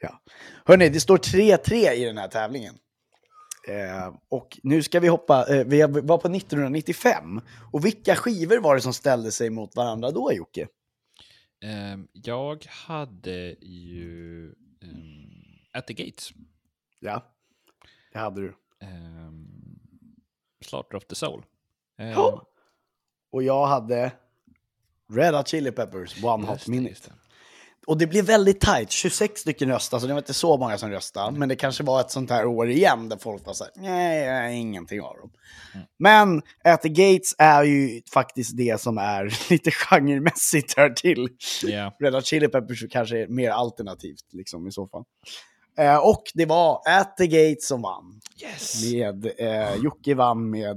ja. 0.00 0.22
Hörni, 0.64 0.88
det 0.88 1.00
står 1.00 1.18
3-3 1.18 1.92
i 1.92 2.04
den 2.04 2.18
här 2.18 2.28
tävlingen. 2.28 2.78
Eh, 3.70 4.14
och 4.28 4.58
nu 4.62 4.82
ska 4.82 5.00
vi 5.00 5.08
hoppa, 5.08 5.46
eh, 5.56 5.64
vi 5.66 5.82
var 5.82 6.18
på 6.18 6.28
1995. 6.28 7.40
Och 7.72 7.84
vilka 7.84 8.16
skivor 8.16 8.58
var 8.58 8.74
det 8.74 8.80
som 8.80 8.92
ställde 8.94 9.32
sig 9.32 9.50
mot 9.50 9.76
varandra 9.76 10.10
då, 10.10 10.32
Jocke? 10.32 10.68
Ehm, 11.64 12.08
jag 12.12 12.64
hade 12.68 13.56
ju 13.60 14.46
um, 14.82 15.30
At 15.72 15.86
the 15.86 15.94
Gates, 15.94 16.30
Ja, 17.00 17.24
det 18.12 18.18
hade 18.18 18.40
du. 18.40 18.54
um, 18.82 19.80
Slaughter 20.64 20.96
of 20.96 21.04
the 21.04 21.14
Soul. 21.14 21.44
Ehm, 21.98 22.10
Ja. 22.10 22.46
Och 23.32 23.42
jag 23.42 23.66
hade 23.66 24.12
Red 25.12 25.34
Hot 25.34 25.48
Chili 25.48 25.72
Peppers, 25.72 26.24
One 26.24 26.46
Hot 26.46 26.66
Minute. 26.68 27.12
Och 27.86 27.98
det 27.98 28.06
blev 28.06 28.24
väldigt 28.24 28.60
tight, 28.60 28.90
26 28.90 29.40
stycken 29.40 29.68
röstade, 29.68 30.00
så 30.00 30.06
det 30.06 30.12
var 30.12 30.20
inte 30.20 30.34
så 30.34 30.56
många 30.56 30.78
som 30.78 30.90
röstade. 30.90 31.38
Men 31.38 31.48
det 31.48 31.56
kanske 31.56 31.84
var 31.84 32.00
ett 32.00 32.10
sånt 32.10 32.30
här 32.30 32.46
år 32.46 32.70
igen 32.70 33.08
där 33.08 33.16
folk 33.16 33.46
var 33.46 33.54
såhär, 33.54 33.72
nej, 33.76 34.26
nej, 34.26 34.58
ingenting 34.58 35.00
av 35.00 35.16
dem. 35.16 35.30
Men 35.98 36.42
At 36.64 36.82
the 36.82 36.88
Gates 36.88 37.34
är 37.38 37.64
ju 37.64 38.02
faktiskt 38.14 38.56
det 38.56 38.80
som 38.80 38.98
är 38.98 39.50
lite 39.50 39.70
genremässigt 39.70 40.76
hör 40.76 40.90
till. 40.90 41.28
Ja. 41.62 41.96
Red 42.00 42.24
Chili 42.24 42.48
Peppers 42.48 42.84
kanske 42.90 43.18
är 43.18 43.28
mer 43.28 43.50
alternativt 43.50 44.32
liksom 44.32 44.66
i 44.66 44.72
så 44.72 44.86
fall. 44.86 45.04
Eh, 45.78 45.96
och 45.96 46.22
det 46.34 46.46
var 46.46 46.80
At 46.86 47.16
the 47.16 47.26
Gates 47.26 47.68
som 47.68 47.82
vann. 47.82 48.20
Yes! 48.42 48.92
Med, 48.92 49.26
eh, 49.38 49.74
Jocke 49.82 50.14
vann 50.14 50.50
med, 50.50 50.76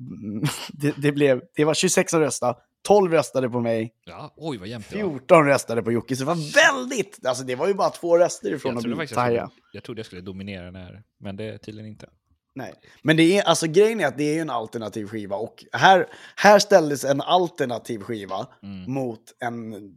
mm, 0.00 0.44
det, 0.72 0.94
det, 0.96 1.12
blev, 1.12 1.40
det 1.56 1.64
var 1.64 1.74
26 1.74 2.10
som 2.10 2.20
röstade, 2.20 2.58
12 2.82 3.12
röstade 3.12 3.50
på 3.50 3.60
mig, 3.60 3.94
Ja, 4.04 4.34
oj 4.36 4.58
vad 4.58 4.68
jämnt 4.68 4.90
det 4.90 5.02
var. 5.02 5.10
14 5.10 5.44
röstade 5.46 5.82
på 5.82 5.92
Jocke, 5.92 6.16
så 6.16 6.24
det 6.24 6.26
var 6.26 6.54
väldigt, 6.54 7.26
alltså 7.26 7.44
det 7.44 7.54
var 7.54 7.68
ju 7.68 7.74
bara 7.74 7.90
två 7.90 8.18
röster 8.18 8.52
ifrån 8.54 8.70
Jag 8.72 8.78
att 8.78 9.08
bli 9.08 9.34
jag, 9.36 9.50
jag 9.72 9.82
trodde 9.84 9.98
jag 9.98 10.06
skulle 10.06 10.20
dominera 10.20 10.64
den 10.64 10.74
här, 10.76 11.02
men 11.20 11.36
det 11.36 11.44
är 11.44 11.58
tydligen 11.58 11.90
inte. 11.90 12.08
Nej. 12.54 12.74
Men 13.02 13.16
det 13.16 13.38
är, 13.38 13.42
alltså 13.42 13.66
grejen 13.66 14.00
är 14.00 14.06
att 14.06 14.18
det 14.18 14.24
är 14.24 14.34
ju 14.34 14.40
en 14.40 14.50
alternativ 14.50 15.06
skiva 15.06 15.36
och 15.36 15.64
här, 15.72 16.06
här 16.36 16.58
ställdes 16.58 17.04
en 17.04 17.20
alternativ 17.20 18.00
skiva 18.00 18.46
Mm. 18.62 18.92
mot 18.92 19.22
en 19.40 19.92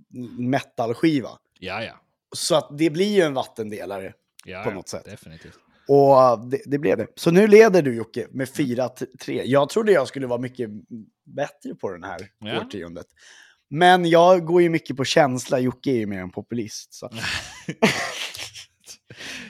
metalskiva. 0.50 1.30
Ja, 1.60 1.84
ja. 1.84 1.94
Så 2.36 2.56
att 2.56 2.78
det 2.78 2.90
blir 2.90 3.16
ju 3.16 3.22
en 3.22 3.34
vattendelare. 3.34 4.14
ja 4.46 4.64
På 4.64 4.70
ja, 4.70 4.74
något 4.74 4.90
sätt. 4.90 5.06
Definitivt. 5.06 5.60
Och 5.94 6.48
det, 6.50 6.62
det 6.66 6.80
blev 6.80 6.98
det. 6.98 7.08
Så 7.16 7.32
nu 7.32 7.48
leder 7.48 7.82
du 7.82 7.96
Jocke 7.96 8.28
med 8.32 8.48
4-3. 8.48 9.42
Jag 9.46 9.70
trodde 9.70 9.92
jag 9.92 10.08
skulle 10.08 10.28
vara 10.28 10.42
mycket 10.42 10.70
bättre 11.36 11.76
på 11.76 11.92
den 11.92 12.04
här 12.04 12.20
Ja. 12.40 12.62
årtiondet. 12.62 13.06
Men 13.70 14.06
jag 14.06 14.46
går 14.46 14.62
ju 14.62 14.70
mycket 14.70 14.98
på 14.98 15.04
känsla, 15.04 15.60
Jocke 15.60 15.92
är 15.92 15.96
ju 15.96 16.06
mer 16.06 16.20
en 16.20 16.32
populist. 16.32 16.94
Så. 16.94 17.10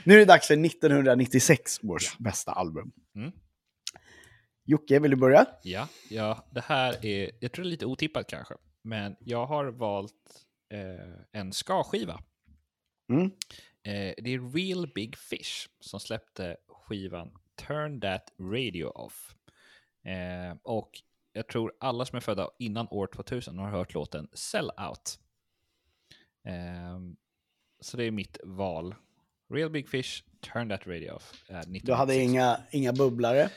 nu 0.04 0.14
är 0.14 0.18
det 0.20 0.26
dags 0.26 0.48
för 0.48 0.66
1996 0.66 1.80
års 1.84 2.18
bästa 2.18 2.52
album. 2.52 2.92
Mm. 3.16 3.32
Jocke, 4.66 5.00
vill 5.00 5.12
du 5.12 5.18
börja? 5.18 5.46
Ja, 5.64 5.88
ja, 6.10 6.48
det 6.52 6.64
här 6.66 7.06
är, 7.06 7.32
jag 7.40 7.52
tror 7.52 7.64
det 7.64 7.70
är 7.70 7.72
lite 7.72 7.86
otippat 7.86 8.28
kanske, 8.28 8.54
men 8.84 9.16
jag 9.20 9.46
har 9.46 9.66
valt 9.66 10.14
eh, 10.74 11.40
en 11.42 11.54
ska-skiva. 11.54 12.20
Mm. 13.14 13.32
Eh, 13.84 14.14
det 14.18 14.34
är 14.34 14.54
Real 14.54 14.88
Big 14.96 15.18
Fish 15.18 15.68
som 15.80 16.00
släppte 16.00 16.58
skivan 16.68 17.32
Turn 17.68 18.02
That 18.02 18.34
Radio 18.40 18.86
Off. 18.86 19.36
Eh, 20.04 20.58
och 20.64 20.90
jag 21.34 21.48
tror 21.48 21.74
alla 21.80 22.06
som 22.06 22.16
är 22.16 22.20
födda 22.20 22.50
innan 22.60 22.88
år 22.92 23.08
2000 23.08 23.58
har 23.58 23.70
hört 23.70 23.94
låten 23.94 24.28
Sell 24.34 24.70
Out. 24.90 25.20
Eh, 26.48 27.00
så 27.80 27.98
det 27.98 28.04
är 28.04 28.12
mitt 28.12 28.38
val. 28.44 28.96
Real 29.54 29.70
Big 29.70 29.90
Fish, 29.90 30.24
Turn 30.54 30.70
That 30.70 30.88
Radio 30.88 31.12
Off. 31.12 31.44
är 31.48 31.54
Du 31.54 31.94
hade 31.94 32.14
1996. 32.14 32.24
inga, 32.32 32.58
inga 32.72 32.94
bubblare. 32.94 33.50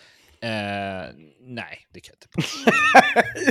Eh, 0.44 1.14
nej, 1.40 1.86
det 1.92 2.00
kan 2.00 2.12
jag 2.12 2.16
inte 2.16 2.28
påstå. 2.28 2.70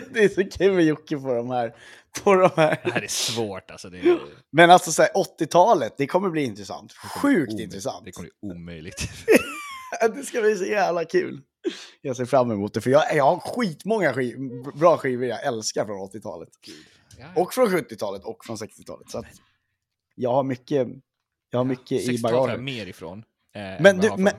det 0.14 0.24
är 0.24 0.30
så 0.30 0.58
kul 0.58 0.74
med 0.74 0.86
Jocke 0.86 1.18
på 1.18 1.34
de 1.34 1.50
här. 1.50 1.76
På 2.24 2.36
de 2.36 2.50
här. 2.56 2.82
Det 2.84 2.92
här 2.92 3.02
är 3.02 3.08
svårt 3.08 3.72
alltså. 3.72 3.90
Det 3.90 4.00
är, 4.00 4.20
Men 4.52 4.72
alltså 4.72 4.92
så 4.92 5.02
här, 5.02 5.12
80-talet, 5.40 5.94
det 5.98 6.08
kommer 6.08 6.30
bli 6.30 6.44
intressant. 6.44 6.94
Sjukt 6.94 7.26
omöjligt. 7.26 7.60
intressant. 7.60 8.06
Det 8.06 8.12
kommer 8.12 8.30
bli 8.42 8.52
omöjligt. 8.52 9.10
Det 10.16 10.24
ska 10.24 10.42
bli 10.42 10.56
så 10.56 10.66
jävla 10.66 11.06
kul. 11.06 11.42
Jag 12.02 12.16
ser 12.18 12.26
fram 12.26 12.52
emot 12.52 12.74
det, 12.74 12.82
för 12.82 12.90
jag, 12.90 13.16
jag 13.16 13.24
har 13.24 13.40
skitmånga 13.40 14.14
skiv, 14.14 14.38
bra 14.76 14.98
skivor 14.98 15.26
jag 15.26 15.44
älskar 15.46 15.86
från 15.86 16.10
80-talet. 16.10 16.50
Ja, 17.20 17.28
Och 17.42 17.54
från 17.54 17.68
70-talet 17.68 18.24
och 18.24 18.46
från 18.46 18.56
60-talet. 18.56 19.10
Så 19.10 19.24
jag 20.16 20.32
har 20.34 20.44
mycket, 20.44 20.88
jag 21.50 21.60
har 21.60 21.64
mycket 21.66 21.92
i 21.92 21.98
60-talet 22.08 22.24
har 22.24 22.32
jag 22.32 22.48
bagaget. 22.48 22.64
mer 22.64 22.88
ifrån. 22.88 23.24
eh, 23.56 23.62
Men, 23.82 23.98
du, 23.98 24.12
men, 24.18 24.34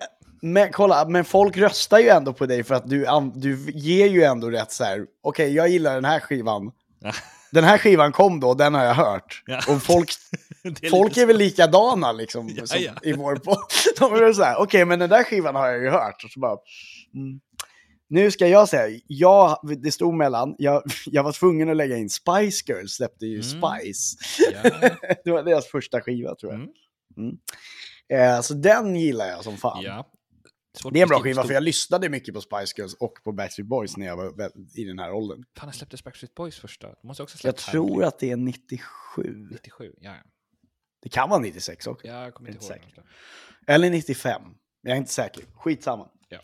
men 0.44 0.72
kolla, 0.72 1.08
men 1.08 1.24
folk 1.24 1.56
röstar 1.56 1.98
ju 1.98 2.08
ändå 2.08 2.32
på 2.32 2.46
dig 2.46 2.64
för 2.64 2.74
att 2.74 2.90
du, 2.90 3.06
du 3.34 3.70
ger 3.74 4.06
ju 4.06 4.22
ändå 4.22 4.50
rätt 4.50 4.72
så 4.72 4.84
här. 4.84 5.06
okej 5.22 5.54
jag 5.54 5.68
gillar 5.68 5.94
den 5.94 6.04
här 6.04 6.20
skivan. 6.20 6.72
Ja. 7.00 7.12
Den 7.52 7.64
här 7.64 7.78
skivan 7.78 8.12
kom 8.12 8.40
då, 8.40 8.54
den 8.54 8.74
har 8.74 8.84
jag 8.84 8.94
hört. 8.94 9.42
Ja. 9.46 9.60
Och 9.68 9.82
folk, 9.82 10.10
är 10.82 10.90
folk 10.90 11.16
är 11.16 11.26
väl 11.26 11.36
likadana 11.36 12.12
liksom, 12.12 12.48
Ja, 12.56 12.66
som 12.66 12.78
i 13.02 13.12
vår 13.12 13.36
podd. 13.36 13.64
De 13.98 14.14
är 14.14 14.32
så 14.32 14.42
här, 14.42 14.56
okej 14.60 14.84
men 14.84 14.98
den 14.98 15.10
där 15.10 15.24
skivan 15.24 15.54
har 15.54 15.68
jag 15.68 15.82
ju 15.82 15.90
hört. 15.90 16.24
Och 16.24 16.30
så 16.30 16.40
bara, 16.40 16.56
mm. 17.14 17.40
Nu 18.08 18.30
ska 18.30 18.46
jag 18.46 18.68
säga, 18.68 19.00
jag, 19.06 19.58
det 19.82 19.92
stod 19.92 20.14
mellan, 20.14 20.54
jag, 20.58 20.82
jag 21.06 21.22
var 21.22 21.32
tvungen 21.32 21.70
att 21.70 21.76
lägga 21.76 21.96
in 21.96 22.10
Spice 22.10 22.72
Girls, 22.72 22.92
släppte 22.92 23.26
ju 23.26 23.34
Mm. 23.34 23.42
Spice. 23.42 24.16
Det 25.24 25.30
var 25.30 25.42
deras 25.42 25.66
första 25.66 26.00
skiva 26.00 26.34
tror 26.34 26.52
jag. 26.52 26.60
Mm. 26.60 26.70
Mm. 27.16 27.36
Eh, 28.08 28.40
så 28.40 28.54
den 28.54 28.96
gillar 28.96 29.26
jag 29.26 29.44
som 29.44 29.56
fan. 29.56 29.82
Ja. 29.82 30.10
Svårt 30.74 30.92
Det 30.92 30.98
är 30.98 31.02
en 31.02 31.08
bra 31.08 31.20
skiva 31.20 31.44
för 31.44 31.54
jag 31.54 31.62
lyssnade 31.62 32.08
mycket 32.08 32.34
på 32.34 32.40
Spice 32.40 32.74
Girls 32.76 32.94
och 32.94 33.14
på 33.24 33.32
Backstreet 33.32 33.68
Boys 33.68 33.96
när 33.96 34.06
jag 34.06 34.16
var 34.16 34.50
i 34.74 34.84
den 34.84 34.98
här 34.98 35.12
åldern. 35.12 35.44
Fan, 35.56 35.68
jag 35.68 35.74
släppte 35.74 35.96
Backstreet 36.04 36.34
Boys 36.34 36.58
första. 36.58 36.86
De 36.86 37.06
måste 37.06 37.22
också 37.22 37.38
Jag 37.46 37.56
tror 37.56 38.04
att 38.04 38.18
det 38.18 38.30
är 38.30 38.36
97. 38.36 39.48
97. 39.50 39.92
Ja. 40.00 40.14
Det 41.02 41.08
kan 41.08 41.30
vara 41.30 41.40
96 41.40 41.86
också. 41.86 42.06
Ja, 42.06 42.24
jag 42.24 42.34
kommer 42.34 42.50
Inte 42.50 42.64
inte 42.64 42.74
ihåg. 42.74 42.82
säker. 42.82 43.02
Eller 43.66 43.90
95. 43.90 44.42
Jag 44.82 44.92
är 44.92 44.96
inte 44.96 45.12
säker. 45.12 45.44
Skitsamma. 45.54 46.08
Ja. 46.28 46.38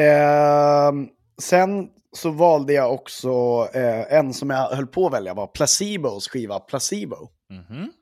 Ehm, 0.00 1.08
sen 1.42 1.90
så 2.12 2.30
valde 2.30 2.72
jag 2.72 2.92
också 2.94 3.30
eh, 3.74 4.12
en 4.12 4.34
som 4.34 4.50
jag 4.50 4.70
höll 4.70 4.86
på 4.86 5.06
att 5.06 5.12
välja 5.12 5.34
var 5.34 5.46
Placebos 5.46 6.28
skiva 6.28 6.60
Placebo. 6.60 7.28
Mhm. 7.50 7.92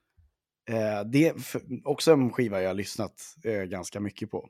Eh, 0.71 1.05
det 1.13 1.29
är 1.29 1.35
också 1.85 2.13
en 2.13 2.33
skiva 2.33 2.63
jag 2.63 2.69
har 2.71 2.75
lyssnat 2.75 3.23
eh, 3.45 3.63
ganska 3.63 4.01
mycket 4.01 4.31
på. 4.31 4.49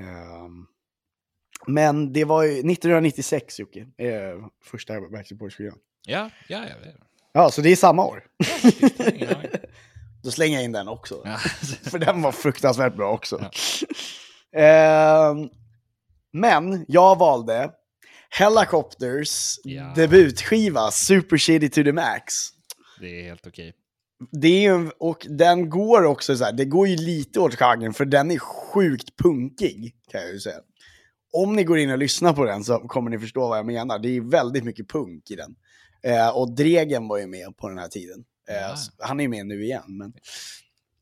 Ehm, 0.00 0.66
men 1.66 2.12
det 2.12 2.24
var 2.24 2.42
ju 2.42 2.50
1996 2.50 3.58
Jocke, 3.60 3.80
eh, 3.80 4.46
första 4.64 5.00
Backstreet 5.00 5.38
Boys-skivan. 5.38 5.78
Ja, 6.06 6.30
ja, 6.48 6.64
ja. 6.68 6.90
Ja, 7.32 7.50
så 7.50 7.60
det 7.60 7.68
är 7.68 7.76
samma 7.76 8.06
år. 8.06 8.24
Då 10.22 10.30
slänger 10.30 10.56
jag 10.56 10.64
in 10.64 10.72
den 10.72 10.88
också. 10.88 11.22
Ja. 11.24 11.36
För 11.90 11.98
den 11.98 12.22
var 12.22 12.32
fruktansvärt 12.32 12.96
bra 12.96 13.12
också. 13.12 13.40
Ja. 13.42 13.50
Ehm, 14.60 15.48
men 16.32 16.84
jag 16.88 17.18
valde 17.18 17.70
Helicopters 18.38 19.58
debutskiva 19.96 20.90
Super 20.90 21.38
Shitty 21.38 21.68
to 21.68 21.82
the 21.82 21.92
Max. 21.92 22.34
Det 23.00 23.20
är 23.20 23.24
helt 23.24 23.46
okej. 23.46 23.72
Det 24.32 24.48
är 24.48 24.60
ju, 24.60 24.90
och 24.98 25.26
den 25.30 25.70
går 25.70 26.04
också 26.04 26.36
så 26.36 26.44
här, 26.44 26.52
det 26.52 26.64
går 26.64 26.88
ju 26.88 26.96
lite 26.96 27.40
åt 27.40 27.54
genren 27.54 27.92
för 27.92 28.04
den 28.04 28.30
är 28.30 28.38
sjukt 28.38 29.16
punkig 29.16 29.94
kan 30.10 30.20
jag 30.20 30.32
ju 30.32 30.40
säga. 30.40 30.56
Om 31.32 31.56
ni 31.56 31.64
går 31.64 31.78
in 31.78 31.90
och 31.90 31.98
lyssnar 31.98 32.32
på 32.32 32.44
den 32.44 32.64
så 32.64 32.78
kommer 32.78 33.10
ni 33.10 33.18
förstå 33.18 33.48
vad 33.48 33.58
jag 33.58 33.66
menar. 33.66 33.98
Det 33.98 34.08
är 34.16 34.20
väldigt 34.20 34.64
mycket 34.64 34.88
punk 34.88 35.30
i 35.30 35.36
den. 35.36 35.54
Eh, 36.02 36.36
och 36.36 36.54
Dregen 36.54 37.08
var 37.08 37.18
ju 37.18 37.26
med 37.26 37.56
på 37.56 37.68
den 37.68 37.78
här 37.78 37.88
tiden. 37.88 38.24
Eh, 38.48 38.76
Han 38.98 39.20
är 39.20 39.24
ju 39.24 39.28
med 39.28 39.46
nu 39.46 39.64
igen, 39.64 39.82
men 39.86 40.12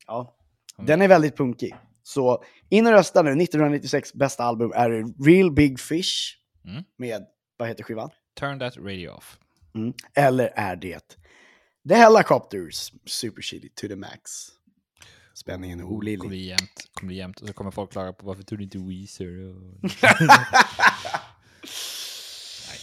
ja. 0.07 0.35
Den 0.77 1.01
är 1.01 1.07
väldigt 1.07 1.37
punkig. 1.37 1.75
Så 2.03 2.43
in 2.69 2.87
och 2.87 2.93
rösta 2.93 3.21
nu, 3.21 3.29
1996 3.29 4.13
bästa 4.13 4.43
album 4.43 4.71
är 4.75 5.23
Real 5.25 5.51
Big 5.51 5.79
Fish 5.79 6.35
Mm. 6.65 6.83
med 6.97 7.25
Vad 7.57 7.67
heter 7.67 7.83
skivan? 7.83 8.09
Turn 8.39 8.59
that 8.59 8.77
radio 8.77 9.09
off. 9.09 9.37
Mm. 9.75 9.93
Eller 10.13 10.51
är 10.55 10.75
det 10.75 11.17
The 11.89 11.95
Helicopters 11.95 12.91
Super 13.05 13.41
Chili 13.41 13.69
to 13.69 13.87
the 13.87 13.95
Max? 13.95 14.21
Spänningen 15.33 15.79
är 15.79 15.83
Kommer 15.83 15.97
olidlig. 15.97 16.29
bli 16.29 16.45
jämnt. 16.47 16.89
Kommer 16.93 17.07
bli 17.07 17.17
jämnt. 17.17 17.41
Och 17.41 17.47
så 17.47 17.53
kommer 17.53 17.71
folk 17.71 17.91
klaga 17.91 18.13
på 18.13 18.25
varför 18.25 18.43
tog 18.43 18.57
du 18.57 18.63
inte 18.63 18.77
Weezer? 18.77 19.49
Och... 19.49 19.79
Nej, 19.83 19.91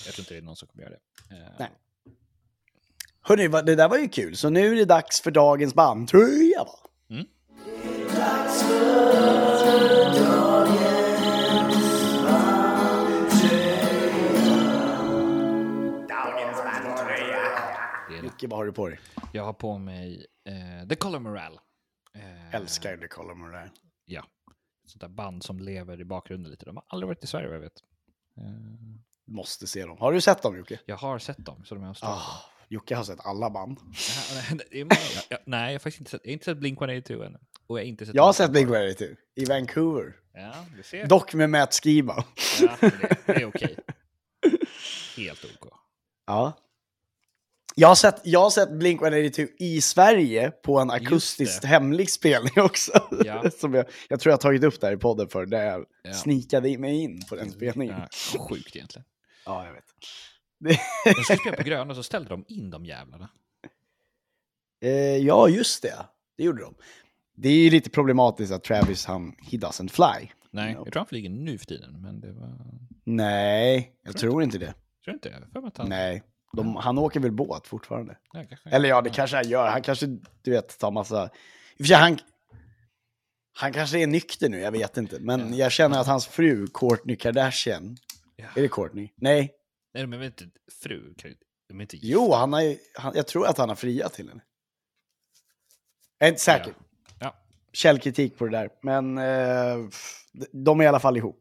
jag 0.06 0.14
tror 0.14 0.22
inte 0.22 0.34
det 0.34 0.38
är 0.38 0.42
någon 0.42 0.56
som 0.56 0.68
kommer 0.68 0.82
göra 0.84 0.94
det. 1.30 1.36
Eh, 1.36 1.42
Nej. 1.58 1.70
Hörni, 3.22 3.48
vad- 3.48 3.66
det 3.66 3.74
där 3.74 3.88
var 3.88 3.98
ju 3.98 4.08
kul. 4.08 4.36
Så 4.36 4.50
nu 4.50 4.72
är 4.72 4.76
det 4.76 4.84
dags 4.84 5.20
för 5.20 5.30
dagens 5.30 5.74
bandtröja 5.74 6.64
va? 6.64 6.78
Mm. 7.10 7.26
Micke, 18.40 18.50
vad 18.50 18.58
har 18.58 18.66
du 18.66 18.72
på 18.72 18.88
dig? 18.88 18.98
Jag 19.32 19.44
har 19.44 19.52
på 19.52 19.78
mig 19.78 20.26
eh, 20.48 20.88
The 20.88 20.94
Color 20.96 21.18
Morale. 21.18 21.58
Eh, 22.14 22.54
Älskar 22.54 22.96
The 22.96 23.08
Color 23.08 23.34
Morale. 23.34 23.70
Ja. 24.04 24.24
Sånt 24.86 25.00
där 25.00 25.08
band 25.08 25.42
som 25.42 25.60
lever 25.60 26.00
i 26.00 26.04
bakgrunden 26.04 26.50
lite. 26.50 26.64
De 26.64 26.76
har 26.76 26.84
aldrig 26.88 27.06
varit 27.08 27.24
i 27.24 27.26
Sverige 27.26 27.46
vad 27.46 27.56
jag 27.56 27.60
vet. 27.60 27.82
Eh, 28.40 28.44
Måste 29.26 29.66
se 29.66 29.86
dem. 29.86 29.98
Har 29.98 30.12
du 30.12 30.20
sett 30.20 30.42
dem 30.42 30.56
Jocke? 30.56 30.78
jag 30.86 30.96
har 30.96 31.18
sett 31.18 31.36
dem, 31.46 31.64
så 31.64 31.74
de 31.74 31.84
är 31.84 31.96
Ah, 32.02 32.22
Jocke 32.68 32.94
har 32.96 33.04
sett 33.04 33.20
alla 33.20 33.50
band. 33.50 33.78
Många. 33.80 33.94
Jag- 35.30 35.40
Nej, 35.46 35.66
jag 35.66 35.74
har 35.74 35.78
faktiskt 35.78 36.00
inte 36.00 36.10
sett, 36.10 36.20
jag 36.24 36.32
inte 36.32 36.44
sett 36.44 36.58
Blink-182 36.58 37.26
ännu. 37.26 37.38
Och 37.66 37.78
jag 37.78 37.84
har 37.84 37.88
inte 37.88 38.06
sett 38.06 38.14
Jag 38.14 38.22
har 38.22 38.32
sett 38.32 38.52
Big 38.52 38.66
Rarity 38.70 39.14
i 39.34 39.44
Vancouver. 39.44 40.16
Ja, 40.32 40.54
du 40.76 40.82
ser. 40.82 41.06
Dock 41.06 41.34
med 41.34 41.50
Matt 41.50 41.74
Skiba. 41.82 42.24
Ja, 42.60 42.76
det, 42.80 43.16
det 43.26 43.32
är 43.32 43.44
okej. 43.44 43.76
Helt 45.16 45.44
OK. 45.44 45.72
Ja. 46.26 46.52
Jag 47.78 47.88
har 47.88 47.94
sett, 47.94 48.20
jag 48.24 48.40
har 48.40 48.50
sett 48.50 48.68
Blink-182 48.70 49.48
i 49.58 49.80
Sverige 49.80 50.50
på 50.50 50.78
en 50.78 50.90
akustiskt 50.90 51.62
det. 51.62 51.68
hemlig 51.68 52.10
spelning 52.10 52.52
också. 52.56 52.92
Ja. 53.24 53.50
Som 53.58 53.74
jag, 53.74 53.86
jag 54.08 54.20
tror 54.20 54.30
jag 54.30 54.36
har 54.36 54.42
tagit 54.42 54.64
upp 54.64 54.80
där 54.80 54.92
i 54.92 54.96
podden 54.96 55.28
för 55.28 55.46
där 55.46 55.64
jag 55.64 55.84
Ja. 56.02 56.12
snikade 56.12 56.78
mig 56.78 57.02
in 57.02 57.22
på 57.28 57.36
den 57.36 57.50
spelningen. 57.50 58.00
Ja, 58.34 58.38
sjukt 58.48 58.76
egentligen. 58.76 59.04
Ja, 59.46 59.66
jag 59.66 59.72
vet. 59.72 59.84
De 61.16 61.22
skulle 61.24 61.38
spela 61.38 61.56
på 61.56 61.62
Gröna 61.68 61.94
så 61.94 62.02
ställde 62.02 62.28
de 62.28 62.44
in 62.48 62.70
de 62.70 62.84
jävlarna. 62.86 63.28
Eh, 64.82 64.90
ja, 65.16 65.48
just 65.48 65.82
det. 65.82 66.06
Det 66.36 66.44
gjorde 66.44 66.62
de. 66.62 66.74
Det 67.36 67.48
är 67.48 67.52
ju 67.64 67.70
lite 67.70 67.90
problematiskt 67.90 68.52
att 68.52 68.64
Travis, 68.64 69.04
han, 69.06 69.34
he 69.50 69.58
doesn't 69.58 69.88
fly. 69.88 70.28
Nej, 70.50 70.72
Ja. 70.72 70.78
jag 70.84 70.92
tror 70.92 71.00
han 71.00 71.06
flyger 71.06 71.30
nu 71.30 71.58
för 71.58 71.66
tiden, 71.66 72.02
men 72.02 72.20
det 72.20 72.32
var... 72.32 72.58
Nej, 73.04 73.92
jag 74.02 74.16
tror 74.16 74.42
inte 74.42 74.58
det. 74.58 74.74
Tror 75.04 75.14
inte? 75.14 75.30
Har 75.54 75.60
för 75.60 75.68
att 75.68 75.76
han... 75.78 75.88
Nej. 75.88 76.22
De, 76.52 76.76
han 76.76 76.98
åker 76.98 77.20
väl 77.20 77.32
båt 77.32 77.66
fortfarande? 77.66 78.18
Ja. 78.32 78.44
Eller 78.70 78.88
ja, 78.88 79.02
det 79.02 79.10
kanske 79.10 79.36
han 79.36 79.48
gör. 79.48 79.66
Han 79.70 79.82
kanske, 79.82 80.06
du 80.42 80.50
vet, 80.50 80.78
tar 80.78 80.90
massa... 80.90 81.30
I 81.76 81.92
han, 81.92 82.18
han 83.58 83.72
kanske 83.72 83.98
är 83.98 84.06
nykter 84.06 84.48
nu, 84.48 84.58
jag 84.60 84.72
vet 84.72 84.96
inte. 84.96 85.18
Men 85.20 85.50
Ja. 85.50 85.56
jag 85.56 85.72
känner 85.72 86.00
att 86.00 86.06
hans 86.06 86.26
fru, 86.26 86.66
Kourtney 86.66 87.16
Kardashian... 87.16 87.96
Ja. 88.36 88.46
Är 88.56 88.62
det 88.62 88.68
Kourtney? 88.68 89.08
Nej. 89.16 89.52
Nej, 89.94 90.06
men 90.06 90.20
vet 90.20 90.40
inte, 90.40 90.58
fru. 90.82 91.14
De 91.68 91.78
är 91.78 91.82
inte 91.82 91.96
gifta. 91.96 92.08
Jo, 92.08 92.32
han 92.32 92.52
har, 92.52 92.76
han, 92.94 93.12
jag 93.16 93.26
tror 93.26 93.46
att 93.46 93.58
han 93.58 93.68
har 93.68 93.76
friat 93.76 94.12
till 94.12 94.28
henne. 94.28 94.42
Jag 96.18 96.26
är 96.26 96.30
inte 96.30 96.42
säker. 96.42 96.74
Ja. 97.20 97.36
Källkritik 97.72 98.38
på 98.38 98.44
det 98.44 98.50
där. 98.50 98.70
Men 98.82 99.18
eh, 99.18 99.88
de 100.52 100.80
är 100.80 100.84
i 100.84 100.86
alla 100.86 101.00
fall 101.00 101.16
ihop. 101.16 101.40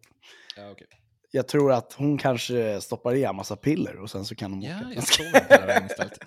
Ja, 0.58 0.70
okej. 0.70 0.88
Jag 1.36 1.48
tror 1.48 1.72
att 1.72 1.94
hon 1.94 2.18
kanske 2.18 2.82
stoppar 2.82 3.14
i 3.16 3.24
en 3.24 3.36
massa 3.36 3.56
piller 3.56 3.96
och 4.00 4.10
sen 4.10 4.26
så 4.26 4.36
kan 4.36 4.52
de 4.52 4.62
Ja, 4.62 4.76
åka. 4.78 4.94
jag 4.96 5.08
såg 5.08 5.26
det. 5.34 6.18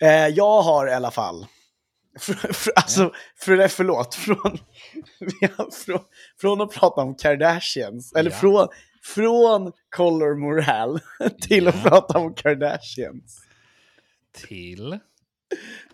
Eh, 0.00 0.26
jag 0.28 0.62
har 0.62 0.88
i 0.88 0.92
alla 0.92 1.10
fall, 1.10 1.46
fr- 2.18 2.52
fr- 2.52 2.70
alltså, 2.76 3.12
för, 3.36 3.68
förlåt, 3.68 4.14
från, 4.24 4.58
från, 5.84 6.00
från 6.40 6.60
att 6.60 6.72
prata 6.72 7.00
om 7.00 7.14
Kardashians, 7.14 8.12
eller 8.12 8.30
Ja. 8.30 8.36
från, 8.36 8.68
från 9.02 9.72
Color 9.96 10.34
Morale 10.36 11.00
till 11.40 11.68
att 11.68 11.74
Ja. 11.84 11.90
prata 11.90 12.18
om 12.18 12.34
Kardashians. 12.34 13.40
Till... 14.48 14.98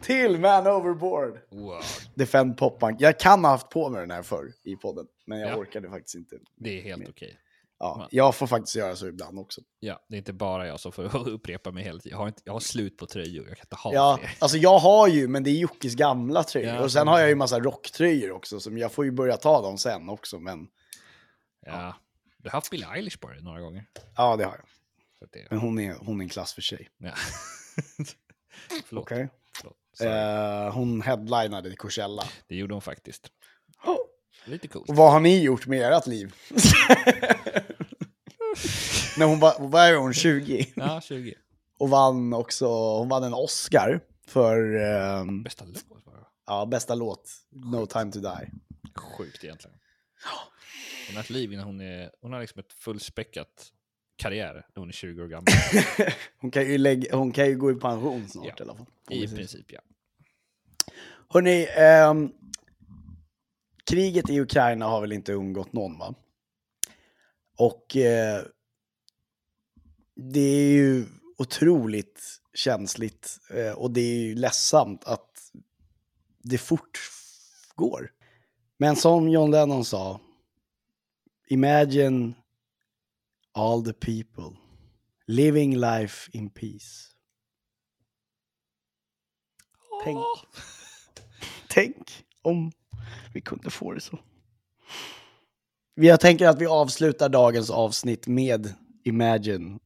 Till 0.02 0.38
Man 0.38 0.66
Overboard. 0.66 1.38
Wow. 1.50 1.82
Defend 2.14 2.56
Pop-Punk. 2.58 2.96
Jag 3.00 3.18
kan 3.20 3.44
ha 3.44 3.50
haft 3.50 3.68
på 3.70 3.88
mig 3.88 4.00
den 4.00 4.10
här 4.10 4.22
förr 4.22 4.52
i 4.64 4.76
podden, 4.76 5.06
men 5.24 5.40
jag 5.40 5.50
Ja. 5.50 5.56
orkade 5.56 5.90
faktiskt 5.90 6.14
inte. 6.14 6.38
Det 6.56 6.78
är 6.78 6.82
helt 6.82 7.08
okej. 7.08 7.38
Ja, 7.78 8.08
jag 8.10 8.34
får 8.34 8.46
faktiskt 8.46 8.76
göra 8.76 8.96
så 8.96 9.06
ibland 9.06 9.38
också. 9.38 9.60
Ja, 9.80 10.04
det 10.08 10.16
är 10.16 10.18
inte 10.18 10.32
bara 10.32 10.66
jag 10.66 10.80
som 10.80 10.92
får 10.92 11.16
upprepa 11.28 11.70
mig 11.70 11.84
hela 11.84 11.98
tiden. 12.00 12.10
Jag 12.16 12.22
har, 12.22 12.28
inte, 12.28 12.42
jag 12.44 12.52
har 12.52 12.60
slut 12.60 12.96
på 12.96 13.06
tröjor, 13.06 13.48
jag 13.48 13.56
kan 13.56 13.64
inte 13.66 13.76
ha 13.76 13.94
Ja, 13.94 14.18
fler. 14.20 14.36
alltså 14.38 14.56
jag 14.58 14.78
har 14.78 15.08
ju, 15.08 15.28
men 15.28 15.42
det 15.44 15.50
är 15.50 15.54
Jockes 15.58 15.94
gamla 15.94 16.42
tröjor. 16.44 16.74
Ja, 16.74 16.82
och 16.82 16.92
sen 16.92 17.08
har 17.08 17.20
jag 17.20 17.28
ju 17.28 17.34
massa 17.34 17.60
rocktröjor 17.60 18.30
också, 18.32 18.60
som 18.60 18.78
jag 18.78 18.92
får 18.92 19.04
ju 19.04 19.10
börja 19.10 19.36
ta 19.36 19.62
dem 19.62 19.78
sen 19.78 20.08
också. 20.08 20.38
Men 20.38 20.68
Ja. 21.66 21.94
Du 22.38 22.48
har 22.48 22.52
haft 22.52 22.70
Billie 22.70 22.86
Eilish 22.94 23.18
på 23.20 23.28
dig 23.28 23.42
några 23.42 23.60
gånger. 23.60 23.84
ja, 24.16 24.36
det 24.36 24.44
har 24.44 24.52
jag. 24.52 25.28
Det, 25.32 25.46
Men 25.50 25.58
hon 25.58 25.78
är, 25.78 25.94
hon 25.94 26.20
är 26.20 26.22
en 26.24 26.28
klass 26.28 26.52
för 26.54 26.62
sig. 26.62 26.90
ja. 26.98 27.12
Förlåt. 28.84 29.02
Okej. 29.04 29.28
förlåt. 29.56 29.76
Eh, 30.00 30.74
hon 30.74 31.02
headlinade 31.02 31.68
i 31.68 31.76
Coachella. 31.76 32.22
Det 32.46 32.56
gjorde 32.56 32.74
hon 32.74 32.82
faktiskt. 32.82 33.32
Lite 34.44 34.68
coolt. 34.68 34.88
Och 34.88 34.96
vad 34.96 35.12
har 35.12 35.20
ni 35.20 35.42
gjort 35.42 35.66
med 35.66 35.92
ert 35.92 36.06
liv? 36.06 36.34
När 39.18 39.26
hon 39.26 39.40
var, 39.40 39.54
vad 39.58 39.82
är 39.82 39.96
hon, 39.96 40.14
20? 40.14 40.72
Ja, 40.76 41.00
20. 41.00 41.34
Och 41.78 41.90
vann 41.90 42.32
också, 42.32 42.66
hon 42.98 43.08
vann 43.08 43.24
en 43.24 43.34
Oscar 43.34 44.00
för 44.26 44.76
ehm, 44.76 45.42
Bästa 45.42 45.64
låt 45.64 45.92
ja, 46.46 46.66
bästa 46.66 46.94
låt, 46.94 47.30
No 47.50 47.86
time 47.86 48.12
to 48.12 48.18
die. 48.18 48.50
Sjukt 48.94 49.44
egentligen. 49.44 49.78
Hon 51.06 51.16
har 51.16 51.22
ett 51.22 51.30
liv 51.30 51.52
innan 51.52 51.64
hon 51.64 51.80
är... 51.80 52.10
Hon 52.20 52.32
har 52.32 52.40
liksom 52.40 52.60
ett 52.60 52.72
fullspäckat 52.72 53.72
karriär 54.16 54.54
när 54.54 54.80
hon 54.80 54.88
är 54.88 54.92
20 54.92 55.22
år 55.22 55.26
gammal. 55.26 55.46
Hon 56.36 56.50
kan 56.50 56.62
ju, 56.62 56.78
lägga, 56.78 57.16
hon 57.16 57.32
kan 57.32 57.46
ju 57.46 57.56
gå 57.56 57.70
i 57.70 57.74
pension 57.74 58.28
snart 58.28 58.46
Ja, 58.46 58.54
i 58.58 58.62
alla 58.62 58.74
fall. 58.74 58.86
I 59.10 59.28
princip, 59.28 59.72
ja. 59.72 59.80
Hörrni, 61.28 61.66
ehm, 61.76 62.32
kriget 63.84 64.30
i 64.30 64.40
Ukraina 64.40 64.86
har 64.86 65.00
väl 65.00 65.12
inte 65.12 65.32
undgått 65.32 65.72
någon 65.72 65.98
va? 65.98 66.14
Och 67.58 67.96
eh, 67.96 68.42
det 70.14 70.40
är 70.40 70.72
ju 70.72 71.06
otroligt 71.38 72.40
känsligt 72.54 73.38
eh, 73.50 73.72
och 73.72 73.90
det 73.90 74.00
är 74.00 74.18
ju 74.18 74.34
ledsamt 74.34 75.04
att 75.04 75.52
det 76.38 76.58
fort 76.58 77.00
går. 77.74 78.12
Men 78.76 78.96
som 78.96 79.28
John 79.28 79.50
Lennon 79.50 79.84
sa, 79.84 80.20
Imagine 81.48 82.34
all 83.52 83.82
the 83.82 83.92
people 83.92 84.56
living 85.26 85.76
life 85.76 86.30
in 86.32 86.50
peace. 86.50 87.08
Tänk, 90.04 90.18
tänk 91.68 92.24
om 92.42 92.72
vi 93.34 93.40
kunde 93.40 93.70
få 93.70 93.92
det 93.92 94.00
så. 94.00 94.18
Jag 95.94 96.20
tänker 96.20 96.48
att 96.48 96.60
vi 96.60 96.66
avslutar 96.66 97.28
dagens 97.28 97.70
avsnitt 97.70 98.26
med 98.26 98.74
Imagine 99.04 99.80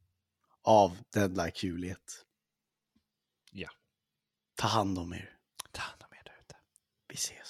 av 0.62 0.98
Dead 1.12 1.36
Like 1.36 1.66
Juliet. 1.66 2.24
Ja. 3.50 3.68
Ta 4.56 4.66
hand 4.66 4.98
om 4.98 5.12
er. 5.12 5.30
Ta 5.72 5.80
hand 5.82 6.02
om 6.02 6.14
er 6.18 6.22
där 6.24 6.36
ute. 6.40 6.56
Vi 7.08 7.14
ses. 7.14 7.45